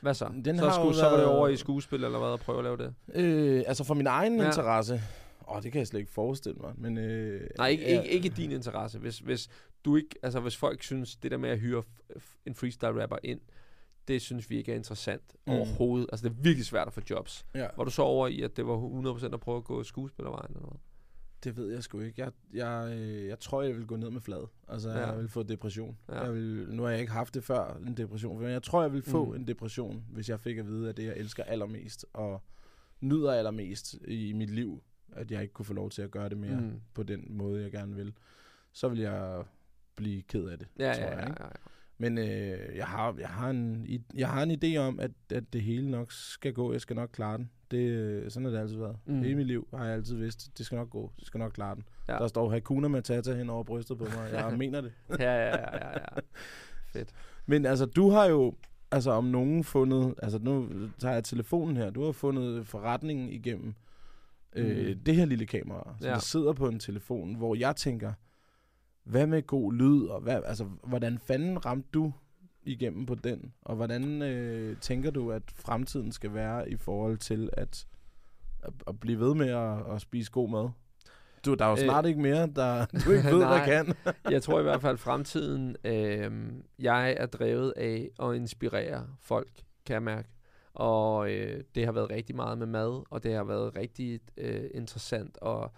Hvad 0.02 0.14
så? 0.14 0.32
Den 0.46 0.58
så, 0.58 0.72
skulle, 0.72 0.88
jo 0.88 0.94
så 0.94 1.02
var 1.04 1.10
det 1.10 1.18
været- 1.20 1.30
over 1.30 1.48
i 1.48 1.56
skuespil 1.58 2.04
eller 2.04 2.20
hvad, 2.20 2.28
og 2.28 2.40
prøve 2.40 2.58
at 2.58 2.64
lave 2.64 2.78
det? 2.78 2.94
Øh, 3.14 3.64
altså 3.68 3.84
for 3.84 3.94
min 3.94 4.08
egen 4.08 4.40
Ja. 4.40 4.46
interesse, 4.46 5.02
åh, 5.48 5.62
det 5.64 5.72
kan 5.72 5.80
jeg 5.80 5.88
slet 5.88 6.00
ikke 6.00 6.12
forestille 6.12 6.58
mig, 6.60 6.74
men... 6.78 6.98
Øh, 6.98 7.50
Nej, 7.58 7.68
ikke, 7.68 7.84
ja, 7.84 8.02
ikke, 8.02 8.14
ikke 8.14 8.30
din 8.30 8.52
interesse. 8.52 9.00
Hvis, 9.00 9.20
hvis 9.20 9.50
du 9.86 9.96
ikke, 9.96 10.16
altså 10.24 10.40
hvis 10.40 10.58
folk 10.58 10.84
synes, 10.84 11.16
det 11.16 11.32
der 11.32 11.38
med 11.38 11.50
at 11.50 11.60
hyre 11.60 11.84
en 12.46 12.56
freestyle 12.56 13.02
rapper 13.04 13.18
ind, 13.24 13.40
det 14.08 14.22
synes 14.22 14.50
vi 14.50 14.58
ikke 14.58 14.72
er 14.72 14.76
interessant 14.76 15.36
Mm. 15.48 15.54
overhovedet. 15.54 16.10
Altså 16.12 16.30
det 16.30 16.36
er 16.38 16.42
virkelig 16.42 16.66
svært 16.66 16.88
at 16.88 16.94
få 16.94 17.02
jobs. 17.10 17.46
Ja, 17.56 17.68
Var 17.78 17.84
du 17.84 17.92
så 17.92 18.02
over 18.02 18.28
i, 18.28 18.42
at 18.42 18.58
det 18.58 18.68
var 18.68 18.78
100% 18.78 19.34
at 19.34 19.40
prøve 19.40 19.58
at 19.58 19.64
gå 19.64 19.84
skuespillervejen 19.84 20.56
eller 20.56 20.68
hvad? 20.68 20.78
det 21.44 21.58
ved 21.58 21.74
jeg 21.74 21.84
sgu 21.84 22.00
ikke. 22.00 22.22
Jeg, 22.22 22.32
jeg, 22.54 22.98
øh, 23.00 23.28
jeg 23.28 23.40
tror, 23.40 23.62
jeg 23.62 23.76
vil 23.76 23.86
gå 23.88 23.96
ned 23.96 24.10
med 24.10 24.22
flad. 24.22 24.48
Altså, 24.68 24.90
Ja. 24.90 25.08
jeg 25.08 25.18
vil 25.18 25.30
få 25.30 25.44
depression. 25.44 25.98
Ja. 26.10 26.24
Jeg 26.24 26.34
vil, 26.34 26.68
nu 26.70 26.84
har 26.84 26.90
jeg 26.90 27.00
ikke 27.00 27.12
haft 27.12 27.34
det 27.34 27.44
før, 27.44 27.74
en 27.88 27.98
depression, 27.98 28.40
men 28.42 28.50
jeg 28.52 28.64
tror, 28.64 28.82
jeg 28.82 28.94
vil 28.94 29.02
få 29.04 29.26
Mm. 29.26 29.36
en 29.36 29.48
depression, 29.48 30.04
hvis 30.10 30.30
jeg 30.30 30.40
fik 30.40 30.58
at 30.58 30.68
vide, 30.68 30.90
at 30.90 30.98
det, 30.98 31.04
jeg 31.06 31.14
elsker 31.18 31.44
allermest, 31.44 32.06
og 32.14 32.42
nyder 33.02 33.32
allermest 33.34 33.94
i 34.08 34.34
mit 34.34 34.50
liv, 34.50 34.84
at 35.12 35.32
jeg 35.32 35.42
ikke 35.42 35.54
kunne 35.54 35.66
få 35.66 35.74
lov 35.74 35.90
til 35.90 36.02
at 36.02 36.12
gøre 36.12 36.30
det 36.30 36.38
mere 36.38 36.62
Mm. 36.62 36.82
på 36.94 37.04
den 37.04 37.26
måde, 37.30 37.62
jeg 37.64 37.72
gerne 37.72 37.96
vil, 37.96 38.14
så 38.72 38.90
vil 38.90 39.00
jeg 39.00 39.44
blive 39.96 40.22
ked 40.22 40.46
af 40.48 40.60
det, 40.60 40.68
Ja, 40.80 40.94
tror 40.94 41.02
ja, 41.04 41.10
jeg. 41.10 41.18
ja, 41.40 41.44
ja, 41.44 41.46
ja. 41.46 41.50
Men 41.98 42.18
øh, 42.18 42.76
jeg, 42.76 42.86
har, 42.86 43.16
jeg, 43.20 43.28
har 43.30 43.50
en, 43.50 43.88
jeg 44.16 44.30
har 44.30 44.44
en 44.44 44.52
idé 44.64 44.78
om, 44.78 45.00
at, 45.00 45.12
at 45.32 45.54
det 45.54 45.62
hele 45.62 45.92
nok 45.92 46.12
skal 46.12 46.54
gå. 46.54 46.72
Jeg 46.72 46.82
skal 46.82 46.96
nok 46.96 47.10
klare 47.14 47.38
den. 47.38 47.50
Det, 47.72 47.78
øh, 47.78 48.32
sådan 48.32 48.46
har 48.46 48.52
det 48.52 48.60
altid 48.60 48.78
været. 48.78 48.98
Mm. 49.06 49.22
Hele 49.22 49.36
mit 49.36 49.48
liv 49.48 49.68
har 49.74 49.86
jeg 49.86 49.94
altid 49.94 50.16
vidst, 50.16 50.58
det 50.58 50.66
skal 50.66 50.76
nok 50.76 50.90
gå. 50.90 51.12
Jeg 51.20 51.26
skal 51.26 51.38
nok 51.38 51.52
klare 51.52 51.76
den. 51.76 51.84
Ja. 52.08 52.14
Der 52.14 52.28
står 52.28 52.50
Hakuna 52.50 52.88
Matata 52.88 53.34
hen 53.36 53.50
over 53.50 53.64
brystet 53.64 53.98
på 53.98 54.04
mig. 54.04 54.30
Jeg 54.34 54.58
mener 54.58 54.82
det. 54.82 54.92
ja, 55.20 55.34
ja, 55.34 55.48
ja, 55.48 55.78
ja, 55.78 55.90
ja. 55.92 56.20
Fedt. 56.94 57.10
Men 57.46 57.66
altså, 57.66 57.86
du 57.86 58.10
har 58.10 58.26
jo 58.26 58.54
altså 58.92 59.12
om 59.12 59.24
nogen 59.26 59.64
fundet, 59.64 60.14
altså 60.24 60.40
nu 60.40 60.70
tager 61.00 61.14
jeg 61.14 61.24
telefonen 61.24 61.78
her, 61.78 61.90
du 61.90 62.04
har 62.06 62.12
fundet 62.12 62.68
forretningen 62.68 63.30
igennem 63.30 63.74
øh, 64.56 64.88
Mm. 64.88 65.00
det 65.00 65.16
her 65.16 65.26
lille 65.26 65.46
kamera, 65.46 65.96
som 66.00 66.08
ja. 66.08 66.14
der 66.14 66.20
sidder 66.20 66.54
på 66.54 66.68
en 66.68 66.80
telefon, 66.80 67.36
hvor 67.36 67.56
jeg 67.56 67.76
tænker, 67.76 68.14
hvad 69.08 69.28
med 69.28 69.48
god 69.48 69.74
lyd, 69.74 70.06
og 70.06 70.22
hvad, 70.22 70.42
altså, 70.46 70.66
hvordan 70.84 71.20
fanden 71.20 71.66
ramte 71.66 71.90
du 71.94 72.14
igennem 72.64 73.06
på 73.06 73.16
den, 73.16 73.54
og 73.62 73.76
hvordan 73.76 74.22
øh, 74.22 74.78
tænker 74.78 75.12
du, 75.12 75.32
at 75.32 75.44
fremtiden 75.56 76.12
skal 76.12 76.34
være 76.34 76.70
i 76.70 76.76
forhold 76.76 77.18
til 77.18 77.50
at, 77.54 77.88
at, 78.64 78.74
at 78.88 79.00
blive 79.00 79.20
ved 79.20 79.36
med 79.36 79.50
at, 79.50 79.96
at 79.96 80.02
spise 80.02 80.32
god 80.32 80.50
mad? 80.50 80.70
Du, 81.46 81.54
der 81.54 81.66
er 81.66 81.70
jo 81.70 81.76
Øh, 81.76 81.84
snart 81.84 82.06
ikke 82.06 82.22
mere, 82.22 82.48
der 82.56 82.86
du 83.06 83.12
ikke 83.12 83.30
ved, 83.30 83.40
Nej. 83.56 83.66
kan. 83.66 83.94
Jeg 84.32 84.44
tror 84.44 84.60
i 84.60 84.64
hvert 84.64 84.82
fald, 84.82 84.94
at 84.94 85.00
fremtiden, 85.00 85.76
øh, 85.84 86.52
jeg 86.80 87.16
er 87.18 87.26
drevet 87.26 87.74
af 87.78 88.10
at 88.24 88.36
inspirere 88.36 89.08
folk, 89.20 89.52
kan 89.86 89.94
jeg 89.94 90.04
mærke. 90.04 90.30
Og 90.74 91.32
øh, 91.32 91.64
det 91.76 91.86
har 91.86 91.92
været 91.92 92.10
rigtig 92.10 92.36
meget 92.36 92.58
med 92.58 92.68
mad, 92.68 93.04
og 93.10 93.24
det 93.24 93.34
har 93.34 93.44
været 93.44 93.76
rigtig 93.76 94.20
øh, 94.38 94.70
interessant 94.74 95.38
at, 95.46 95.70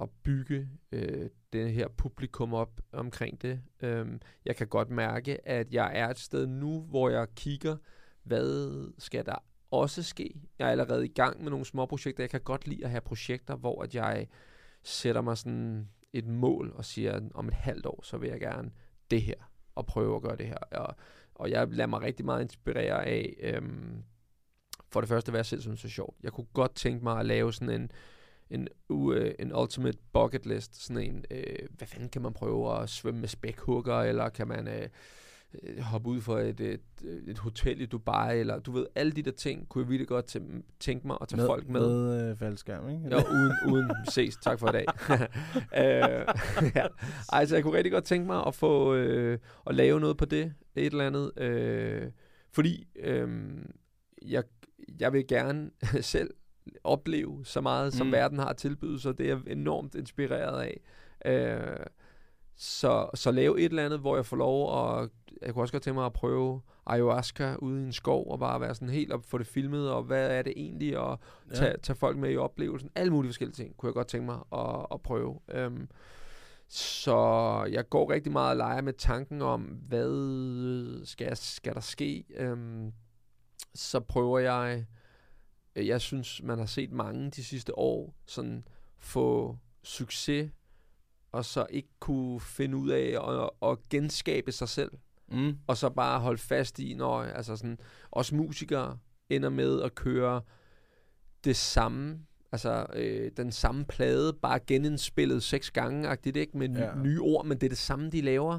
at 0.00 0.08
bygge 0.22 0.68
øh, 0.92 1.28
det 1.54 1.72
her 1.72 1.88
publikum 1.88 2.54
op 2.54 2.80
omkring 2.92 3.42
det. 3.42 3.60
Øhm, 3.82 4.20
jeg 4.44 4.56
kan 4.56 4.66
godt 4.66 4.90
mærke, 4.90 5.48
at 5.48 5.72
jeg 5.72 5.90
er 5.94 6.08
et 6.08 6.18
sted 6.18 6.46
nu, 6.46 6.80
hvor 6.80 7.08
jeg 7.08 7.28
kigger, 7.36 7.76
hvad 8.22 8.90
skal 8.98 9.26
der 9.26 9.36
også 9.70 10.02
ske? 10.02 10.34
Jeg 10.58 10.66
er 10.66 10.70
allerede 10.70 11.04
i 11.04 11.12
gang 11.12 11.42
med 11.42 11.50
nogle 11.50 11.66
små 11.66 11.86
projekter. 11.86 12.22
Jeg 12.22 12.30
kan 12.30 12.40
godt 12.40 12.68
lide 12.68 12.84
at 12.84 12.90
have 12.90 13.00
projekter, 13.00 13.56
hvor 13.56 13.82
at 13.82 13.94
jeg 13.94 14.26
sætter 14.82 15.20
mig 15.20 15.38
sådan 15.38 15.88
et 16.12 16.26
mål 16.26 16.72
og 16.74 16.84
siger, 16.84 17.12
at 17.12 17.22
om 17.34 17.48
et 17.48 17.54
halvt 17.54 17.86
år, 17.86 18.00
så 18.02 18.18
vil 18.18 18.30
jeg 18.30 18.40
gerne 18.40 18.70
det 19.10 19.22
her, 19.22 19.50
og 19.74 19.86
prøve 19.86 20.16
at 20.16 20.22
gøre 20.22 20.36
det 20.36 20.46
her. 20.46 20.56
Og, 20.56 20.96
og 21.34 21.50
jeg 21.50 21.68
lader 21.68 21.86
mig 21.86 22.00
rigtig 22.00 22.24
meget 22.24 22.42
inspirere 22.42 23.06
af, 23.06 23.36
øhm, 23.40 24.02
for 24.92 25.00
det 25.00 25.08
første, 25.08 25.30
hvad 25.30 25.38
jeg 25.38 25.46
selv 25.46 25.60
synes 25.60 25.84
er 25.84 25.88
sjovt. 25.88 26.16
Jeg 26.22 26.32
kunne 26.32 26.46
godt 26.52 26.74
tænke 26.74 27.04
mig 27.04 27.20
at 27.20 27.26
lave 27.26 27.52
sådan 27.52 27.80
en, 27.80 27.90
en, 28.50 28.68
uh, 28.88 29.16
en 29.38 29.56
ultimate 29.56 29.98
bucket 30.12 30.46
list, 30.46 30.84
sådan 30.84 31.02
en, 31.02 31.24
øh, 31.30 31.68
hvad 31.76 31.88
fanden 31.88 32.08
kan 32.08 32.22
man 32.22 32.32
prøve 32.32 32.82
at 32.82 32.88
svømme 32.90 33.20
med 33.20 33.28
spækhugger, 33.28 34.00
eller 34.00 34.28
kan 34.28 34.48
man 34.48 34.68
øh, 34.68 34.88
øh, 35.62 35.78
hoppe 35.78 36.08
ud 36.08 36.20
for 36.20 36.38
et, 36.38 36.60
et, 36.60 36.80
et 37.26 37.38
hotel 37.38 37.80
i 37.80 37.86
Dubai, 37.86 38.40
eller 38.40 38.58
du 38.58 38.72
ved, 38.72 38.86
alle 38.94 39.12
de 39.12 39.22
der 39.22 39.30
ting, 39.30 39.68
kunne 39.68 39.82
jeg 39.84 39.90
virkelig 39.90 40.08
godt 40.08 40.36
tæ- 40.36 40.76
tænke 40.80 41.06
mig 41.06 41.16
at 41.20 41.28
tage 41.28 41.46
folk 41.46 41.68
med. 41.68 41.80
Med 41.80 42.30
øh, 42.30 42.36
faldskærm, 42.36 42.88
ikke? 42.88 43.08
Jo, 43.12 43.16
uden, 43.32 43.52
uden 43.72 43.90
ses. 44.14 44.36
Tak 44.36 44.58
for 44.58 44.68
i 44.68 44.72
dag. 44.72 44.86
øh, 45.82 46.26
ja. 46.74 46.86
Altså, 47.28 47.54
jeg 47.56 47.62
kunne 47.62 47.76
rigtig 47.76 47.92
godt 47.92 48.04
tænke 48.04 48.26
mig 48.26 48.46
at 48.46 48.54
få 48.54 48.94
øh, 48.94 49.38
at 49.66 49.74
lave 49.74 50.00
noget 50.00 50.16
på 50.16 50.24
det, 50.24 50.54
et 50.76 50.86
eller 50.86 51.06
andet. 51.06 51.42
Øh, 51.42 52.10
fordi 52.52 52.86
øh, 52.96 53.28
jeg, 54.22 54.42
jeg 55.00 55.12
vil 55.12 55.26
gerne 55.26 55.70
selv 56.00 56.30
opleve 56.84 57.44
så 57.44 57.60
meget, 57.60 57.94
som 57.94 58.06
Mm. 58.06 58.12
verden 58.12 58.38
har 58.38 58.46
at 58.46 58.56
tilbyde, 58.56 59.00
så 59.00 59.12
det 59.12 59.30
er 59.30 59.36
jeg 59.36 59.40
enormt 59.46 59.94
inspireret 59.94 60.60
af. 60.62 60.80
Øh, 61.26 61.86
så, 62.56 63.10
så 63.14 63.30
lave 63.30 63.58
et 63.60 63.64
eller 63.64 63.84
andet, 63.84 63.98
hvor 64.00 64.16
jeg 64.16 64.26
får 64.26 64.36
lov 64.36 64.88
at... 65.02 65.10
Jeg 65.42 65.54
kunne 65.54 65.62
også 65.62 65.72
godt 65.72 65.82
tænke 65.82 65.94
mig 65.94 66.06
at 66.06 66.12
prøve 66.12 66.60
ayahuasca 66.86 67.54
ude 67.58 67.80
i 67.80 67.84
en 67.84 67.92
skov, 67.92 68.30
og 68.30 68.38
bare 68.38 68.60
være 68.60 68.74
sådan 68.74 68.88
helt 68.88 69.12
op 69.12 69.24
få 69.24 69.38
det 69.38 69.46
filmet, 69.46 69.90
og 69.90 70.02
hvad 70.02 70.30
er 70.38 70.42
det 70.42 70.52
egentlig, 70.56 70.98
og 70.98 71.18
Ja. 71.50 71.54
tage, 71.54 71.76
tage 71.82 71.96
folk 71.96 72.16
med 72.18 72.30
i 72.32 72.36
oplevelsen. 72.36 72.90
Alle 72.94 73.12
mulige 73.12 73.28
forskellige 73.30 73.54
ting 73.54 73.76
kunne 73.76 73.88
jeg 73.88 73.94
godt 73.94 74.06
tænke 74.08 74.26
mig 74.26 74.38
at, 74.52 74.86
at 74.92 75.02
prøve. 75.02 75.40
Øhm, 75.48 75.88
så 76.68 77.16
jeg 77.72 77.88
går 77.90 78.10
rigtig 78.12 78.32
meget 78.32 78.50
og 78.50 78.56
leger 78.56 78.80
med 78.80 78.92
tanken 78.92 79.42
om, 79.42 79.60
hvad 79.62 81.06
skal, 81.06 81.36
skal 81.36 81.74
der 81.74 81.80
ske. 81.80 82.24
Øhm, 82.36 82.92
så 83.74 84.00
prøver 84.00 84.38
jeg, 84.38 84.84
jeg 85.76 86.00
synes, 86.00 86.42
man 86.42 86.58
har 86.58 86.66
set 86.66 86.92
mange 86.92 87.30
de 87.30 87.44
sidste 87.44 87.78
år, 87.78 88.14
sådan 88.26 88.64
få 88.98 89.58
succes, 89.82 90.50
og 91.32 91.44
så 91.44 91.66
ikke 91.70 91.88
kunne 92.00 92.40
finde 92.40 92.76
ud 92.76 92.90
af 92.90 93.18
at, 93.32 93.70
at 93.70 93.88
genskabe 93.88 94.52
sig 94.52 94.68
selv 94.68 94.90
Mm. 95.28 95.58
og 95.66 95.76
så 95.76 95.90
bare 95.90 96.20
holde 96.20 96.38
fast 96.38 96.78
i, 96.78 96.94
når 96.94 97.22
altså 97.22 97.56
sådan, 97.56 97.78
også 98.10 98.34
musikere 98.34 98.98
ender 99.28 99.48
med 99.48 99.82
at 99.82 99.94
køre 99.94 100.40
det 101.44 101.56
samme, 101.56 102.18
altså 102.52 102.86
øh, 102.94 103.30
den 103.36 103.52
samme 103.52 103.84
plade, 103.84 104.32
bare 104.32 104.60
genindspillet 104.66 105.42
seks 105.42 105.70
gange, 105.70 106.08
agtigt 106.08 106.36
ikke, 106.36 106.58
med 106.58 106.68
ja. 106.68 106.94
nye 106.94 107.20
ord, 107.20 107.46
men 107.46 107.58
det 107.58 107.66
er 107.66 107.68
det 107.68 107.78
samme, 107.78 108.10
de 108.10 108.20
laver. 108.20 108.58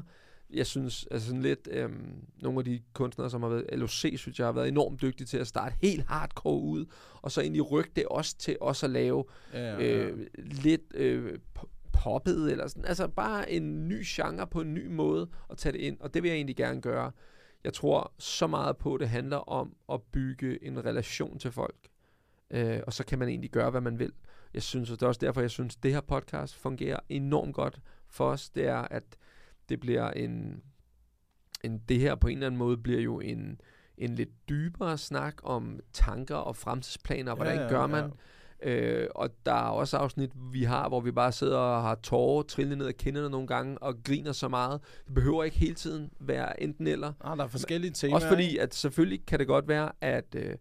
Jeg 0.50 0.66
synes, 0.66 1.06
altså 1.10 1.26
sådan 1.26 1.42
lidt, 1.42 1.68
øh, 1.70 1.90
nogle 2.42 2.58
af 2.58 2.64
de 2.64 2.80
kunstnere, 2.92 3.30
som 3.30 3.42
har 3.42 3.48
været, 3.48 3.66
LOC, 3.72 3.90
synes 3.90 4.38
jeg 4.38 4.46
har 4.46 4.52
været 4.52 4.68
enormt 4.68 5.02
dygtige 5.02 5.26
til 5.26 5.38
at 5.38 5.46
starte 5.46 5.76
helt 5.82 6.06
hardcore 6.06 6.60
ud, 6.60 6.86
og 7.22 7.32
så 7.32 7.40
egentlig 7.40 7.70
rykke 7.70 7.90
det 7.96 8.06
også 8.06 8.36
til 8.38 8.56
også 8.60 8.86
at 8.86 8.92
lave 8.92 9.24
Ja, 9.52 9.74
ja, 9.80 10.04
øh, 10.04 10.26
lidt 10.36 10.82
øh, 10.94 11.38
p- 11.58 11.66
poppet, 11.92 12.52
eller 12.52 12.66
sådan. 12.66 12.84
Altså 12.84 13.08
bare 13.08 13.50
en 13.50 13.88
ny 13.88 14.02
genre 14.06 14.46
på 14.46 14.60
en 14.60 14.74
ny 14.74 14.86
måde 14.86 15.28
at 15.50 15.58
tage 15.58 15.72
det 15.72 15.78
ind, 15.78 16.00
og 16.00 16.14
det 16.14 16.22
vil 16.22 16.28
jeg 16.28 16.36
egentlig 16.36 16.56
gerne 16.56 16.80
gøre. 16.80 17.12
Jeg 17.64 17.72
tror 17.72 18.12
så 18.18 18.46
meget 18.46 18.76
på, 18.76 18.94
at 18.94 19.00
det 19.00 19.08
handler 19.08 19.36
om 19.36 19.76
at 19.92 20.02
bygge 20.02 20.64
en 20.64 20.84
relation 20.84 21.38
til 21.38 21.52
folk. 21.52 21.76
Øh, 22.50 22.80
og 22.86 22.92
så 22.92 23.04
kan 23.04 23.18
man 23.18 23.28
egentlig 23.28 23.50
gøre, 23.50 23.70
hvad 23.70 23.80
man 23.80 23.98
vil. 23.98 24.12
Jeg 24.54 24.62
synes, 24.62 24.90
og 24.90 25.00
det 25.00 25.02
er 25.02 25.08
også 25.08 25.20
derfor, 25.20 25.40
jeg 25.40 25.50
synes, 25.50 25.76
at 25.76 25.82
det 25.82 25.92
her 25.92 26.00
podcast 26.00 26.54
fungerer 26.54 26.98
enormt 27.08 27.54
godt 27.54 27.80
for 28.08 28.28
os. 28.30 28.48
Det 28.50 28.66
er, 28.66 28.76
at 28.90 29.04
det 29.68 29.80
bliver 29.80 30.10
en, 30.10 30.62
en 31.64 31.78
det 31.88 32.00
her 32.00 32.14
på 32.14 32.28
en 32.28 32.36
eller 32.36 32.46
anden 32.46 32.58
måde 32.58 32.76
bliver 32.76 33.00
jo 33.00 33.20
en, 33.20 33.60
en 33.98 34.14
lidt 34.14 34.48
dybere 34.48 34.98
snak 34.98 35.34
om 35.42 35.80
tanker 35.92 36.36
og 36.36 36.56
fremtidsplaner, 36.56 37.30
og 37.30 37.36
hvordan 37.36 37.56
Ja, 37.56 37.62
ja, 37.62 37.68
gør 37.68 37.86
man, 37.86 38.12
Øh, 38.62 39.06
og 39.14 39.30
der 39.46 39.52
er 39.52 39.68
også 39.68 39.96
afsnit, 39.96 40.30
vi 40.52 40.62
har, 40.62 40.88
hvor 40.88 41.00
vi 41.00 41.10
bare 41.10 41.32
sidder 41.32 41.58
og 41.58 41.82
har 41.82 41.94
tårer 41.94 42.42
trillende 42.42 42.76
ned 42.76 42.86
ad 42.86 42.92
kinderne 42.92 43.30
nogle 43.30 43.46
gange, 43.46 43.78
og 43.78 43.94
griner 44.04 44.32
så 44.32 44.48
meget. 44.48 44.80
Det 45.06 45.14
behøver 45.14 45.44
ikke 45.44 45.56
hele 45.56 45.74
tiden 45.74 46.10
være 46.20 46.62
enten 46.62 46.86
eller. 46.86 47.12
Ah, 47.20 47.36
der 47.36 47.44
er 47.44 47.48
forskellige 47.48 47.92
temaer. 47.92 48.14
Også 48.14 48.28
fordi, 48.28 48.56
at 48.56 48.74
selvfølgelig 48.74 49.26
kan 49.26 49.38
det 49.38 49.46
godt 49.46 49.68
være, 49.68 49.92
at 50.00 50.34
øh, 50.34 50.54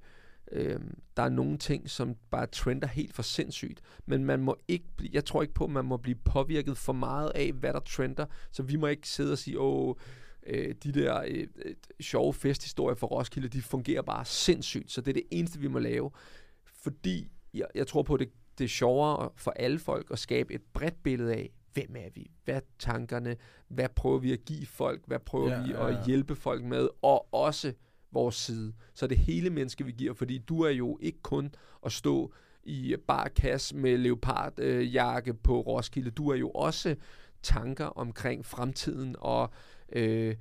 øh, 0.51 0.79
der 1.17 1.23
er 1.23 1.29
nogle 1.29 1.57
ting, 1.57 1.89
som 1.89 2.15
bare 2.31 2.47
trender 2.47 2.87
helt 2.87 3.13
for 3.13 3.23
sindssygt. 3.23 3.81
Men 4.05 4.25
man 4.25 4.39
må 4.39 4.57
ikke, 4.67 4.85
jeg 5.13 5.25
tror 5.25 5.41
ikke 5.41 5.53
på, 5.53 5.63
at 5.63 5.69
man 5.69 5.85
må 5.85 5.97
blive 5.97 6.15
påvirket 6.15 6.77
for 6.77 6.93
meget 6.93 7.31
af, 7.35 7.51
hvad 7.51 7.73
der 7.73 7.79
trender. 7.79 8.25
Så 8.51 8.63
vi 8.63 8.75
må 8.75 8.87
ikke 8.87 9.09
sidde 9.09 9.31
og 9.31 9.37
sige, 9.37 9.59
åh, 9.59 9.95
øh, 10.47 10.75
de 10.83 10.91
der 10.91 11.21
øh, 11.27 11.47
øh, 11.65 11.75
sjove 12.01 12.33
festhistorier 12.33 12.95
for 12.95 13.07
Roskilde, 13.07 13.47
de 13.47 13.61
fungerer 13.61 14.01
bare 14.01 14.25
sindssygt. 14.25 14.91
Så 14.91 15.01
det 15.01 15.09
er 15.11 15.13
det 15.13 15.23
eneste, 15.31 15.59
vi 15.59 15.67
må 15.67 15.79
lave. 15.79 16.11
Fordi 16.65 17.31
jeg, 17.53 17.65
jeg 17.75 17.87
tror 17.87 18.03
på, 18.03 18.13
at 18.13 18.19
det, 18.19 18.29
det 18.57 18.63
er 18.63 18.69
sjovere 18.69 19.29
for 19.35 19.51
alle 19.51 19.79
folk 19.79 20.11
at 20.11 20.19
skabe 20.19 20.53
et 20.53 20.61
bredt 20.73 21.03
billede 21.03 21.33
af, 21.33 21.51
hvem 21.73 21.95
er 21.95 22.09
vi? 22.15 22.31
Hvad 22.43 22.55
er 22.55 22.59
tankerne? 22.79 23.35
Hvad 23.67 23.89
prøver 23.95 24.17
vi 24.17 24.33
at 24.33 24.45
give 24.45 24.65
folk? 24.65 25.01
Hvad 25.07 25.19
prøver 25.19 25.51
Ja, 25.51 25.63
vi 25.63 25.71
ja, 25.71 25.87
ja. 25.87 25.99
at 25.99 26.05
hjælpe 26.05 26.35
folk 26.35 26.63
med? 26.63 26.87
Og 27.01 27.33
også 27.33 27.73
vores 28.15 28.35
side. 28.35 28.73
Så 28.93 29.07
det 29.07 29.17
hele 29.17 29.49
menneske, 29.49 29.85
vi 29.85 29.91
giver, 29.91 30.13
fordi 30.13 30.37
du 30.37 30.61
er 30.61 30.69
jo 30.69 30.97
ikke 31.01 31.21
kun 31.21 31.55
at 31.85 31.91
stå 31.91 32.33
i 32.63 32.95
bar 33.07 33.27
kasse 33.27 33.75
med 33.75 33.97
leopardjakke 33.97 35.33
på 35.33 35.61
Roskilde. 35.61 36.11
Du 36.11 36.29
er 36.29 36.35
jo 36.35 36.49
også 36.49 36.95
tanker 37.43 37.85
omkring 37.85 38.45
fremtiden 38.45 39.15
og 39.19 39.49
øh, 39.91 40.35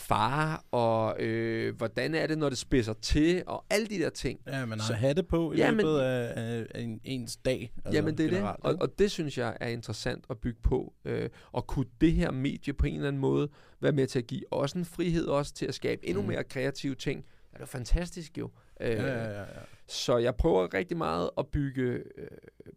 fare 0.00 0.58
og 0.70 1.20
øh, 1.22 1.76
hvordan 1.76 2.14
er 2.14 2.26
det, 2.26 2.38
når 2.38 2.48
det 2.48 2.58
spidser 2.58 2.92
til 2.92 3.42
og 3.46 3.64
alle 3.70 3.86
de 3.86 3.98
der 3.98 4.10
ting. 4.10 4.40
Ja, 4.46 4.66
man 4.66 4.80
har 4.80 4.86
Så- 4.86 4.94
hatte 4.94 5.22
på 5.22 5.52
i 5.52 5.56
Ja, 5.56 5.70
løbet 5.70 5.84
men- 5.84 6.00
af, 6.02 6.32
af, 6.74 6.80
en, 6.82 7.00
ens 7.04 7.36
dag. 7.36 7.72
Altså, 7.84 7.96
Jamen 7.98 8.18
det 8.18 8.26
er 8.26 8.30
det, 8.30 8.42
og, 8.60 8.76
og 8.80 8.98
det 8.98 9.10
synes 9.10 9.38
jeg 9.38 9.56
er 9.60 9.68
interessant 9.68 10.24
at 10.30 10.38
bygge 10.38 10.60
på. 10.62 10.94
Øh, 11.04 11.28
og 11.52 11.66
kunne 11.66 11.86
det 12.00 12.12
her 12.12 12.30
medie 12.30 12.72
på 12.72 12.86
en 12.86 12.94
eller 12.94 13.08
anden 13.08 13.20
måde 13.20 13.48
være 13.80 13.92
med 13.92 14.06
til 14.06 14.18
at 14.18 14.26
give 14.26 14.42
os 14.52 14.72
en 14.72 14.84
frihed 14.84 15.26
også 15.26 15.52
til 15.54 15.66
at 15.66 15.74
skabe 15.74 16.06
endnu 16.06 16.22
Mhm. 16.22 16.30
mere 16.30 16.44
kreative 16.44 16.94
ting. 16.94 17.24
Ja, 17.52 17.56
det 17.56 17.62
er 17.62 17.66
fantastisk 17.66 18.38
jo. 18.38 18.50
Øh, 18.80 18.90
Ja, 18.90 19.06
ja, 19.06 19.24
ja, 19.24 19.38
ja. 19.40 19.44
Så 19.88 20.16
jeg 20.16 20.34
prøver 20.36 20.74
rigtig 20.74 20.96
meget 20.96 21.30
at 21.38 21.46
bygge 21.46 21.82
øh, 21.82 22.02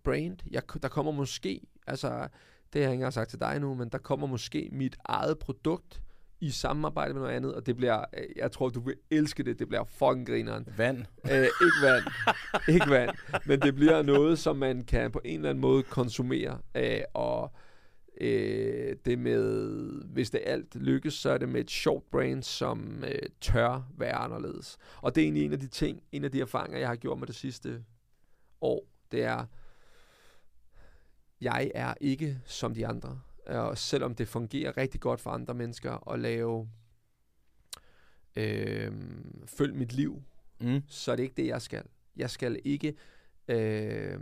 brand. 0.04 0.38
Jeg, 0.52 0.62
der 0.82 0.88
kommer 0.88 1.12
måske, 1.12 1.62
altså 1.88 2.10
det 2.10 2.20
har 2.74 2.80
jeg 2.82 2.90
ikke 2.90 2.94
engang 2.94 3.14
sagt 3.14 3.30
til 3.30 3.40
dig 3.40 3.60
nu, 3.60 3.74
men 3.76 3.90
der 3.90 3.98
kommer 3.98 4.28
måske 4.28 4.70
mit 4.72 4.96
eget 5.06 5.40
produkt 5.40 6.02
i 6.44 6.50
samarbejde 6.50 7.14
med 7.14 7.22
noget 7.22 7.36
andet, 7.36 7.56
og 7.56 7.66
det 7.66 7.78
bliver, 7.78 8.06
øh, 8.18 8.24
jeg 8.36 8.52
tror, 8.52 8.70
du 8.70 8.80
vil 8.80 8.96
elske 9.12 9.44
det, 9.44 9.60
det 9.60 9.68
bliver 9.68 9.84
fucking 9.84 10.28
grineren. 10.28 10.68
Vand. 10.78 10.98
Øh, 11.32 11.44
ikke 11.44 11.82
vand. 11.84 12.04
ikke 12.76 12.90
vand. 12.90 13.10
Men 13.46 13.60
det 13.60 13.76
bliver 13.76 14.02
noget, 14.02 14.40
som 14.40 14.56
man 14.56 14.84
kan 14.84 15.12
på 15.12 15.22
en 15.26 15.36
eller 15.36 15.50
anden 15.50 15.62
måde 15.62 15.84
konsumere. 15.84 16.60
Øh, 16.76 17.02
og 17.14 17.54
øh, 18.22 18.96
det 19.06 19.20
med, 19.20 20.04
hvis 20.06 20.30
det 20.30 20.42
alt 20.46 20.76
lykkes, 20.76 21.14
så 21.14 21.30
er 21.30 21.38
det 21.38 21.50
med 21.50 21.62
et 21.62 21.72
short 21.72 22.04
brand, 22.12 22.44
som 22.44 23.04
øh, 23.08 23.30
tør 23.42 23.88
være 23.98 24.14
anderledes. 24.14 24.78
Og 25.02 25.16
det 25.16 25.22
er 25.22 25.26
egentlig 25.26 25.46
en 25.46 25.54
af 25.54 25.60
de 25.60 25.68
ting, 25.68 26.04
en 26.12 26.24
af 26.24 26.32
de 26.32 26.42
erfaringer, 26.42 26.80
jeg 26.80 26.88
har 26.88 26.96
gjort 26.96 27.20
med 27.20 27.28
det 27.28 27.36
sidste 27.36 27.84
år, 28.62 28.88
det 29.12 29.24
er, 29.24 29.46
jeg 31.42 31.72
er 31.76 31.94
ikke 32.02 32.38
som 32.46 32.74
de 32.74 32.88
andre. 32.88 33.20
Og 33.46 33.78
selvom 33.78 34.16
det 34.16 34.28
fungerer 34.28 34.78
rigtig 34.78 35.02
godt 35.02 35.22
for 35.22 35.30
andre 35.30 35.54
mennesker 35.54 36.12
at 36.12 36.20
lave 36.20 36.70
øh, 38.36 38.92
følg 39.46 39.76
mit 39.76 39.94
liv, 39.94 40.24
Mm. 40.60 40.82
så 40.88 41.12
er 41.12 41.16
det 41.16 41.24
ikke 41.24 41.36
det, 41.38 41.48
jeg 41.48 41.62
skal. 41.62 41.84
Jeg 42.16 42.30
skal 42.30 42.60
ikke 42.64 42.94
øh, 43.48 44.20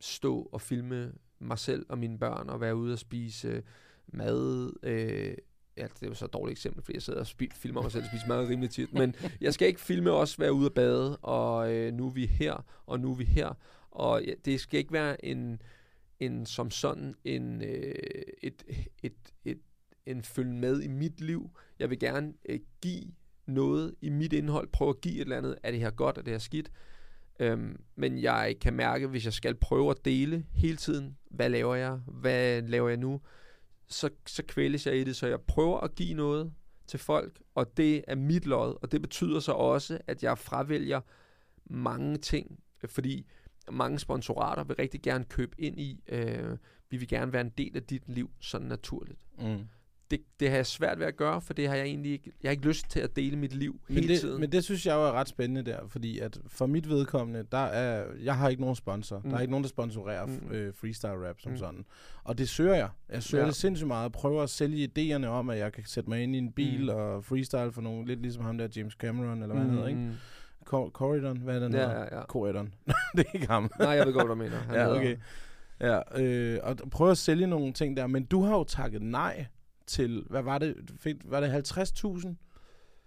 stå 0.00 0.48
og 0.52 0.60
filme 0.60 1.12
mig 1.38 1.58
selv 1.58 1.86
og 1.88 1.98
mine 1.98 2.18
børn 2.18 2.48
og 2.48 2.60
være 2.60 2.76
ude 2.76 2.92
og 2.92 2.98
spise 2.98 3.62
mad. 4.06 4.70
Øh, 4.82 5.34
ja, 5.76 5.82
det 5.82 6.02
er 6.02 6.06
jo 6.06 6.14
så 6.14 6.24
et 6.24 6.32
dårligt 6.32 6.56
eksempel, 6.58 6.82
fordi 6.82 6.94
jeg 6.96 7.02
sidder 7.02 7.20
og 7.20 7.26
spi- 7.26 7.54
filmer 7.54 7.82
mig 7.82 7.92
selv 7.92 8.02
og 8.04 8.08
spiser 8.10 8.28
mad 8.28 8.48
rimelig 8.48 8.70
tit. 8.70 8.92
Men 8.92 9.14
jeg 9.40 9.54
skal 9.54 9.68
ikke 9.68 9.80
filme 9.80 10.10
også 10.10 10.36
være 10.38 10.52
ude 10.52 10.68
og 10.68 10.74
bade, 10.74 11.16
og 11.16 11.74
øh, 11.74 11.92
nu 11.94 12.06
er 12.06 12.10
vi 12.10 12.26
her, 12.26 12.64
og 12.86 13.00
nu 13.00 13.10
er 13.10 13.14
vi 13.16 13.24
her. 13.24 13.54
Og 13.90 14.22
ja, 14.24 14.32
det 14.44 14.60
skal 14.60 14.78
ikke 14.78 14.92
være 14.92 15.24
en, 15.24 15.62
en 16.20 16.46
som 16.46 16.70
sådan 16.70 17.14
en, 17.24 17.62
øh, 17.62 17.94
et, 18.42 18.64
et, 19.02 19.14
et, 19.44 19.58
en 20.06 20.22
følge 20.22 20.54
med 20.54 20.82
i 20.82 20.88
mit 20.88 21.20
liv. 21.20 21.50
Jeg 21.78 21.90
vil 21.90 21.98
gerne 21.98 22.34
øh, 22.48 22.60
give 22.80 23.04
noget 23.46 23.94
i 24.00 24.08
mit 24.08 24.32
indhold, 24.32 24.68
prøve 24.68 24.90
at 24.90 25.00
give 25.00 25.14
et 25.14 25.20
eller 25.20 25.36
andet, 25.36 25.58
er 25.62 25.70
det 25.70 25.80
her 25.80 25.90
godt, 25.90 26.18
er 26.18 26.22
det 26.22 26.32
her 26.32 26.38
skidt. 26.38 26.70
Øhm, 27.40 27.80
men 27.96 28.22
jeg 28.22 28.56
kan 28.60 28.74
mærke, 28.74 29.06
hvis 29.06 29.24
jeg 29.24 29.32
skal 29.32 29.54
prøve 29.54 29.90
at 29.90 30.04
dele 30.04 30.46
hele 30.54 30.76
tiden, 30.76 31.16
hvad 31.30 31.48
laver 31.50 31.74
jeg, 31.74 32.00
hvad 32.06 32.62
laver 32.62 32.88
jeg 32.88 32.98
nu, 32.98 33.20
så, 33.88 34.10
så 34.26 34.42
kvæles 34.42 34.86
jeg 34.86 34.96
i 34.96 35.04
det, 35.04 35.16
så 35.16 35.26
jeg 35.26 35.40
prøver 35.40 35.80
at 35.80 35.94
give 35.94 36.14
noget 36.14 36.52
til 36.86 36.98
folk, 36.98 37.42
og 37.54 37.76
det 37.76 38.04
er 38.08 38.14
mit 38.14 38.46
lod, 38.46 38.74
og 38.82 38.92
det 38.92 39.02
betyder 39.02 39.40
så 39.40 39.52
også, 39.52 39.98
at 40.06 40.22
jeg 40.22 40.38
fravælger 40.38 41.00
mange 41.64 42.16
ting, 42.16 42.60
fordi 42.84 43.26
mange 43.72 43.98
sponsorater 43.98 44.64
vil 44.64 44.76
rigtig 44.76 45.02
gerne 45.02 45.24
købe 45.24 45.60
ind 45.60 45.80
i, 45.80 46.00
øh, 46.08 46.56
vi 46.90 46.96
vil 46.96 47.08
gerne 47.08 47.32
være 47.32 47.40
en 47.42 47.52
del 47.58 47.76
af 47.76 47.82
dit 47.82 48.02
liv, 48.06 48.30
sådan 48.40 48.66
naturligt. 48.66 49.20
Mm. 49.38 49.58
Det, 50.10 50.20
det 50.40 50.48
har 50.48 50.56
jeg 50.56 50.66
svært 50.66 50.98
ved 50.98 51.06
at 51.06 51.16
gøre, 51.16 51.40
for 51.40 51.54
det 51.54 51.68
har 51.68 51.74
jeg 51.76 51.84
egentlig 51.86 52.12
ikke, 52.12 52.32
jeg 52.42 52.48
har 52.48 52.50
ikke 52.52 52.66
lyst 52.66 52.90
til 52.90 53.00
at 53.00 53.16
dele 53.16 53.36
mit 53.36 53.54
liv 53.54 53.80
Men 53.88 53.94
hele 53.96 54.08
det, 54.08 54.20
tiden. 54.20 54.40
men 54.40 54.52
det 54.52 54.64
synes 54.64 54.86
jeg 54.86 54.94
jo 54.94 55.02
er 55.06 55.12
ret 55.12 55.28
spændende 55.28 55.70
der, 55.70 55.78
fordi 55.88 56.18
at 56.18 56.38
for 56.46 56.66
mit 56.66 56.88
vedkommende, 56.88 57.44
der 57.52 57.58
er, 57.58 58.06
jeg 58.22 58.36
har 58.36 58.48
ikke 58.48 58.60
nogen 58.60 58.76
sponsor. 58.76 59.16
Mm. 59.18 59.22
Der 59.22 59.30
er 59.30 59.34
Mm. 59.36 59.40
ikke 59.42 59.50
nogen, 59.50 59.64
der 59.64 59.68
sponsorerer 59.68 60.26
Mm. 60.26 60.32
mm. 60.32 60.50
øh, 60.52 60.74
freestyle 60.74 61.28
rap 61.28 61.40
som 61.40 61.50
Mm. 61.50 61.54
mm. 61.54 61.58
sådan. 61.58 61.84
Og 62.24 62.38
det 62.38 62.48
søger 62.48 62.74
jeg. 62.74 62.88
Jeg 63.08 63.22
søger 63.22 63.42
Ja. 63.44 63.48
det 63.48 63.56
sindssygt 63.56 63.88
meget. 63.88 64.12
Prøver 64.12 64.42
at 64.42 64.50
sælge 64.50 64.88
idéerne 64.98 65.26
om, 65.26 65.50
at 65.50 65.58
jeg 65.58 65.72
kan 65.72 65.84
sætte 65.86 66.10
mig 66.10 66.22
ind 66.22 66.34
i 66.34 66.38
en 66.38 66.52
bil 66.52 66.78
Mm. 66.80 66.82
mm. 66.82 66.88
og 66.88 67.24
freestyle 67.24 67.72
for 67.72 67.80
nogen. 67.80 68.06
Lidt 68.06 68.22
ligesom 68.22 68.44
ham 68.44 68.58
der 68.58 68.68
James 68.76 68.92
Cameron, 68.94 69.42
eller 69.42 69.54
hvad 69.54 69.64
mm. 69.64 69.70
han 69.70 69.76
hedder, 69.78 69.88
ikke? 69.88 70.12
Cor- 70.70 70.90
Corridon, 70.90 71.36
hvad 71.38 71.54
er 71.56 71.60
den 71.60 71.72
Ja, 71.72 71.78
hedder? 71.78 71.98
ja, 72.10 72.16
ja. 72.16 72.22
Corridon. 72.22 72.74
det 73.16 73.26
er 73.26 73.34
ikke 73.34 73.46
ham. 73.46 73.70
Nej, 73.78 73.88
jeg 73.90 74.06
ved 74.06 74.12
godt, 74.12 74.26
hvad 74.26 74.36
du 74.36 74.42
mener. 74.42 74.56
Han 74.56 74.74
ja, 74.74 74.96
okay. 74.96 75.16
Ja, 75.80 76.20
øh, 76.22 76.58
og 76.62 76.76
prøve 76.90 77.10
at 77.10 77.18
sælge 77.18 77.46
nogle 77.46 77.72
ting 77.72 77.96
der. 77.96 78.06
Men 78.06 78.24
du 78.24 78.42
har 78.42 78.56
jo 78.56 78.64
takket 78.64 79.02
nej 79.02 79.46
til, 79.86 80.24
hvad 80.30 80.42
var 80.42 80.58
det? 80.58 80.76
Fik, 81.00 81.16
var 81.24 81.40
det 81.40 81.48
50.000, 81.70 82.34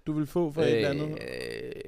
du 0.07 0.13
ville 0.13 0.27
få 0.27 0.51
for 0.51 0.61
øh, 0.61 0.67
et 0.67 0.75
eller 0.75 0.89
andet? 0.89 1.17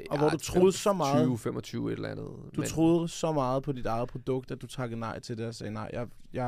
Og 0.10 0.18
hvor 0.18 0.30
du 0.30 0.38
troede 0.38 0.72
så 0.72 0.94
meget- 0.94 1.24
20, 1.26 1.38
25 1.38 1.88
et 1.92 1.96
eller 1.96 2.10
andet. 2.10 2.26
Du 2.56 2.62
men... 2.62 2.68
troede 2.70 3.08
så 3.08 3.32
meget 3.32 3.64
på 3.64 3.72
dit 3.72 3.86
eget 3.86 4.10
produkt, 4.10 4.52
at 4.52 4.62
du 4.62 4.68
takkede 4.68 5.00
nej 5.00 5.20
til 5.20 5.38
det 5.38 5.46
og 5.48 5.56
sagde, 5.56 5.74
nej, 5.74 5.90
jeg, 5.94 6.08
jeg 6.34 6.46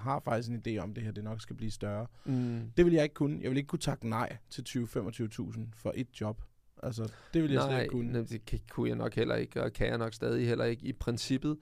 har 0.00 0.20
faktisk 0.24 0.48
en 0.48 0.62
idé 0.66 0.78
om 0.82 0.94
det 0.94 1.02
her, 1.04 1.12
det 1.12 1.24
nok 1.24 1.40
skal 1.40 1.56
blive 1.56 1.70
større. 1.70 2.06
Mm. 2.24 2.60
Det 2.76 2.84
vil 2.84 2.92
jeg 2.94 3.02
ikke 3.02 3.14
kunne. 3.14 3.38
Jeg 3.42 3.50
vil 3.50 3.56
ikke 3.58 3.68
kunne 3.68 3.78
takke 3.78 4.08
nej 4.08 4.36
til 4.50 4.62
20-25.000 4.68 5.60
for 5.74 5.92
et 5.96 6.20
job. 6.20 6.42
Altså, 6.82 7.12
det 7.34 7.42
vil 7.42 7.50
jeg 7.50 7.60
slet 7.60 7.70
Nej, 7.70 7.82
ikke 7.82 7.92
kunne. 7.92 8.12
nej, 8.12 8.22
det 8.50 8.70
kunne 8.70 8.88
jeg 8.88 8.96
nok 8.96 9.14
heller 9.14 9.34
ikke, 9.34 9.62
og 9.62 9.72
kan 9.72 9.86
jeg 9.86 9.98
nok 9.98 10.14
stadig 10.14 10.48
heller 10.48 10.64
ikke 10.64 10.86
i 10.86 10.92
princippet. 10.92 11.56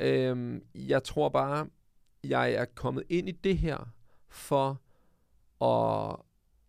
Øhm, 0.00 0.62
jeg 0.74 1.02
tror 1.02 1.28
bare, 1.28 1.66
jeg 2.24 2.52
er 2.52 2.64
kommet 2.64 3.04
ind 3.08 3.28
i 3.28 3.32
det 3.32 3.58
her 3.58 3.92
for 4.28 4.80
at 5.64 6.16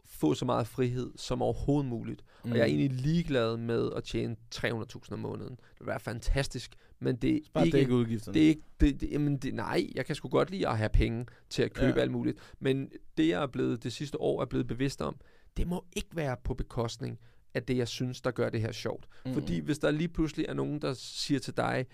få 0.06 0.34
så 0.34 0.46
meget 0.46 0.68
frihed 0.68 1.12
som 1.16 1.42
overhovedet 1.42 1.90
muligt. 1.90 2.24
Mm. 2.44 2.52
Og 2.52 2.58
jeg 2.58 2.64
er 2.64 2.68
egentlig 2.68 2.92
ligeglad 2.92 3.58
med 3.58 3.90
at 3.96 4.04
tjene 4.04 4.36
300.000 4.56 5.14
om 5.14 5.20
måneden. 5.20 5.56
Det 5.56 5.80
vil 5.80 5.88
være 5.88 6.00
fantastisk, 6.00 6.76
men 7.00 7.16
det 7.16 7.36
er 7.36 7.40
Bare 7.54 7.66
ikke... 7.66 7.78
dække 7.78 7.94
udgifterne. 7.94 8.34
Det 8.34 8.44
er 8.44 8.48
ikke, 8.48 8.62
det, 8.80 9.02
det, 9.02 9.12
jamen 9.12 9.38
det, 9.38 9.54
nej, 9.54 9.88
jeg 9.96 10.06
kan 10.06 10.16
sgu 10.16 10.30
godt 10.30 10.52
lide 10.52 10.68
at 10.68 10.78
have 10.78 10.90
penge 10.90 11.26
til 11.50 11.64
at 11.64 11.74
købe 11.74 11.94
ja. 11.96 12.02
alt 12.02 12.12
muligt. 12.12 12.38
Men 12.60 12.90
det, 13.18 13.28
jeg 13.28 13.44
er 13.44 13.48
blevet 13.48 13.84
det 13.84 13.94
sidste 13.94 14.22
år 14.22 14.42
er 14.42 14.46
blevet 14.46 14.68
bevidst 14.68 15.02
om, 15.02 15.18
det 15.58 15.68
må 15.68 15.86
ikke 15.96 16.10
være 16.16 16.36
på 16.44 16.54
bekostning 16.54 17.20
af 17.58 17.64
det, 17.64 17.78
jeg 17.78 17.88
synes, 17.88 18.22
der 18.22 18.32
gør 18.32 18.50
det 18.50 18.62
her 18.62 18.72
sjovt. 18.72 19.06
Mm. 19.26 19.34
Fordi 19.34 19.60
hvis 19.60 19.80
der 19.80 19.92
lige 19.92 20.08
pludselig 20.08 20.46
er 20.50 20.54
nogen, 20.54 20.82
der 20.82 20.94
siger 20.94 21.40
til 21.40 21.58
dig, 21.58 21.86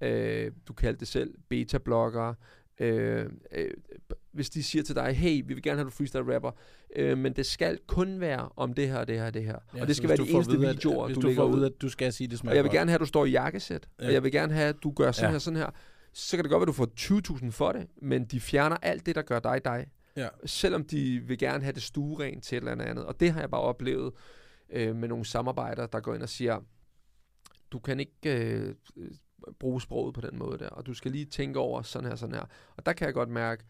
øh, 0.00 0.52
du 0.68 0.72
kaldte 0.72 1.00
det 1.00 1.08
selv 1.08 1.34
beta-bloggere, 1.48 2.34
øh, 2.80 3.26
øh, 3.52 3.70
hvis 4.32 4.50
de 4.50 4.62
siger 4.62 4.82
til 4.82 4.94
dig, 4.94 5.12
hey, 5.12 5.42
vi 5.46 5.54
vil 5.54 5.62
gerne 5.62 5.76
have 5.78 5.84
du 5.84 5.90
freestyle 5.90 6.34
rapper, 6.34 6.50
øh, 6.96 7.18
men 7.18 7.32
det 7.32 7.46
skal 7.46 7.78
kun 7.86 8.20
være 8.20 8.48
om 8.56 8.72
det 8.74 8.88
her, 8.88 9.04
det 9.04 9.18
her, 9.18 9.30
det 9.30 9.44
her. 9.44 9.58
Ja, 9.76 9.80
og 9.80 9.86
det 9.88 9.96
skal 9.96 10.08
være 10.08 10.18
de 10.18 10.30
eneste 10.30 10.52
at 10.52 10.58
vide, 10.58 10.68
at- 10.70 10.76
videoer, 10.76 11.06
hvis 11.06 11.14
du, 11.14 11.20
du 11.20 11.26
lægger 11.26 11.44
at 11.44 11.48
ud. 11.54 11.64
at 11.64 11.72
du 11.82 11.88
skal 11.88 12.12
sige, 12.12 12.28
det 12.28 12.38
smager 12.38 12.52
Og 12.52 12.56
jeg 12.56 12.64
vil 12.64 12.68
godt. 12.70 12.78
gerne 12.78 12.90
have, 12.90 12.94
at 12.94 13.00
du 13.00 13.06
står 13.06 13.24
i 13.24 13.30
jakkesæt. 13.30 13.88
Ja. 14.00 14.06
Og 14.06 14.12
jeg 14.12 14.22
vil 14.22 14.32
gerne 14.32 14.52
have, 14.54 14.68
at 14.68 14.76
du 14.82 14.90
gør 14.90 15.12
sådan 15.12 15.24
Ja. 15.24 15.28
ja. 15.28 15.32
her, 15.32 15.38
sådan 15.38 15.56
her. 15.56 15.70
Så 16.12 16.36
kan 16.36 16.44
det 16.44 16.50
godt 16.50 16.60
være, 16.60 16.64
at 16.64 16.68
du 16.68 16.72
får 16.72 16.88
20.000 16.96 17.50
for 17.50 17.72
det, 17.72 17.86
men 18.02 18.24
de 18.24 18.40
fjerner 18.40 18.76
alt 18.82 19.06
det, 19.06 19.14
der 19.14 19.22
gør 19.22 19.38
dig 19.38 19.60
dig. 19.64 19.86
Ja. 20.16 20.28
Selvom 20.46 20.84
de 20.84 21.20
vil 21.26 21.38
gerne 21.38 21.62
have 21.64 21.72
det 21.72 21.82
stuerent 21.82 22.44
til 22.44 22.58
et 22.58 22.68
eller 22.68 22.84
andet. 22.84 23.04
Og 23.04 23.20
det 23.20 23.32
har 23.32 23.40
jeg 23.40 23.50
bare 23.50 23.60
oplevet 23.60 24.12
øh, 24.74 24.96
med 24.96 25.08
nogle 25.08 25.24
samarbejder, 25.24 25.86
der 25.86 26.00
går 26.00 26.14
ind 26.14 26.22
og 26.22 26.28
siger, 26.28 26.60
du 27.70 27.78
kan 27.78 28.00
ikke 28.00 28.16
øh, 28.24 28.74
bruge 29.58 29.80
sproget 29.80 30.14
på 30.14 30.20
den 30.20 30.38
måde 30.38 30.58
der, 30.58 30.68
og 30.68 30.86
du 30.86 30.94
skal 30.94 31.10
lige 31.10 31.24
tænke 31.24 31.58
over 31.58 31.82
sådan 31.82 32.08
her, 32.08 32.16
sådan 32.16 32.34
her. 32.34 32.44
Og 32.76 32.86
der 32.86 32.92
kan 32.92 33.06
jeg 33.06 33.14
godt 33.14 33.28
mærke, 33.28 33.64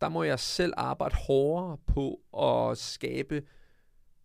der 0.00 0.08
må 0.08 0.22
jeg 0.22 0.38
selv 0.38 0.72
arbejde 0.76 1.16
hårdere 1.16 1.78
på 1.86 2.20
at 2.38 2.78
skabe 2.78 3.42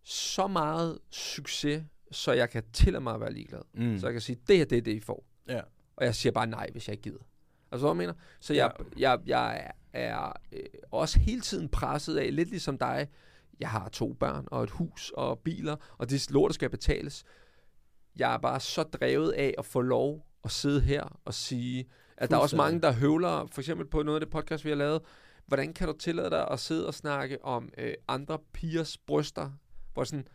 så 0.02 0.46
meget 0.46 0.98
succes, 1.10 1.84
så 2.10 2.32
jeg 2.32 2.50
kan 2.50 2.62
tillade 2.72 3.02
mig 3.02 3.14
at 3.14 3.20
være 3.20 3.32
ligeglad. 3.32 3.62
Mm. 3.74 3.98
Så 3.98 4.06
jeg 4.06 4.12
kan 4.12 4.20
sige, 4.20 4.38
det 4.48 4.56
her, 4.56 4.64
det 4.64 4.78
er 4.78 4.82
det, 4.82 4.94
I 4.94 5.00
får. 5.00 5.24
Ja. 5.48 5.60
Og 5.96 6.04
jeg 6.04 6.14
siger 6.14 6.32
bare 6.32 6.46
nej, 6.46 6.68
hvis 6.72 6.88
jeg 6.88 6.92
ikke 6.92 7.02
gider. 7.02 7.24
Altså, 7.72 7.86
hvad 7.86 7.90
jeg 7.90 7.96
mener? 7.96 8.14
Så 8.40 8.54
jeg, 8.54 8.72
jeg, 8.98 9.18
jeg 9.26 9.56
er, 9.56 9.70
er 9.92 10.32
øh, 10.52 10.62
også 10.90 11.18
hele 11.18 11.40
tiden 11.40 11.68
presset 11.68 12.16
af, 12.16 12.34
lidt 12.34 12.50
ligesom 12.50 12.78
dig, 12.78 13.08
jeg 13.60 13.68
har 13.68 13.88
to 13.88 14.12
børn 14.12 14.48
og 14.50 14.64
et 14.64 14.70
hus 14.70 15.12
og 15.16 15.38
biler, 15.38 15.76
og 15.98 16.10
det 16.10 16.30
lort, 16.30 16.48
der 16.48 16.54
skal 16.54 16.70
betales. 16.70 17.24
Jeg 18.16 18.34
er 18.34 18.38
bare 18.38 18.60
så 18.60 18.82
drevet 18.82 19.32
af 19.32 19.54
at 19.58 19.64
få 19.64 19.80
lov 19.80 20.26
at 20.44 20.50
sidde 20.50 20.80
her 20.80 21.20
og 21.24 21.34
sige, 21.34 21.88
at 22.16 22.30
der 22.30 22.36
er 22.36 22.40
også 22.40 22.56
mange, 22.56 22.80
der 22.80 22.92
høvler, 22.92 23.46
for 23.52 23.60
eksempel 23.60 23.86
på 23.86 24.02
noget 24.02 24.16
af 24.16 24.20
det 24.20 24.30
podcast, 24.30 24.64
vi 24.64 24.70
har 24.70 24.76
lavet, 24.76 25.02
hvordan 25.46 25.72
kan 25.72 25.86
du 25.86 25.92
tillade 25.92 26.30
dig 26.30 26.50
at 26.50 26.60
sidde 26.60 26.86
og 26.86 26.94
snakke 26.94 27.44
om 27.44 27.70
øh, 27.78 27.94
andre 28.08 28.38
pigers 28.52 28.98
bryster? 28.98 29.50
Hvor 29.94 30.04
sådan, 30.04 30.28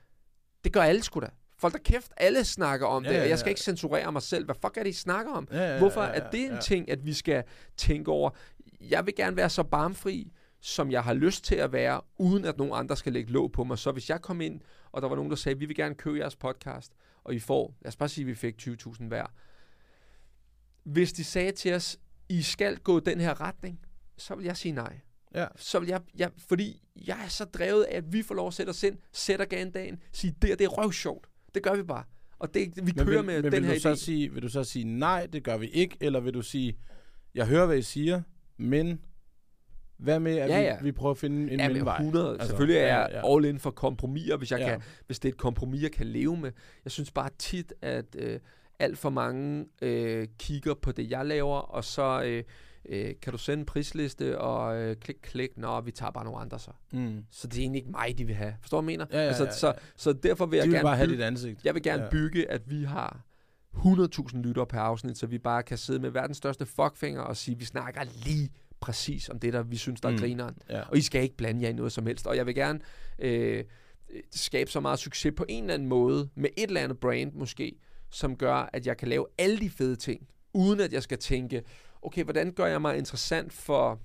det 0.63 0.73
gør 0.73 0.81
alle 0.81 1.03
sgu 1.03 1.19
da. 1.19 1.29
Folk 1.57 1.73
der 1.73 1.79
kæft, 1.79 2.11
alle 2.17 2.45
snakker 2.45 2.87
om 2.87 3.03
Ja, 3.03 3.09
det, 3.09 3.15
ja, 3.15 3.21
og 3.21 3.29
jeg 3.29 3.39
skal 3.39 3.49
ja. 3.49 3.51
ikke 3.51 3.61
censurere 3.61 4.11
mig 4.11 4.21
selv. 4.21 4.45
Hvad 4.45 4.55
fuck 4.61 4.77
er 4.77 4.83
det, 4.83 4.89
I 4.89 4.93
snakker 4.93 5.31
om? 5.33 5.47
Ja, 5.51 5.71
ja, 5.71 5.77
Hvorfor 5.77 6.01
ja, 6.01 6.07
ja, 6.07 6.13
er 6.13 6.29
det 6.29 6.45
en 6.45 6.51
ja. 6.51 6.59
ting, 6.59 6.91
at 6.91 7.05
vi 7.05 7.13
skal 7.13 7.43
tænke 7.77 8.11
over? 8.11 8.29
Jeg 8.81 9.05
vil 9.05 9.15
gerne 9.15 9.37
være 9.37 9.49
så 9.49 9.63
barmfri, 9.63 10.31
som 10.61 10.91
jeg 10.91 11.03
har 11.03 11.13
lyst 11.13 11.43
til 11.43 11.55
at 11.55 11.71
være, 11.71 12.01
uden 12.17 12.45
at 12.45 12.57
nogen 12.57 12.73
andre 12.75 12.97
skal 12.97 13.13
lægge 13.13 13.31
låg 13.31 13.51
på 13.51 13.63
mig. 13.63 13.79
Så 13.79 13.91
hvis 13.91 14.09
jeg 14.09 14.21
kom 14.21 14.41
ind, 14.41 14.61
og 14.91 15.01
der 15.01 15.07
var 15.07 15.15
nogen, 15.15 15.29
der 15.29 15.35
sagde, 15.35 15.59
vi 15.59 15.65
vil 15.65 15.75
gerne 15.75 15.95
købe 15.95 16.17
jeres 16.17 16.35
podcast, 16.35 16.91
og 17.23 17.35
I 17.35 17.39
får, 17.39 17.75
lad 17.81 17.87
os 17.87 17.95
bare 17.95 18.09
sige, 18.09 18.23
at 18.23 18.27
vi 18.27 18.35
fik 18.35 18.61
20.000 18.61 19.03
hver. 19.07 19.25
Hvis 20.83 21.13
de 21.13 21.23
sagde 21.23 21.51
til 21.51 21.73
os, 21.73 21.99
I 22.29 22.41
skal 22.41 22.77
gå 22.77 22.99
den 22.99 23.19
her 23.19 23.41
retning, 23.41 23.79
så 24.17 24.35
vil 24.35 24.45
jeg 24.45 24.57
sige 24.57 24.71
nej. 24.71 24.99
Ja. 25.35 25.47
Så 25.55 25.79
vil 25.79 25.89
jeg, 25.89 26.01
jeg, 26.15 26.31
fordi 26.37 26.81
jeg 27.05 27.23
er 27.25 27.27
så 27.27 27.45
drevet 27.45 27.83
af, 27.83 27.97
at 27.97 28.13
vi 28.13 28.21
får 28.21 28.35
lov 28.35 28.47
at 28.47 28.53
sætte 28.53 28.69
os 28.69 28.83
ind, 28.83 28.97
sætte 29.11 29.45
dagen, 29.45 29.99
sige, 30.11 30.35
det, 30.41 30.59
det 30.59 30.65
er 30.65 30.69
røvsjovt. 30.69 31.27
Det 31.55 31.63
gør 31.63 31.75
vi 31.75 31.83
bare. 31.83 32.03
Og 32.39 32.53
det, 32.53 32.73
vi 32.75 32.81
Men 32.81 33.05
kører 33.05 33.05
vil, 33.05 33.25
med 33.25 33.41
men 33.43 33.51
den 33.51 33.61
vil 33.61 33.65
her 33.65 33.73
du 33.73 33.79
så 33.79 33.91
idé. 33.91 33.95
sige, 33.95 34.33
vil 34.33 34.43
du 34.43 34.49
så 34.49 34.63
sige, 34.63 34.85
nej, 34.85 35.25
det 35.25 35.43
gør 35.43 35.57
vi 35.57 35.67
ikke, 35.67 35.97
eller 35.99 36.19
vil 36.19 36.33
du 36.33 36.41
sige, 36.41 36.77
jeg 37.35 37.47
hører, 37.47 37.65
hvad 37.65 37.77
I 37.77 37.81
siger, 37.81 38.21
men 38.57 39.01
hvad 40.01 40.19
med, 40.19 40.37
at 40.37 40.49
Ja, 40.49 40.59
vi, 40.59 40.65
ja. 40.65 40.77
vi 40.81 40.91
prøver 40.91 41.11
at 41.11 41.17
finde 41.17 41.51
en 41.53 41.59
Ja, 41.59 41.67
mellemvej? 41.67 41.97
100. 41.97 42.29
Altså, 42.31 42.47
Selvfølgelig 42.47 42.77
er 42.79 42.85
ja, 42.87 42.99
jeg 42.99 43.09
ja. 43.23 43.35
all 43.35 43.45
in 43.45 43.59
for 43.59 43.71
kompromiser, 43.71 44.37
hvis, 44.37 44.51
jeg 44.51 44.59
Ja. 44.59 44.69
kan, 44.69 44.81
hvis 45.05 45.19
det 45.19 45.29
er 45.29 45.33
et 45.33 45.37
kompromis, 45.39 45.81
jeg 45.83 45.91
kan 45.91 46.05
leve 46.07 46.37
med. 46.37 46.51
Jeg 46.85 46.91
synes 46.91 47.11
bare 47.11 47.29
tit, 47.37 47.73
at 47.81 48.05
øh, 48.15 48.39
alt 48.79 48.97
for 48.97 49.09
mange 49.09 49.65
øh, 49.81 50.27
kigger 50.39 50.73
på 50.73 50.91
det, 50.91 51.11
jeg 51.11 51.25
laver, 51.25 51.57
og 51.57 51.83
så 51.83 52.23
øh, 52.25 52.43
øh, 52.89 53.13
kan 53.21 53.31
du 53.31 53.37
sende 53.37 53.59
en 53.59 53.65
prisliste, 53.65 54.39
og 54.39 54.77
øh, 54.77 54.95
klik, 54.95 55.15
klik, 55.21 55.57
nå, 55.57 55.81
vi 55.81 55.91
tager 55.91 56.11
bare 56.11 56.23
nogle 56.25 56.39
andre 56.39 56.59
så. 56.59 56.71
Mm. 56.93 57.23
Så 57.31 57.47
det 57.47 57.57
er 57.57 57.61
egentlig 57.61 57.79
ikke 57.79 57.91
mig, 57.91 58.17
de 58.17 58.25
vil 58.25 58.35
have. 58.35 58.53
Forstår 58.61 58.77
du, 58.77 58.83
hvad 58.85 58.91
jeg 58.93 58.97
mener? 58.99 59.05
Ja, 59.19 59.21
ja, 59.23 59.27
altså, 59.27 59.43
ja, 59.43 59.49
ja. 59.49 59.55
Så, 59.55 59.73
så 59.95 60.13
derfor 60.13 60.45
vil 60.45 60.57
De 60.57 60.57
jeg 60.57 60.65
vil 60.67 60.73
gerne 60.73 60.83
bare 60.83 60.95
have 60.95 61.07
bygge- 61.07 61.17
dit 61.17 61.27
ansigt. 61.27 61.65
jeg 61.65 61.73
vil 61.75 61.83
gerne 61.83 62.03
Ja. 62.03 62.09
bygge, 62.09 62.51
at 62.51 62.61
vi 62.69 62.83
har 62.83 63.21
100.000 63.75 64.41
lyttere 64.41 64.65
per 64.65 64.79
afsnit, 64.79 65.17
så 65.17 65.27
vi 65.27 65.37
bare 65.37 65.63
kan 65.63 65.77
sidde 65.77 65.99
med 65.99 66.09
verdens 66.09 66.37
største 66.37 66.65
fuckfinger 66.65 67.21
og 67.21 67.37
sige, 67.37 67.57
vi 67.57 67.65
snakker 67.65 68.01
lige 68.25 68.49
præcis 68.81 69.29
om 69.29 69.39
det, 69.39 69.53
der 69.53 69.63
vi 69.63 69.77
synes, 69.77 70.01
der 70.01 70.09
er 70.09 70.13
Mm. 70.13 70.19
grineren. 70.19 70.57
Ja. 70.69 70.81
Og 70.81 70.97
I 70.97 71.01
skal 71.01 71.23
ikke 71.23 71.37
blande 71.37 71.61
jer 71.63 71.69
i 71.69 71.73
noget 71.73 71.91
som 71.91 72.05
helst. 72.07 72.27
Og 72.27 72.35
jeg 72.35 72.45
vil 72.45 72.55
gerne 72.55 72.79
øh, 73.19 73.63
øh, 74.09 74.21
skabe 74.31 74.71
så 74.71 74.79
meget 74.79 74.99
succes 74.99 75.33
på 75.37 75.45
en 75.49 75.63
eller 75.63 75.73
anden 75.73 75.87
måde, 75.89 76.29
med 76.35 76.49
et 76.57 76.67
eller 76.67 76.81
andet 76.81 76.99
brand 76.99 77.33
måske, 77.33 77.75
som 78.09 78.35
gør, 78.35 78.69
at 78.73 78.85
jeg 78.87 78.97
kan 78.97 79.07
lave 79.07 79.25
alle 79.37 79.59
de 79.59 79.69
fede 79.69 79.95
ting, 79.95 80.27
uden 80.53 80.79
at 80.79 80.93
jeg 80.93 81.03
skal 81.03 81.17
tænke, 81.17 81.63
okay, 82.01 82.23
hvordan 82.23 82.51
gør 82.51 82.65
jeg 82.65 82.81
mig 82.81 82.97
interessant 82.97 83.53
for 83.53 83.99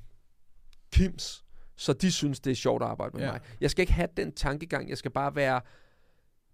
Kims, 0.92 1.44
så 1.76 1.92
de 1.92 2.12
synes, 2.12 2.40
det 2.40 2.50
er 2.50 2.54
sjovt 2.54 2.82
at 2.82 2.88
arbejde 2.88 3.16
med 3.16 3.24
Ja. 3.24 3.32
mig. 3.32 3.40
Jeg 3.60 3.70
skal 3.70 3.82
ikke 3.82 3.92
have 3.92 4.08
den 4.16 4.32
tankegang, 4.32 4.88
jeg 4.88 4.98
skal 4.98 5.10
bare 5.10 5.36
være, 5.36 5.60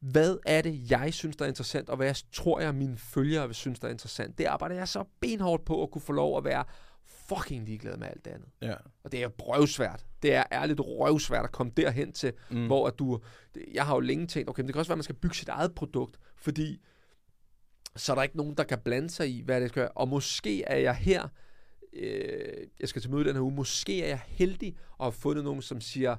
hvad 0.02 0.38
er 0.46 0.62
det, 0.62 0.90
jeg 0.90 1.14
synes, 1.14 1.36
der 1.36 1.44
er 1.44 1.48
interessant, 1.48 1.88
og 1.88 1.96
hvad 1.96 2.06
jeg 2.06 2.16
tror 2.32 2.60
jeg, 2.60 2.74
mine 2.74 2.96
følgere 2.96 3.46
vil 3.46 3.54
synes, 3.54 3.80
der 3.80 3.88
er 3.88 3.92
interessant. 3.92 4.38
Det 4.38 4.44
arbejder 4.44 4.74
jeg 4.74 4.88
så 4.88 5.04
benhårdt 5.20 5.64
på 5.64 5.82
at 5.82 5.90
kunne 5.90 6.02
få 6.02 6.12
lov 6.12 6.38
at 6.38 6.44
være 6.44 6.64
fucking 7.04 7.66
ligeglad 7.66 7.96
med 7.96 8.08
alt 8.08 8.24
det 8.24 8.30
andet. 8.30 8.48
Ja. 8.62 8.74
Og 9.04 9.12
det 9.12 9.22
er 9.22 9.28
røvsvært. 9.28 10.06
Det 10.22 10.34
er 10.34 10.44
ærligt 10.52 10.80
røvsvært 10.80 11.44
at 11.44 11.52
komme 11.52 11.72
derhen 11.76 12.12
til, 12.12 12.32
mm. 12.50 12.66
hvor 12.66 12.86
at 12.86 12.98
du... 12.98 13.20
Jeg 13.74 13.86
har 13.86 13.94
jo 13.94 14.00
længe 14.00 14.26
tænkt, 14.26 14.50
okay, 14.50 14.60
men 14.60 14.66
det 14.66 14.74
kan 14.74 14.78
også 14.78 14.88
være, 14.88 14.94
at 14.94 14.98
man 14.98 15.04
skal 15.04 15.14
bygge 15.14 15.36
sit 15.36 15.48
eget 15.48 15.74
produkt, 15.74 16.18
fordi 16.36 16.80
så 17.96 18.12
er 18.12 18.14
der 18.14 18.22
ikke 18.22 18.36
nogen, 18.36 18.54
der 18.54 18.64
kan 18.64 18.78
blande 18.78 19.10
sig 19.10 19.30
i, 19.30 19.40
hvad 19.40 19.60
det 19.60 19.68
skal. 19.68 19.88
Og 19.94 20.08
måske 20.08 20.62
er 20.62 20.76
jeg 20.76 20.94
her, 20.94 21.28
øh, 21.92 22.66
jeg 22.80 22.88
skal 22.88 23.02
til 23.02 23.10
møde 23.10 23.24
den 23.24 23.34
her 23.34 23.42
uge, 23.42 23.54
måske 23.54 24.02
er 24.02 24.08
jeg 24.08 24.20
heldig 24.26 24.76
og 24.98 25.06
har 25.06 25.10
fundet 25.10 25.44
nogen, 25.44 25.62
som 25.62 25.80
siger, 25.80 26.16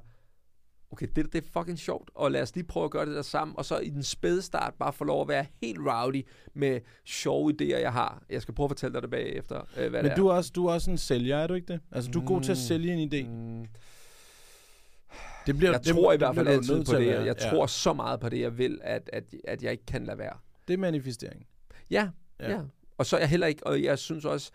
okay, 0.94 1.06
det, 1.16 1.32
det 1.32 1.44
er 1.44 1.48
fucking 1.60 1.78
sjovt, 1.78 2.10
og 2.14 2.30
lad 2.30 2.42
os 2.42 2.54
lige 2.54 2.64
prøve 2.66 2.84
at 2.84 2.90
gøre 2.90 3.06
det 3.06 3.14
der 3.14 3.22
sammen, 3.22 3.56
og 3.58 3.64
så 3.64 3.78
i 3.78 3.88
den 3.90 4.02
spæde 4.02 4.42
start 4.42 4.74
bare 4.74 4.92
få 4.92 5.04
lov 5.04 5.20
at 5.22 5.28
være 5.28 5.46
helt 5.62 5.78
rowdy 5.80 6.26
med 6.54 6.80
sjove 7.04 7.52
idéer, 7.52 7.78
jeg 7.78 7.92
har. 7.92 8.22
Jeg 8.30 8.42
skal 8.42 8.54
prøve 8.54 8.64
at 8.64 8.70
fortælle 8.70 8.94
dig 8.94 9.02
det 9.02 9.10
bagefter, 9.10 9.60
øh, 9.60 9.90
hvad 9.90 9.90
Men 9.90 10.04
det 10.04 10.10
er. 10.10 10.16
du 10.16 10.26
er, 10.26 10.32
også, 10.34 10.50
du 10.54 10.66
er 10.66 10.72
også 10.72 10.90
en 10.90 10.98
sælger, 10.98 11.36
er 11.36 11.46
du 11.46 11.54
ikke 11.54 11.72
det? 11.72 11.80
Altså, 11.92 12.10
du 12.10 12.20
er 12.20 12.24
god 12.26 12.40
til 12.42 12.52
at 12.52 12.58
sælge 12.58 12.92
en 12.94 13.12
idé. 13.12 13.28
Mm, 13.28 13.66
Det 15.46 15.56
bliver, 15.56 15.70
jeg 15.72 15.84
det, 15.84 15.94
tror 15.94 16.12
i 16.12 16.14
det 16.14 16.20
hvert 16.20 16.34
fald 16.34 16.48
altid 16.48 16.74
nødt 16.74 16.86
på 16.86 16.92
det. 16.94 17.06
være. 17.08 17.22
Jeg 17.24 17.36
Ja. 17.42 17.50
tror 17.50 17.66
så 17.66 17.92
meget 17.92 18.20
på 18.20 18.28
det, 18.28 18.40
jeg 18.40 18.58
vil, 18.58 18.78
at, 18.82 19.10
at, 19.12 19.24
at 19.44 19.62
jeg 19.62 19.72
ikke 19.72 19.86
kan 19.86 20.04
lade 20.04 20.18
være. 20.18 20.36
Det 20.68 20.74
er 20.74 20.78
manifestering. 20.78 21.46
Ja, 21.90 22.08
Ja. 22.40 22.50
ja. 22.50 22.56
ja. 22.56 22.60
Og 22.98 23.06
så 23.06 23.16
er 23.16 23.20
jeg 23.20 23.28
heller 23.28 23.46
ikke, 23.46 23.66
og 23.66 23.82
jeg 23.82 23.98
synes 23.98 24.24
også, 24.24 24.50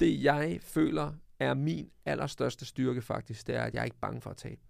det 0.00 0.22
jeg 0.24 0.58
føler 0.62 1.12
er 1.40 1.54
min 1.54 1.88
allerstørste 2.06 2.64
styrke 2.66 3.02
faktisk, 3.02 3.46
det 3.46 3.54
er, 3.56 3.62
at 3.62 3.74
jeg 3.74 3.80
er 3.80 3.84
ikke 3.84 4.00
bange 4.00 4.20
for 4.20 4.30
at 4.30 4.36
tabe. 4.36 4.60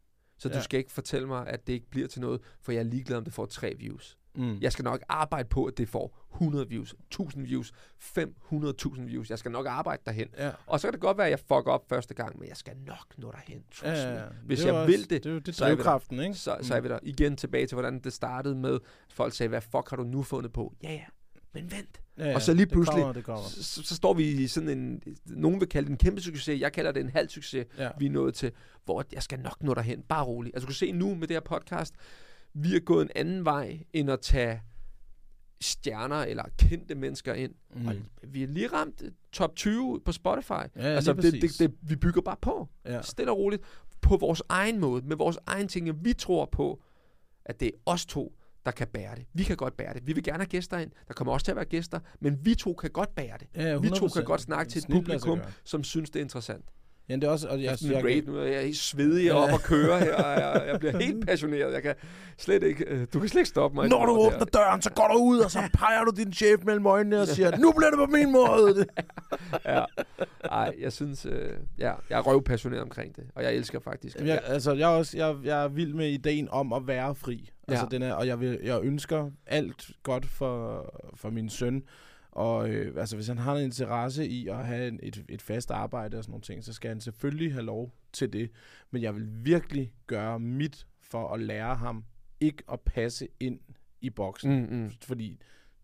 Så 0.42 0.48
ja. 0.48 0.55
Du 0.59 0.62
skal 0.62 0.78
ikke 0.78 0.92
fortælle 0.92 1.28
mig, 1.28 1.46
at 1.46 1.66
det 1.66 1.72
ikke 1.72 1.90
bliver 1.90 2.09
til 2.09 2.20
noget, 2.20 2.40
for 2.61 2.72
jeg 2.72 2.78
er 2.78 2.85
ligeglad, 2.85 3.18
om 3.18 3.24
det 3.24 3.33
får 3.33 3.46
tre 3.46 3.74
views. 3.78 4.18
Mm. 4.35 4.59
Jeg 4.61 4.72
skal 4.72 4.83
nok 4.85 5.00
arbejde 5.09 5.48
på, 5.48 5.64
at 5.64 5.78
det 5.78 5.88
får 5.88 6.18
100 6.35 6.68
views, 6.68 6.94
1000 7.11 7.44
views, 7.46 7.72
500.000 8.18 9.02
views. 9.07 9.31
Jeg 9.31 9.38
skal 9.38 9.50
nok 9.50 9.66
arbejde 9.66 10.02
derhen. 10.07 10.28
Ja. 10.38 10.50
Og 10.66 10.81
så 10.81 10.87
kan 10.87 10.92
det 10.92 11.00
godt 11.00 11.16
være, 11.18 11.26
at 11.26 11.31
jeg 11.31 11.38
fucker 11.38 11.70
op 11.72 11.88
første 11.88 12.14
gang, 12.14 12.38
men 12.38 12.48
jeg 12.48 12.57
skal 12.57 12.76
nok 12.87 13.07
nå 13.18 13.31
derhen. 13.33 13.62
Trust 13.70 13.85
Ja, 13.85 13.92
ja, 14.12 14.14
ja. 14.14 14.24
Hvis 14.44 14.59
Det 14.59 14.66
jeg 14.66 14.72
jo 14.74 14.85
vil 14.85 14.94
også- 14.94 15.07
det, 15.11 15.24
det 15.24 15.33
er 15.37 15.40
det 15.40 15.55
så 15.55 15.64
er 15.64 15.68
drivkraften, 15.74 16.20
ikke? 16.20 16.35
Så, 16.35 16.57
så 16.62 16.74
Mm. 16.74 16.76
er 16.76 16.81
vi 16.81 16.88
der. 16.88 16.98
Igen 17.02 17.37
tilbage 17.37 17.66
til, 17.66 17.74
hvordan 17.74 17.98
det 18.00 18.12
startede 18.12 18.55
med, 18.55 18.74
at 18.74 19.12
folk 19.12 19.35
sagde, 19.35 19.48
hvad 19.48 19.61
fuck 19.61 19.90
har 19.90 19.96
du 19.96 20.05
nu 20.05 20.22
fundet 20.22 20.52
på? 20.52 20.74
Ja, 20.83 20.92
ja, 20.92 21.05
men 21.54 21.70
vent. 21.70 22.00
Ja, 22.18 22.28
ja, 22.28 22.34
og 22.34 22.42
så 22.42 22.52
lige 22.54 22.64
det 22.64 22.72
pludselig, 22.72 22.98
kommer, 22.98 23.12
det 23.12 23.24
kommer. 23.24 23.42
Så, 23.48 23.62
så, 23.64 23.82
så 23.82 23.94
står 23.96 24.14
vi 24.14 24.28
i 24.30 24.46
sådan 24.46 24.68
en, 24.68 25.02
nogen 25.26 25.60
vil 25.60 25.68
kalde 25.68 25.86
det 25.86 25.90
en 25.92 25.98
kæmpe 25.98 26.20
succes, 26.20 26.60
jeg 26.60 26.72
kalder 26.72 26.92
det 26.92 27.00
en 27.00 27.08
halv 27.10 27.28
succes, 27.28 27.66
Ja. 27.78 27.90
vi 27.98 28.06
er 28.06 28.10
nået 28.10 28.34
til, 28.34 28.52
hvor 28.84 29.04
jeg 29.12 29.22
skal 29.22 29.40
nok 29.40 29.62
nå 29.62 29.74
derhen, 29.74 30.02
bare 30.02 30.24
roligt. 30.24 30.54
Altså 30.56 30.66
du 30.66 30.70
kan 30.70 30.74
se 30.74 30.92
nu 30.92 31.14
med 31.14 31.28
det 31.28 31.34
her 31.34 31.40
podcast, 31.40 31.94
vi 32.54 32.76
er 32.76 32.80
gået 32.80 33.02
en 33.02 33.10
anden 33.14 33.44
vej, 33.44 33.78
end 33.92 34.10
at 34.10 34.20
tage 34.20 34.62
stjerner 35.60 36.16
eller 36.24 36.44
kendte 36.58 36.94
mennesker 36.94 37.34
ind. 37.34 37.54
Mm. 37.74 37.86
Og 37.86 37.94
vi 38.28 38.40
har 38.40 38.46
lige 38.46 38.66
ramt 38.66 39.02
top 39.32 39.56
20 39.56 40.00
på 40.04 40.12
Spotify. 40.12 40.50
Ja, 40.50 40.82
altså, 40.82 41.12
lige 41.12 41.30
det, 41.32 41.42
det, 41.42 41.58
det, 41.58 41.74
vi 41.82 41.96
bygger 41.96 42.20
bare 42.22 42.36
på. 42.42 42.68
Ja. 42.84 43.02
Stille 43.02 43.30
og 43.32 43.38
roligt. 43.38 43.62
På 44.00 44.16
vores 44.16 44.42
egen 44.48 44.80
måde. 44.80 45.02
Med 45.06 45.16
vores 45.16 45.38
egen 45.46 45.68
ting. 45.68 46.04
Vi 46.04 46.12
tror 46.12 46.48
på, 46.52 46.82
at 47.44 47.60
det 47.60 47.66
er 47.68 47.78
os 47.86 48.06
to, 48.06 48.36
der 48.66 48.70
kan 48.70 48.87
bære 48.87 49.14
det. 49.14 49.27
Vi 49.33 49.42
kan 49.42 49.57
godt 49.57 49.77
bære 49.77 49.94
det. 49.94 50.07
Vi 50.07 50.12
vil 50.12 50.25
gerne 50.25 50.38
have 50.38 50.46
gæster 50.46 50.79
ind. 50.79 50.90
Der 51.09 51.14
kommer 51.14 51.33
også 51.33 51.44
til 51.44 51.53
at 51.53 51.57
være 51.57 51.64
gæster. 51.64 52.01
Men 52.20 52.38
vi 52.44 52.55
to 52.55 52.75
kan 52.75 52.90
godt 52.90 53.14
bære 53.14 53.38
det. 53.38 53.48
Ja, 53.55 53.79
vi 53.79 53.88
to 53.88 54.07
100%. 54.07 54.14
kan 54.14 54.25
godt 54.25 54.40
snakke 54.40 54.70
til 54.72 54.79
et 54.79 54.87
publikum, 54.90 55.40
som 55.64 55.85
synes, 55.85 56.11
det 56.11 56.18
er 56.18 56.25
interessant. 56.25 56.64
Ja, 57.08 57.14
det 57.14 57.24
er 57.24 57.28
også... 57.28 57.48
Og 57.48 57.62
jeg, 57.62 57.76
en 57.84 57.90
jeg, 57.92 58.04
raid, 58.04 58.22
nu 58.22 58.36
er 58.36 58.42
jeg 58.44 58.62
helt 58.62 58.76
svedig 58.76 59.24
Ja. 59.24 59.34
op 59.34 59.52
og 59.52 59.60
køre 59.60 59.98
her, 59.98 60.14
og 60.14 60.40
jeg, 60.40 60.64
jeg 60.68 60.78
bliver 60.80 60.98
helt 60.98 61.26
passioneret. 61.28 61.72
Jeg 61.72 61.82
kan 61.82 61.94
slet 62.38 62.62
ikke, 62.62 62.84
øh, 62.84 63.06
du 63.12 63.20
kan 63.20 63.28
slet 63.28 63.40
ikke 63.40 63.48
stoppe 63.48 63.74
mig. 63.74 63.88
Når 63.88 64.06
du 64.06 64.12
åbner 64.12 64.44
døren, 64.44 64.82
så 64.82 64.90
går 64.92 65.08
du 65.12 65.18
ud, 65.18 65.38
og 65.38 65.50
så 65.50 65.58
peger 65.78 66.04
du 66.04 66.12
din 66.16 66.32
chef 66.32 66.64
mellem 66.64 66.86
øjnene 66.86 67.20
og 67.20 67.26
siger, 67.28 67.56
nu 67.58 67.72
bliver 67.72 67.90
det 67.90 67.98
på 67.98 68.06
min 68.06 68.32
måde. 68.32 68.86
ja. 69.74 69.84
Ej, 70.44 70.74
jeg 70.80 70.92
synes, 70.92 71.26
øh, 71.26 71.50
ja, 71.78 71.92
jeg 72.10 72.18
er 72.18 72.22
røvpassioneret 72.22 72.82
omkring 72.82 73.16
det, 73.16 73.24
og 73.34 73.42
jeg 73.42 73.54
elsker 73.54 73.80
faktisk. 73.80 74.16
Jamen, 74.16 74.28
jeg, 74.28 74.40
altså, 74.44 74.72
jeg 74.72 74.92
er, 74.92 74.96
også, 74.96 75.16
jeg, 75.18 75.36
jeg 75.44 75.64
er 75.64 75.68
vild 75.68 75.94
med 75.94 76.08
ideen 76.10 76.48
om 76.50 76.72
at 76.72 76.86
være 76.86 77.14
fri. 77.14 77.50
Altså, 77.68 77.84
Ja. 77.90 77.96
den 77.96 78.02
er, 78.02 78.12
og 78.14 78.26
jeg, 78.26 78.40
vil, 78.40 78.58
jeg 78.64 78.80
ønsker 78.82 79.30
alt 79.46 79.90
godt 80.02 80.26
for, 80.26 80.84
for 81.16 81.30
min 81.30 81.48
søn. 81.50 81.82
Og 82.32 82.68
øh, 82.70 83.00
altså, 83.00 83.16
hvis 83.16 83.28
han 83.28 83.38
har 83.38 83.56
en 83.56 83.64
interesse 83.64 84.28
i 84.28 84.48
at 84.48 84.66
have 84.66 84.88
en, 84.88 85.00
et, 85.02 85.24
et 85.28 85.42
fast 85.42 85.70
arbejde 85.70 86.16
og 86.18 86.24
sådan 86.24 86.30
nogle 86.32 86.42
ting, 86.42 86.64
så 86.64 86.72
skal 86.72 86.88
han 86.88 87.00
selvfølgelig 87.00 87.52
have 87.52 87.64
lov 87.64 87.94
til 88.12 88.32
det. 88.32 88.50
Men 88.90 89.02
jeg 89.02 89.14
vil 89.14 89.28
virkelig 89.44 89.92
gøre 90.06 90.40
mit 90.40 90.86
for 91.00 91.28
at 91.28 91.40
lære 91.40 91.74
ham 91.76 92.04
ikke 92.40 92.62
at 92.72 92.80
passe 92.80 93.28
ind 93.40 93.60
i 94.00 94.10
boksen. 94.10 94.60
Mm, 94.60 94.76
mm. 94.76 94.90
Fordi 95.02 95.40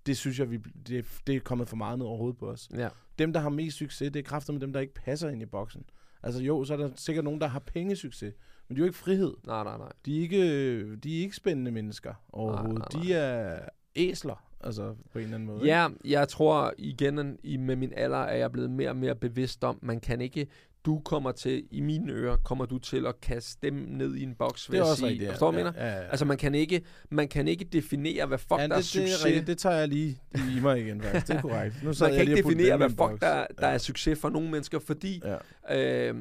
det 0.06 0.16
synes 0.16 0.38
jeg, 0.38 0.50
vi, 0.50 0.56
det, 0.86 1.06
det 1.26 1.36
er 1.36 1.40
kommet 1.40 1.68
for 1.68 1.76
meget 1.76 1.98
ned 1.98 2.06
over 2.06 2.18
hovedet 2.18 2.38
på 2.38 2.50
os. 2.50 2.70
Ja. 2.74 2.88
Dem, 3.18 3.32
der 3.32 3.40
har 3.40 3.48
mest 3.48 3.76
succes, 3.76 4.12
det 4.12 4.18
er 4.18 4.22
kræfter 4.22 4.52
med 4.52 4.60
dem, 4.60 4.72
der 4.72 4.80
ikke 4.80 4.94
passer 4.94 5.28
ind 5.28 5.42
i 5.42 5.46
boksen. 5.46 5.84
Altså 6.22 6.42
jo, 6.42 6.64
så 6.64 6.72
er 6.72 6.76
der 6.76 6.90
sikkert 6.96 7.24
nogen, 7.24 7.40
der 7.40 7.46
har 7.46 7.58
pengesucces, 7.58 8.34
men 8.68 8.76
det 8.76 8.80
er 8.82 8.84
jo 8.84 8.88
ikke 8.88 8.98
frihed. 8.98 9.34
Nej, 9.46 9.64
nej, 9.64 9.78
nej. 9.78 9.92
De 10.06 10.16
er 10.18 10.20
ikke, 10.22 10.96
de 10.96 11.18
er 11.18 11.22
ikke 11.22 11.36
spændende 11.36 11.70
mennesker 11.70 12.14
overhovedet. 12.32 12.94
nej, 12.94 13.02
De 13.02 13.12
er 13.14 13.60
æsler, 13.96 14.47
altså 14.60 14.94
på 15.12 15.18
en 15.18 15.24
eller 15.24 15.34
anden 15.34 15.46
måde. 15.46 15.58
ikke? 15.60 15.68
Ja, 15.76 15.88
jeg 16.04 16.28
tror 16.28 16.74
igen, 16.78 17.38
i, 17.42 17.56
med 17.56 17.76
min 17.76 17.92
alder 17.96 18.18
er 18.18 18.36
jeg 18.36 18.52
blevet 18.52 18.70
mere 18.70 18.88
og 18.90 18.96
mere 18.96 19.14
bevidst 19.14 19.64
om, 19.64 19.78
man 19.82 20.00
kan 20.00 20.20
ikke 20.20 20.46
du 20.84 21.00
kommer 21.04 21.32
til, 21.32 21.62
i 21.70 21.80
mine 21.80 22.12
ører, 22.12 22.36
kommer 22.36 22.66
du 22.66 22.78
til 22.78 23.06
at 23.06 23.20
kaste 23.20 23.58
dem 23.66 23.74
ned 23.74 24.14
i 24.14 24.22
en 24.22 24.34
boks, 24.34 24.64
Det 24.64 24.72
vil 24.72 24.78
er 24.78 24.84
også 24.84 24.96
sige. 24.96 25.08
rigtigt, 25.08 25.26
ja. 25.26 25.32
Forstår 25.32 25.50
du, 25.50 25.58
Ja, 25.58 25.64
mener? 25.64 25.86
ja, 25.86 25.92
ja. 25.96 26.02
Altså, 26.08 26.24
man 26.24 26.36
kan, 26.36 26.54
ikke, 26.54 26.82
man 27.10 27.28
kan 27.28 27.48
ikke 27.48 27.64
definere, 27.64 28.26
hvad 28.26 28.38
fuck 28.38 28.50
ja, 28.60 28.66
der 28.66 28.72
er 28.72 28.76
det, 28.76 28.84
succes. 28.84 29.20
Det, 29.22 29.36
er 29.36 29.44
det 29.44 29.58
tager 29.58 29.76
jeg 29.76 29.88
lige 29.88 30.18
i 30.56 30.60
mig 30.60 30.80
igen, 30.80 31.02
faktisk. 31.02 31.26
Det 31.28 31.36
er 31.36 31.40
korrekt. 31.48 31.74
Nu 31.82 31.92
man 32.00 32.10
jeg 32.10 32.12
kan 32.12 32.20
ikke 32.20 32.42
definere, 32.42 32.76
hvad 32.76 32.88
fuck 32.90 33.20
der, 33.20 33.46
der 33.58 33.68
Ja. 33.68 33.74
er 33.74 33.78
succes 33.78 34.18
for 34.18 34.28
nogle 34.28 34.50
mennesker, 34.50 34.78
fordi 34.78 35.22
Ja. 35.68 36.10
øh, 36.10 36.14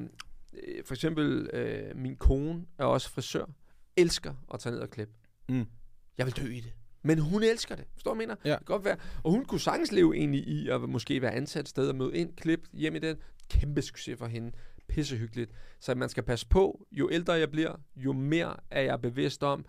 for 0.86 0.94
eksempel 0.94 1.50
øh, 1.54 1.96
min 1.98 2.16
kone 2.16 2.66
er 2.80 2.84
også 2.86 3.10
frisør, 3.10 3.46
elsker 3.98 4.34
at 4.54 4.60
tage 4.60 4.74
ned 4.74 4.82
og 4.82 4.90
klippe. 4.90 5.14
Mm. 5.50 5.66
Jeg 6.18 6.26
vil 6.26 6.38
dø 6.38 6.48
i 6.52 6.60
det. 6.60 6.74
Men 7.02 7.20
hun 7.20 7.44
elsker 7.44 7.76
det. 7.76 7.86
Forstår 7.94 8.12
du, 8.12 8.18
mener? 8.18 8.36
Ja. 8.46 8.50
Det 8.50 8.58
kan 8.58 8.66
godt 8.66 8.86
være. 8.86 8.98
Og 9.24 9.32
hun 9.32 9.46
kunne 9.46 9.60
sagtens 9.60 9.92
leve 9.92 10.16
egentlig 10.16 10.48
i 10.48 10.70
at 10.70 10.82
måske 10.82 11.22
være 11.22 11.32
ansat 11.32 11.62
et 11.62 11.70
sted 11.70 11.90
og 11.90 11.96
møde 11.96 12.18
ind, 12.18 12.36
klip 12.36 12.68
hjem 12.74 12.96
i 12.96 13.00
den. 13.00 13.18
Kæmpe 13.50 13.82
succes 13.82 14.18
for 14.20 14.28
hende. 14.28 14.52
Pissehyggeligt. 14.88 15.52
Så 15.80 15.96
man 15.96 16.10
skal 16.10 16.24
passe 16.24 16.48
på. 16.48 16.88
Jo 16.92 17.10
ældre 17.12 17.34
jeg 17.34 17.52
bliver, 17.52 17.76
jo 17.96 18.14
mere 18.14 18.56
er 18.72 18.82
jeg 18.82 19.02
bevidst 19.02 19.44
om, 19.44 19.66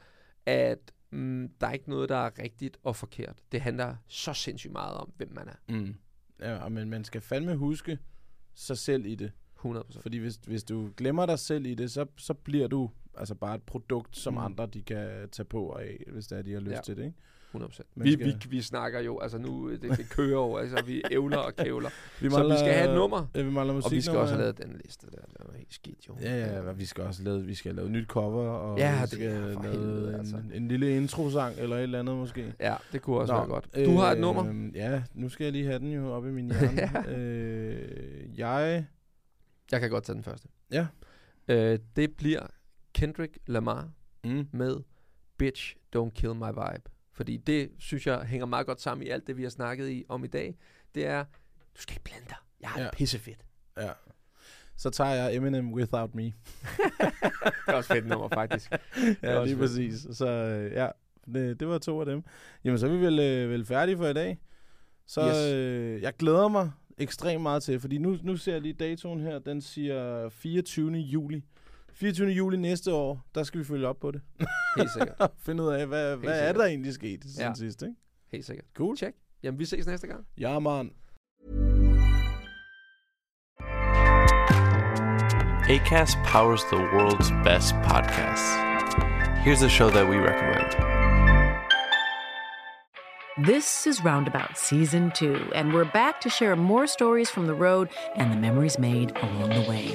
at 0.46 0.92
mm, 1.10 1.48
der 1.60 1.66
er 1.66 1.72
ikke 1.72 1.90
noget, 1.90 2.08
der 2.08 2.16
er 2.16 2.30
rigtigt 2.42 2.78
og 2.82 2.96
forkert. 2.96 3.36
Det 3.52 3.60
handler 3.60 3.96
så 4.08 4.32
sindssygt 4.32 4.72
meget 4.72 4.94
om, 4.94 5.12
hvem 5.16 5.32
man 5.32 5.48
er. 5.48 5.74
Mm. 5.74 5.94
Ja, 6.40 6.68
men 6.68 6.90
man 6.90 7.04
skal 7.04 7.20
fandme 7.20 7.56
huske 7.56 7.98
sig 8.54 8.78
selv 8.78 9.06
i 9.06 9.14
det. 9.14 9.32
100%. 9.64 10.00
Fordi 10.00 10.18
hvis, 10.18 10.36
hvis 10.36 10.64
du 10.64 10.90
glemmer 10.96 11.26
dig 11.26 11.38
selv 11.38 11.66
i 11.66 11.74
det, 11.74 11.90
så, 11.90 12.06
så 12.16 12.34
bliver 12.34 12.68
du 12.68 12.90
altså 13.18 13.34
bare 13.34 13.54
et 13.54 13.62
produkt, 13.62 14.16
som 14.16 14.32
Mm. 14.34 14.38
andre 14.38 14.66
de 14.66 14.82
kan 14.82 15.28
tage 15.32 15.46
på 15.46 15.62
og 15.64 15.82
af, 15.82 16.04
hvis 16.12 16.26
det 16.26 16.38
er, 16.38 16.42
de 16.42 16.52
har 16.52 16.60
lyst 16.60 16.72
Ja. 16.76 16.80
til 16.84 16.96
det. 16.96 17.04
Ikke? 17.04 17.16
100%. 17.54 17.86
Man 17.94 18.04
Vi, 18.04 18.12
skal- 18.12 18.26
vi, 18.26 18.32
vi 18.50 18.62
snakker 18.62 19.00
jo, 19.00 19.18
altså 19.18 19.38
nu, 19.38 19.70
det, 19.70 19.82
det 19.82 20.10
kører 20.10 20.28
jo, 20.30 20.56
altså 20.56 20.82
vi 20.86 21.02
ævler 21.10 21.36
og 21.36 21.56
kævler. 21.56 21.88
Vi 22.22 22.30
Så 22.30 22.48
vi 22.48 22.54
skal 22.58 22.72
have 22.72 22.88
et 22.90 22.94
nummer. 22.94 23.26
Ja, 23.34 23.42
vi 23.42 23.50
mangler 23.50 23.74
musik 23.74 23.86
Og 23.86 23.92
vi 23.92 24.00
skal 24.00 24.16
også 24.18 24.34
have 24.34 24.42
lavet 24.42 24.58
den 24.58 24.80
liste 24.84 25.06
der. 25.06 25.16
Det 25.16 25.36
var 25.48 25.54
helt 25.56 25.74
skidt 25.74 26.08
jo. 26.08 26.16
Ja, 26.20 26.38
ja, 26.46 26.60
og 26.60 26.78
vi 26.78 26.84
skal 26.84 27.04
også 27.04 27.22
lave, 27.22 27.44
vi 27.44 27.54
skal 27.54 27.74
lave 27.74 27.88
nyt 27.90 28.06
cover, 28.08 28.48
og 28.48 28.78
Ja, 28.78 28.94
vi 28.96 29.00
det 29.00 29.08
skal 29.10 29.52
for 29.54 29.62
lave 29.62 29.72
helvede, 29.74 30.08
en, 30.08 30.14
altså. 30.14 30.36
en 30.54 30.68
lille 30.68 30.96
introsang, 30.96 31.54
eller 31.58 31.76
et 31.76 31.82
eller 31.82 31.98
andet 31.98 32.16
måske. 32.16 32.54
Ja, 32.60 32.76
det 32.92 33.02
kunne 33.02 33.16
også 33.18 33.32
Nå, 33.32 33.38
være 33.38 33.48
godt. 33.48 33.68
Du 33.86 33.96
har 33.96 34.12
et 34.12 34.20
nummer. 34.20 34.46
Øh, 34.48 34.74
ja, 34.76 35.02
nu 35.14 35.28
skal 35.28 35.44
jeg 35.44 35.52
lige 35.52 35.66
have 35.66 35.78
den 35.78 35.92
jo 35.92 36.12
op 36.12 36.26
i 36.26 36.30
min 36.30 36.46
hjerne. 36.76 37.08
øh, 37.16 38.38
jeg... 38.38 38.86
Jeg 39.72 39.80
kan 39.80 39.90
godt 39.90 40.04
tage 40.04 40.14
den 40.14 40.22
første. 40.24 40.48
Ja. 40.72 40.86
Øh, 41.48 41.78
det 41.96 42.16
bliver 42.16 42.46
Kendrick 42.98 43.38
Lamar 43.46 43.90
Mm. 44.24 44.48
med 44.52 44.76
Bitch, 45.38 45.76
Don't 45.96 46.10
Kill 46.10 46.34
My 46.34 46.46
Vibe. 46.48 46.82
Fordi 47.12 47.36
det, 47.36 47.70
synes 47.78 48.06
jeg, 48.06 48.20
hænger 48.20 48.46
meget 48.46 48.66
godt 48.66 48.80
sammen 48.80 49.06
i 49.06 49.10
alt 49.10 49.26
det, 49.26 49.36
vi 49.36 49.42
har 49.42 49.50
snakket 49.50 49.88
i, 49.90 50.04
om 50.08 50.24
i 50.24 50.26
dag. 50.26 50.56
Det 50.94 51.06
er, 51.06 51.24
du 51.76 51.80
skal 51.82 51.92
ikke 51.94 52.04
blande 52.04 52.24
dig. 52.28 52.36
Jeg 52.60 52.70
er 52.78 52.82
Ja. 52.84 52.90
pissefedt. 52.92 53.44
Ja. 53.76 53.90
Så 54.76 54.90
tager 54.90 55.10
jeg 55.14 55.34
Eminem 55.34 55.72
Without 55.72 56.14
Me. 56.14 56.22
Det 56.22 56.32
er 57.66 57.72
også 57.72 57.92
fedt 57.94 58.06
nummer, 58.06 58.28
faktisk. 58.28 58.70
ja, 59.22 59.44
lige 59.44 59.56
fedt. 59.56 59.58
præcis. 59.58 60.06
Så 60.16 60.28
øh, 60.28 60.72
ja, 60.72 60.88
det, 61.34 61.60
det 61.60 61.68
var 61.68 61.78
to 61.78 62.00
af 62.00 62.06
dem. 62.06 62.22
Jamen, 62.64 62.78
så 62.78 62.86
er 62.86 62.90
vi 62.90 62.96
vel, 62.98 63.18
øh, 63.18 63.50
vel 63.50 63.64
færdige 63.64 63.96
for 63.96 64.06
i 64.06 64.12
dag. 64.14 64.38
Så 65.06 65.28
Yes. 65.28 65.54
øh, 65.54 66.02
jeg 66.02 66.16
glæder 66.16 66.48
mig 66.48 66.70
ekstremt 66.98 67.42
meget 67.42 67.62
til, 67.62 67.80
fordi 67.80 67.98
nu, 67.98 68.18
nu 68.22 68.36
ser 68.36 68.52
jeg 68.52 68.62
lige 68.62 68.74
datoen 68.74 69.20
her, 69.20 69.38
den 69.38 69.60
siger 69.60 70.28
24. 70.28 70.92
juli. 70.92 71.42
24. 72.00 72.28
juli 72.30 72.56
næste 72.56 72.92
år, 72.92 73.26
der 73.34 73.42
skal 73.42 73.60
vi 73.60 73.64
følge 73.64 73.88
op 73.88 73.98
på 74.00 74.10
det. 74.10 74.20
Helt 74.76 74.90
sikkert. 74.92 75.30
Finde 75.46 75.62
ud 75.62 75.68
af, 75.68 75.86
hvad, 75.86 76.16
hvad 76.16 76.48
er 76.48 76.52
der 76.52 76.64
egentlig 76.64 76.94
sket 76.94 77.24
siden 77.24 77.40
Ja. 77.40 77.48
ja. 77.48 77.54
sidst, 77.54 77.82
ikke? 77.82 77.94
Helt 78.32 78.44
sikkert. 78.44 78.66
Cool. 78.74 78.96
Check. 78.96 79.16
Jamen, 79.42 79.58
vi 79.58 79.64
ses 79.64 79.86
næste 79.86 80.06
gang. 80.06 80.26
Ja, 80.38 80.58
man. 80.58 80.90
ACAST 85.68 86.16
powers 86.24 86.62
the 86.72 86.78
world's 86.94 87.30
best 87.44 87.74
podcasts. 87.74 88.48
Here's 89.44 89.62
a 89.62 89.68
show 89.68 89.90
that 89.90 90.08
we 90.08 90.16
recommend. 90.16 90.70
This 93.46 93.86
is 93.86 94.04
Roundabout 94.04 94.56
Season 94.56 95.12
2, 95.14 95.52
and 95.54 95.72
we're 95.72 95.92
back 95.92 96.20
to 96.22 96.28
share 96.28 96.56
more 96.56 96.86
stories 96.86 97.30
from 97.30 97.46
the 97.46 97.54
road 97.54 97.88
and 98.16 98.32
the 98.32 98.36
memories 98.36 98.78
made 98.78 99.12
along 99.22 99.50
the 99.50 99.66
way. 99.68 99.94